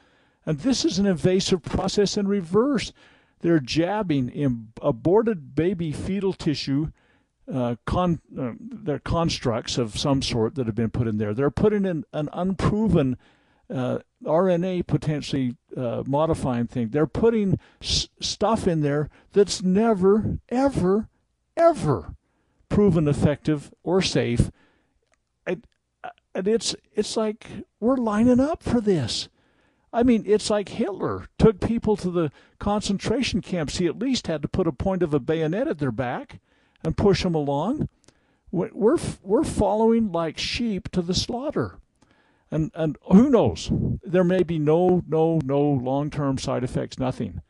[0.45, 2.93] and this is an invasive process in reverse.
[3.41, 6.91] They're jabbing in aborted baby fetal tissue.
[7.51, 11.33] Uh, con, uh, they're constructs of some sort that have been put in there.
[11.33, 13.17] They're putting in an unproven
[13.69, 16.89] uh, RNA potentially uh, modifying thing.
[16.89, 21.09] They're putting s- stuff in there that's never, ever,
[21.57, 22.15] ever
[22.69, 24.49] proven effective or safe.
[25.45, 25.65] And,
[26.33, 27.47] and it's it's like
[27.79, 29.27] we're lining up for this.
[29.91, 33.77] I mean, it's like Hitler took people to the concentration camps.
[33.77, 36.39] He at least had to put a point of a bayonet at their back
[36.83, 37.89] and push them along.
[38.51, 41.79] We're we're following like sheep to the slaughter
[42.53, 43.69] and and who knows?
[44.03, 47.41] There may be no no no long term side effects, nothing.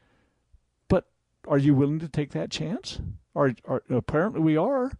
[0.87, 1.05] But
[1.45, 2.99] are you willing to take that chance?
[3.35, 4.93] Are, are apparently we are,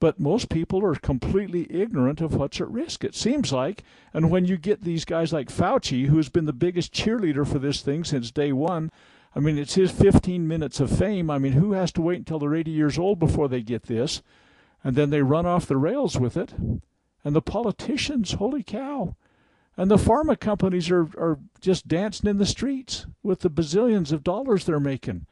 [0.00, 3.04] but most people are completely ignorant of what's at risk.
[3.04, 3.82] It seems like,
[4.14, 7.82] and when you get these guys like Fauci, who's been the biggest cheerleader for this
[7.82, 8.90] thing since day one.
[9.36, 11.30] I mean, it's his 15 minutes of fame.
[11.30, 14.22] I mean, who has to wait until they're 80 years old before they get this?
[14.84, 16.52] And then they run off the rails with it.
[17.24, 19.16] And the politicians, holy cow,
[19.76, 24.22] and the pharma companies are, are just dancing in the streets with the bazillions of
[24.22, 25.26] dollars they're making.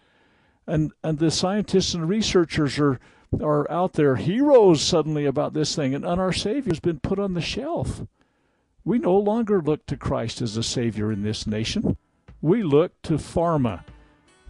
[0.66, 2.98] And and the scientists and researchers are
[3.40, 7.34] are out there heroes suddenly about this thing and, and our savior's been put on
[7.34, 8.02] the shelf.
[8.84, 11.96] We no longer look to Christ as a savior in this nation.
[12.42, 13.84] We look to pharma,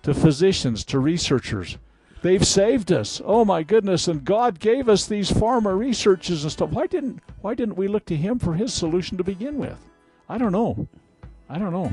[0.02, 1.78] to physicians, to researchers.
[2.22, 3.20] They've saved us.
[3.24, 4.08] Oh my goodness!
[4.08, 6.70] And God gave us these pharma researches and stuff.
[6.70, 9.78] Why didn't Why didn't we look to Him for His solution to begin with?
[10.28, 10.88] I don't know.
[11.48, 11.92] I don't know.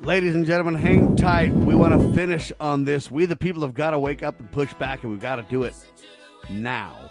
[0.00, 1.52] Ladies and gentlemen, hang tight.
[1.52, 3.10] We want to finish on this.
[3.10, 5.42] We, the people, have got to wake up and push back, and we've got to
[5.42, 5.74] do it
[6.50, 7.10] now.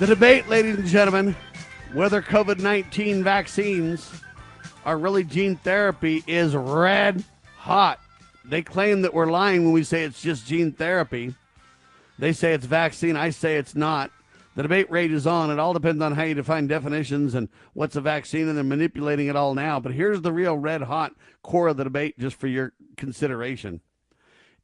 [0.00, 1.36] The debate, ladies and gentlemen,
[1.92, 4.10] whether COVID 19 vaccines
[4.84, 7.22] are really gene therapy is red
[7.56, 8.00] hot.
[8.44, 11.36] They claim that we're lying when we say it's just gene therapy.
[12.18, 13.16] They say it's vaccine.
[13.16, 14.10] I say it's not.
[14.54, 15.50] The debate rages on.
[15.50, 19.26] It all depends on how you define definitions and what's a vaccine, and they're manipulating
[19.26, 19.80] it all now.
[19.80, 23.80] But here's the real red hot core of the debate, just for your consideration.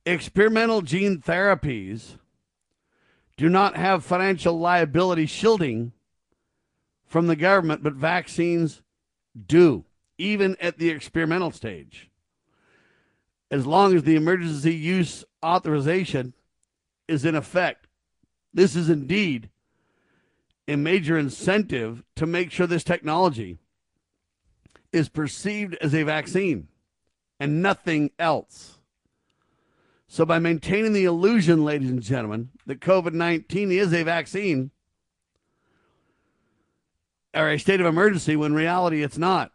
[0.07, 2.19] Experimental gene therapies
[3.37, 5.93] do not have financial liability shielding
[7.07, 8.83] from the government, but vaccines
[9.47, 9.85] do,
[10.19, 12.11] even at the experimental stage.
[13.51, 16.35] As long as the emergency use authorization
[17.09, 17.89] is in effect.
[18.55, 19.51] This is indeed
[20.71, 23.59] a major incentive to make sure this technology
[24.93, 26.69] is perceived as a vaccine
[27.41, 28.79] and nothing else.
[30.07, 34.71] So, by maintaining the illusion, ladies and gentlemen, that COVID 19 is a vaccine
[37.35, 39.53] or a state of emergency when reality it's not,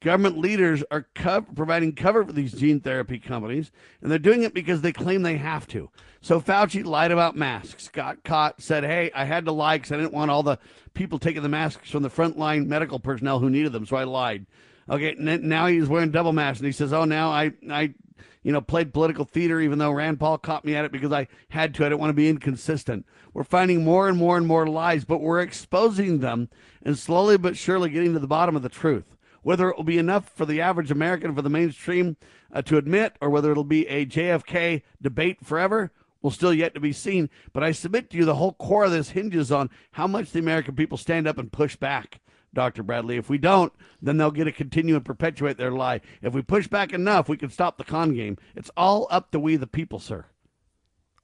[0.00, 4.54] government leaders are co- providing cover for these gene therapy companies, and they're doing it
[4.54, 5.90] because they claim they have to.
[6.22, 9.96] So Fauci lied about masks, got caught, said, "Hey, I had to lie because I
[9.96, 10.58] didn't want all the
[10.92, 14.46] people taking the masks from the frontline medical personnel who needed them, so I lied."
[14.88, 17.94] Okay, now he's wearing double masks, and he says, "Oh, now I, I,
[18.42, 21.26] you know, played political theater, even though Rand Paul caught me at it because I
[21.48, 21.86] had to.
[21.86, 25.22] I didn't want to be inconsistent." We're finding more and more and more lies, but
[25.22, 26.50] we're exposing them
[26.82, 29.16] and slowly but surely getting to the bottom of the truth.
[29.42, 32.18] Whether it will be enough for the average American, for the mainstream
[32.52, 35.92] uh, to admit, or whether it'll be a JFK debate forever,
[36.22, 37.30] will still yet to be seen.
[37.52, 40.38] But I submit to you, the whole core of this hinges on how much the
[40.38, 42.20] American people stand up and push back.
[42.52, 42.82] Dr.
[42.82, 43.16] Bradley.
[43.16, 43.72] If we don't,
[44.02, 46.00] then they'll get to continue and perpetuate their lie.
[46.20, 48.38] If we push back enough, we can stop the con game.
[48.56, 50.26] It's all up to we, the people, sir.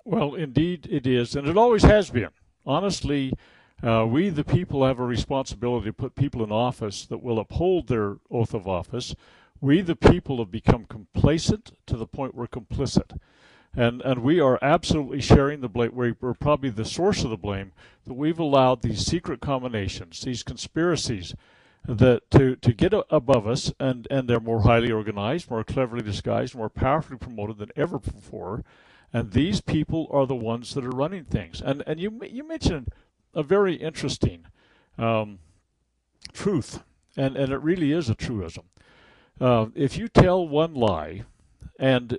[0.05, 2.29] Well, indeed it is, and it always has been.
[2.65, 3.33] Honestly,
[3.83, 7.89] uh, we, the people, have a responsibility to put people in office that will uphold
[7.89, 9.15] their oath of office.
[9.61, 13.19] We, the people, have become complacent to the point we're complicit.
[13.77, 15.93] And, and we are absolutely sharing the blame.
[15.95, 17.73] We're probably the source of the blame
[18.07, 21.35] that we've allowed these secret combinations, these conspiracies,
[21.87, 26.55] that to, to get above us, and, and they're more highly organized, more cleverly disguised,
[26.55, 28.65] more powerfully promoted than ever before.
[29.13, 31.63] And these people are the ones that are running things.
[31.63, 32.89] And and you you mentioned
[33.35, 34.47] a very interesting
[34.99, 35.39] um,
[36.33, 36.83] truth,
[37.17, 38.65] and, and it really is a truism.
[39.41, 41.23] Uh, if you tell one lie,
[41.79, 42.19] and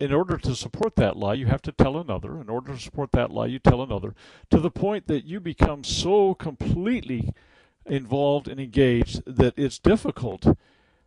[0.00, 2.40] in order to support that lie, you have to tell another.
[2.40, 4.14] In order to support that lie, you tell another,
[4.50, 7.32] to the point that you become so completely
[7.84, 10.46] involved and engaged that it's difficult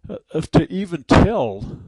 [0.10, 1.80] uh, to even tell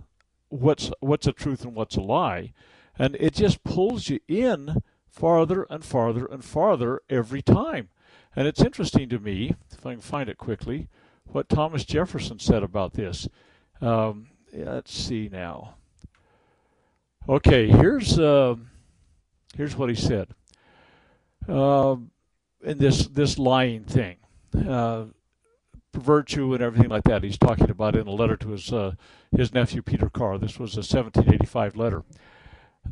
[0.49, 2.53] what's what's a truth and what's a lie,
[2.97, 7.89] and it just pulls you in farther and farther and farther every time.
[8.35, 10.87] And it's interesting to me, if I can find it quickly,
[11.25, 13.27] what Thomas Jefferson said about this.
[13.81, 15.75] Um, let's see now.
[17.27, 18.55] Okay, here's uh,
[19.55, 20.29] here's what he said.
[21.47, 21.95] Uh,
[22.63, 24.17] in this this lying thing,
[24.67, 25.05] uh,
[25.93, 27.23] virtue and everything like that.
[27.23, 28.95] He's talking about in a letter to his uh,
[29.35, 30.37] his nephew Peter Carr.
[30.37, 32.03] This was a 1785 letter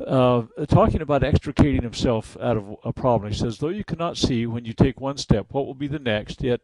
[0.06, 3.30] uh, talking about extricating himself out of a problem.
[3.30, 5.98] He says, though you cannot see when you take one step what will be the
[5.98, 6.60] next, yet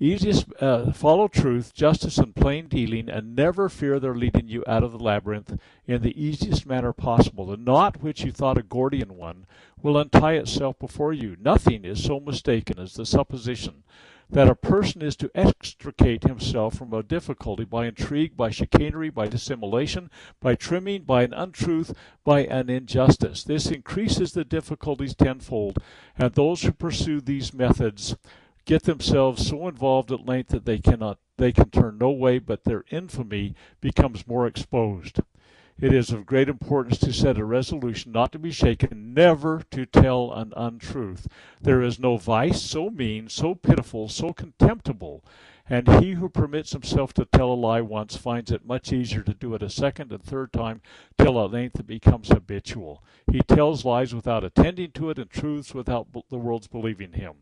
[0.00, 4.82] easiest uh, follow truth, justice, and plain dealing, and never fear their leading you out
[4.82, 7.46] of the labyrinth in the easiest manner possible.
[7.46, 9.46] The knot which you thought a Gordian one
[9.80, 11.36] will untie itself before you.
[11.40, 13.84] Nothing is so mistaken as the supposition
[14.30, 19.26] that a person is to extricate himself from a difficulty by intrigue, by chicanery, by
[19.26, 20.10] dissimulation,
[20.40, 21.94] by trimming, by an untruth,
[22.24, 23.44] by an injustice.
[23.44, 25.78] This increases the difficulties tenfold,
[26.18, 28.16] and those who pursue these methods
[28.64, 32.64] get themselves so involved at length that they cannot they can turn no way but
[32.64, 35.20] their infamy becomes more exposed.
[35.80, 39.84] It is of great importance to set a resolution not to be shaken, never to
[39.84, 41.26] tell an untruth.
[41.60, 45.24] There is no vice so mean, so pitiful, so contemptible,
[45.68, 49.34] and he who permits himself to tell a lie once finds it much easier to
[49.34, 50.80] do it a second and third time
[51.18, 53.02] till at length it becomes habitual.
[53.30, 57.34] He tells lies without attending to it and truths without the world's believing him.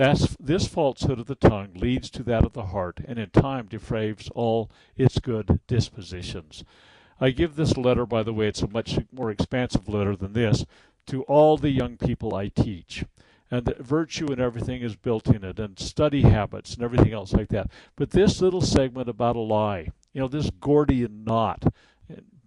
[0.00, 3.68] That's, this falsehood of the tongue leads to that of the heart, and in time
[3.68, 6.64] depraves all its good dispositions.
[7.20, 10.64] I give this letter, by the way, it's a much more expansive letter than this,
[11.08, 13.04] to all the young people I teach.
[13.50, 17.34] And the virtue and everything is built in it, and study habits and everything else
[17.34, 17.70] like that.
[17.96, 21.74] But this little segment about a lie, you know, this Gordian knot,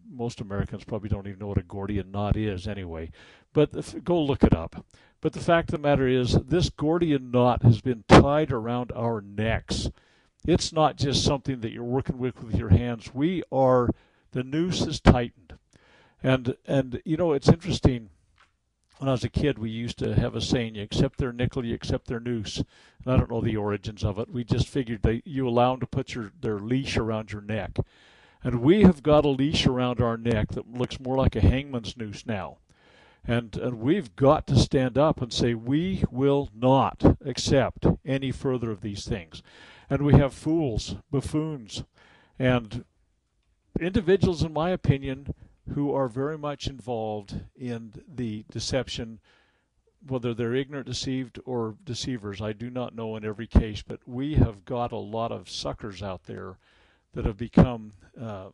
[0.10, 3.12] most Americans probably don't even know what a Gordian knot is anyway,
[3.54, 4.84] but go look it up.
[5.24, 9.22] But the fact of the matter is, this Gordian knot has been tied around our
[9.22, 9.90] necks.
[10.46, 13.14] It's not just something that you're working with with your hands.
[13.14, 13.88] We are
[14.32, 15.54] the noose is tightened.
[16.22, 18.10] And and you know it's interesting.
[18.98, 21.64] When I was a kid, we used to have a saying: "You accept their nickel,
[21.64, 24.30] you accept their noose." And I don't know the origins of it.
[24.30, 27.78] We just figured that you allow them to put your their leash around your neck,
[28.44, 31.96] and we have got a leash around our neck that looks more like a hangman's
[31.96, 32.58] noose now.
[33.26, 38.70] And, and we've got to stand up and say, we will not accept any further
[38.70, 39.42] of these things.
[39.90, 41.84] And we have fools, buffoons,
[42.38, 42.84] and
[43.80, 45.34] individuals, in my opinion,
[45.74, 49.20] who are very much involved in the deception,
[50.06, 52.42] whether they're ignorant, deceived, or deceivers.
[52.42, 56.04] I do not know in every case, but we have got a lot of suckers
[56.04, 56.58] out there
[57.14, 58.48] that have become uh,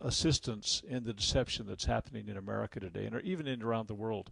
[0.00, 4.30] assistants in the deception that's happening in America today, and even in around the world.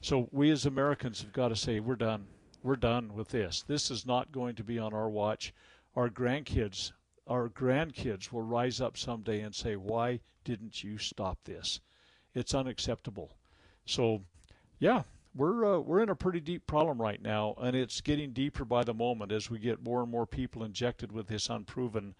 [0.00, 2.26] So we as Americans have got to say we're done.
[2.62, 3.62] We're done with this.
[3.66, 5.54] This is not going to be on our watch.
[5.96, 6.92] Our grandkids
[7.28, 11.80] our grandkids will rise up someday and say, Why didn't you stop this?
[12.34, 13.36] It's unacceptable.
[13.84, 14.22] So,
[14.78, 15.02] yeah,
[15.34, 18.82] we're uh, we're in a pretty deep problem right now, and it's getting deeper by
[18.82, 22.14] the moment as we get more and more people injected with this unproven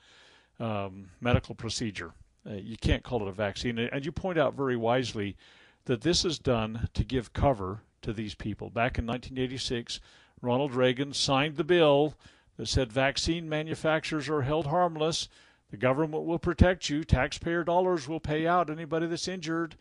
[0.61, 2.13] um, medical procedure.
[2.47, 5.37] Uh, you can't call it a vaccine, and you point out very wisely
[5.85, 8.71] that this is done to give cover to these people.
[8.71, 10.01] Back in 1986,
[10.41, 12.15] Ronald Reagan signed the bill
[12.57, 15.29] that said vaccine manufacturers are held harmless.
[15.71, 17.05] The government will protect you.
[17.05, 19.77] Taxpayer dollars will pay out anybody that's injured.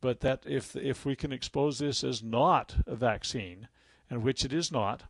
[0.00, 3.68] But that if if we can expose this as not a vaccine,
[4.08, 5.02] and which it is not,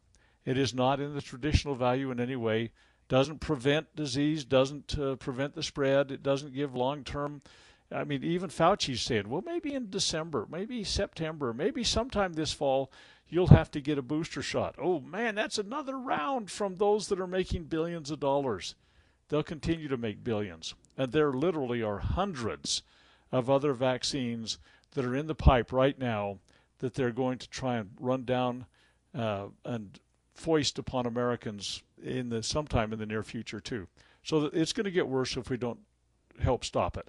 [0.45, 2.73] it is not in the traditional value in any way.
[3.11, 4.45] Doesn't prevent disease.
[4.45, 6.13] Doesn't uh, prevent the spread.
[6.13, 7.43] It doesn't give long-term.
[7.91, 12.93] I mean, even Fauci said, well, maybe in December, maybe September, maybe sometime this fall,
[13.29, 14.77] you'll have to get a booster shot.
[14.79, 18.77] Oh man, that's another round from those that are making billions of dollars.
[19.29, 20.75] They'll continue to make billions.
[20.97, 22.85] And there literally are hundreds
[23.33, 24.59] of other vaccines
[24.93, 26.39] that are in the pipe right now
[26.79, 28.67] that they're going to try and run down
[29.19, 29.99] uh, and
[30.33, 33.87] foist upon Americans in the sometime in the near future too.
[34.23, 35.81] So it's going to get worse if we don't
[36.39, 37.09] help stop it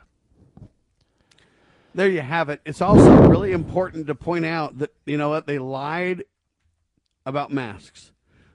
[1.94, 2.62] there you have it.
[2.66, 6.24] It's also really important to point out that you know what they lied
[7.26, 8.12] about masks.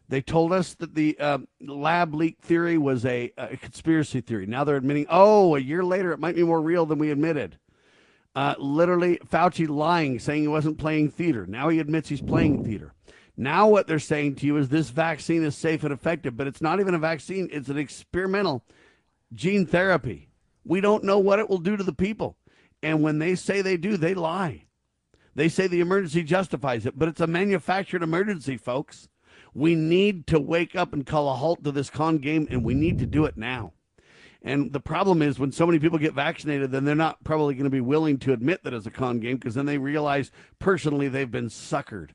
[0.08, 4.46] They told us that the uh, lab leak theory was a, a, conspiracy theory.
[4.46, 7.58] Now they're admitting, oh, a year later it might be more real than we admitted.
[8.32, 11.44] Uh, literally, Fauci lying, saying he wasn't playing theater.
[11.46, 12.92] Now he admits he's playing theater.
[13.36, 16.62] Now what they're saying to you is this vaccine is safe and effective, but it's
[16.62, 17.48] not even a vaccine.
[17.52, 18.64] It's an experimental
[19.34, 20.30] gene therapy.
[20.64, 22.36] We don't know what it will do to the people.
[22.82, 24.64] And when they say they do, they lie.
[25.34, 29.08] They say the emergency justifies it, but it's a manufactured emergency, folks.
[29.52, 32.74] We need to wake up and call a halt to this con game, and we
[32.74, 33.72] need to do it now.
[34.42, 37.64] And the problem is when so many people get vaccinated, then they're not probably going
[37.64, 41.08] to be willing to admit that it's a con game because then they realize personally
[41.08, 42.10] they've been suckered.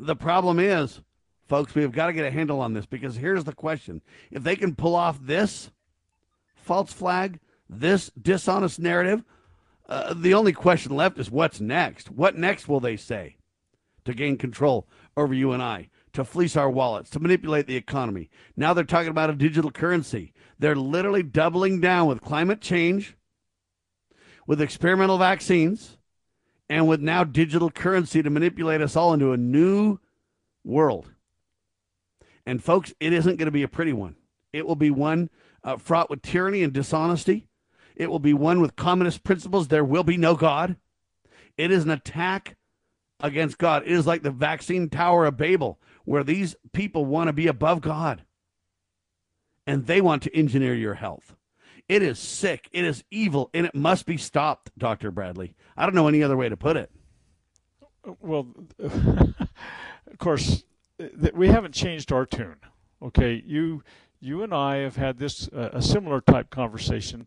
[0.00, 1.00] The problem is,
[1.48, 4.00] folks, we've got to get a handle on this because here's the question.
[4.30, 5.72] If they can pull off this
[6.54, 9.24] false flag, this dishonest narrative,
[9.88, 12.12] uh, the only question left is what's next?
[12.12, 13.38] What next will they say
[14.04, 18.30] to gain control over you and I, to fleece our wallets, to manipulate the economy?
[18.56, 20.32] Now they're talking about a digital currency.
[20.60, 23.16] They're literally doubling down with climate change,
[24.46, 25.97] with experimental vaccines,
[26.68, 29.98] and with now digital currency to manipulate us all into a new
[30.64, 31.10] world.
[32.46, 34.16] And folks, it isn't going to be a pretty one.
[34.52, 35.30] It will be one
[35.62, 37.46] uh, fraught with tyranny and dishonesty.
[37.96, 39.68] It will be one with communist principles.
[39.68, 40.76] There will be no God.
[41.56, 42.56] It is an attack
[43.20, 43.82] against God.
[43.82, 47.80] It is like the vaccine tower of Babel, where these people want to be above
[47.80, 48.22] God
[49.66, 51.34] and they want to engineer your health.
[51.88, 55.10] It is sick, it is evil, and it must be stopped, Dr.
[55.10, 55.54] Bradley.
[55.76, 56.90] I don't know any other way to put it.
[58.20, 58.48] Well,
[58.78, 60.64] of course,
[61.32, 62.56] we haven't changed our tune.
[63.00, 63.82] Okay, you
[64.20, 67.26] you and I have had this uh, a similar type conversation.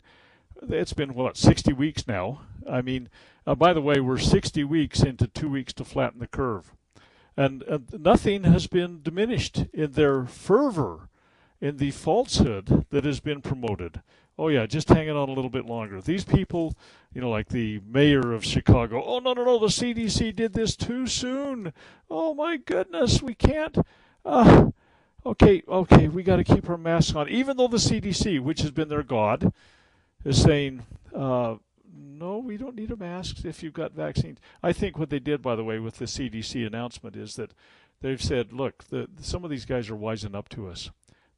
[0.69, 2.41] It's been what 60 weeks now.
[2.69, 3.09] I mean,
[3.47, 6.73] uh, by the way, we're 60 weeks into two weeks to flatten the curve,
[7.35, 11.09] and uh, nothing has been diminished in their fervor,
[11.59, 14.01] in the falsehood that has been promoted.
[14.37, 16.01] Oh yeah, just hanging on a little bit longer.
[16.01, 16.73] These people,
[17.13, 19.03] you know, like the mayor of Chicago.
[19.03, 21.73] Oh no no no, the CDC did this too soon.
[22.09, 23.77] Oh my goodness, we can't.
[24.25, 24.71] Uh,
[25.25, 28.71] okay okay, we got to keep our masks on, even though the CDC, which has
[28.71, 29.53] been their god,
[30.25, 30.83] is saying.
[31.13, 31.55] Uh,
[32.21, 34.37] no, we don't need a mask if you've got vaccines.
[34.61, 37.51] I think what they did, by the way, with the CDC announcement is that
[38.01, 40.91] they've said, look, the, some of these guys are wising up to us.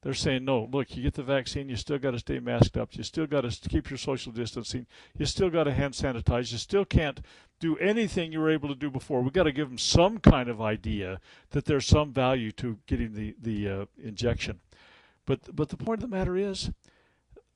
[0.03, 2.95] They're saying, no, look, you get the vaccine, you still got to stay masked up,
[2.95, 4.85] you still got to keep your social distancing,
[5.17, 7.21] you still got to hand sanitize, you still can't
[7.61, 9.21] do anything you were able to do before.
[9.21, 11.21] We've got to give them some kind of idea
[11.51, 14.59] that there's some value to getting the the uh, injection.
[15.25, 16.71] But but the point of the matter is,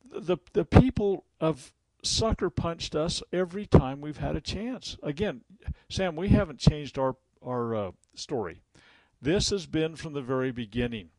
[0.09, 4.97] the the people of sucker punched us every time we've had a chance.
[5.03, 5.41] Again,
[5.89, 8.61] Sam, we haven't changed our our uh, story.
[9.21, 11.09] This has been from the very beginning,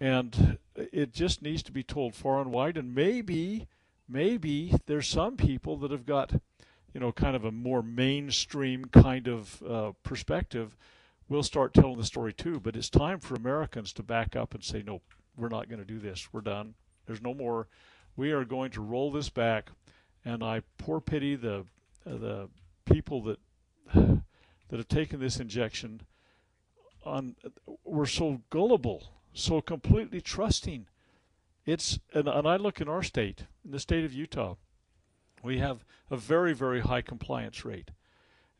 [0.00, 2.76] and it just needs to be told far and wide.
[2.76, 3.68] And maybe,
[4.08, 6.32] maybe there's some people that have got,
[6.92, 10.76] you know, kind of a more mainstream kind of uh, perspective.
[11.28, 12.60] We'll start telling the story too.
[12.60, 15.00] But it's time for Americans to back up and say, no,
[15.36, 16.28] we're not going to do this.
[16.32, 16.74] We're done.
[17.06, 17.68] There's no more.
[18.16, 19.70] We are going to roll this back
[20.24, 21.60] and I poor pity the
[22.06, 22.48] uh, the
[22.84, 23.38] people that
[23.94, 26.02] that have taken this injection.
[27.04, 27.36] On
[27.84, 30.86] we're so gullible, so completely trusting.
[31.66, 34.54] It's and, and I look in our state, in the state of Utah,
[35.42, 37.90] we have a very very high compliance rate,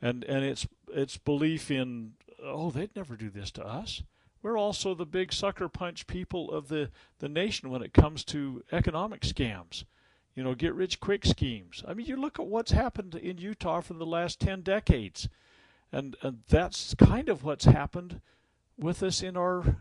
[0.03, 4.03] and and it's it's belief in oh they'd never do this to us.
[4.43, 8.63] We're also the big sucker punch people of the, the nation when it comes to
[8.71, 9.85] economic scams
[10.35, 11.85] you know, get rich quick schemes.
[11.87, 15.29] I mean, you look at what's happened in Utah for the last 10 decades.
[15.93, 18.21] And, and that's kind of what's happened
[18.77, 19.77] with us in our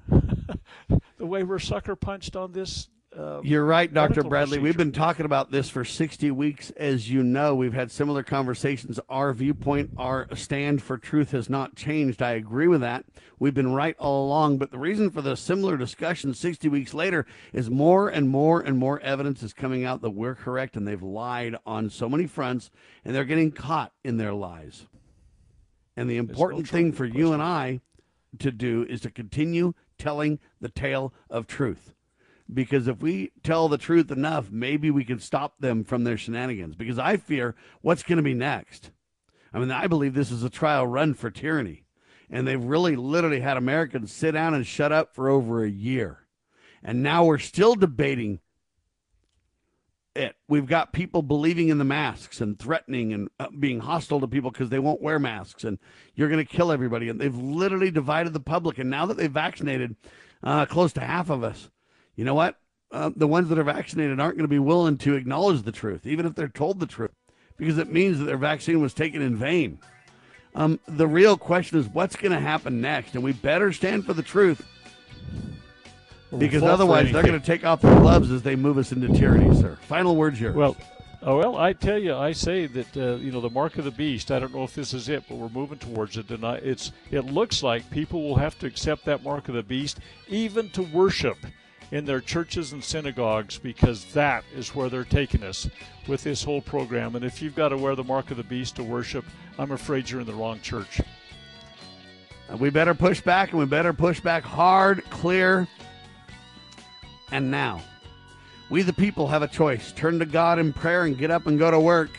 [1.17, 4.23] the way we're sucker punched on this uh, You're right, Dr.
[4.23, 4.57] Bradley.
[4.57, 4.61] Procedure.
[4.61, 6.71] We've been talking about this for 60 weeks.
[6.71, 8.99] As you know, we've had similar conversations.
[9.09, 12.21] Our viewpoint, our stand for truth has not changed.
[12.21, 13.05] I agree with that.
[13.39, 14.57] We've been right all along.
[14.57, 18.77] But the reason for the similar discussion 60 weeks later is more and more and
[18.77, 22.71] more evidence is coming out that we're correct and they've lied on so many fronts
[23.05, 24.87] and they're getting caught in their lies.
[25.95, 27.81] And the important thing for you and I
[28.39, 31.93] to do is to continue telling the tale of truth
[32.51, 36.75] because if we tell the truth enough, maybe we can stop them from their shenanigans.
[36.75, 38.91] Because I fear what's going to be next.
[39.53, 41.85] I mean, I believe this is a trial run for tyranny.
[42.29, 46.19] And they've really literally had Americans sit down and shut up for over a year.
[46.83, 48.39] And now we're still debating
[50.15, 50.35] it.
[50.47, 54.51] We've got people believing in the masks and threatening and uh, being hostile to people
[54.51, 55.79] because they won't wear masks and
[56.15, 57.09] you're going to kill everybody.
[57.09, 58.77] And they've literally divided the public.
[58.77, 59.95] And now that they've vaccinated
[60.43, 61.69] uh, close to half of us,
[62.15, 62.59] you know what?
[62.91, 66.05] Uh, the ones that are vaccinated aren't going to be willing to acknowledge the truth,
[66.05, 67.15] even if they're told the truth,
[67.57, 69.79] because it means that their vaccine was taken in vain.
[70.53, 74.13] Um, the real question is what's going to happen next, and we better stand for
[74.13, 74.63] the truth,
[76.37, 79.55] because otherwise they're going to take off their gloves as they move us into tyranny,
[79.55, 79.77] sir.
[79.81, 80.51] Final words here.
[80.51, 80.75] Well,
[81.21, 83.91] oh, well, I tell you, I say that uh, you know the mark of the
[83.91, 84.31] beast.
[84.31, 86.91] I don't know if this is it, but we're moving towards it, and I, it's
[87.11, 90.83] it looks like people will have to accept that mark of the beast, even to
[90.83, 91.37] worship
[91.91, 95.69] in their churches and synagogues because that is where they're taking us
[96.07, 97.15] with this whole program.
[97.15, 99.23] And if you've got to wear the mark of the beast to worship,
[99.59, 101.01] I'm afraid you're in the wrong church.
[102.57, 105.67] We better push back, and we better push back hard, clear,
[107.33, 107.81] and now.
[108.69, 109.91] We, the people, have a choice.
[109.91, 112.11] Turn to God in prayer and get up and go to work.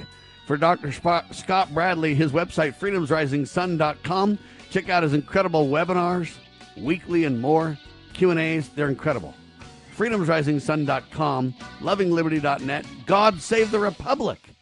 [0.47, 0.93] For Dr.
[0.93, 4.39] Scott Bradley, his website, freedomsrisingsun.com.
[4.71, 6.37] Check out his incredible webinars,
[6.77, 7.79] weekly and more,
[8.13, 8.69] Q&As.
[8.69, 9.35] They're incredible
[9.97, 12.87] freedomsrisingsun.com, lovingliberty.net.
[13.07, 14.54] God save the Republic.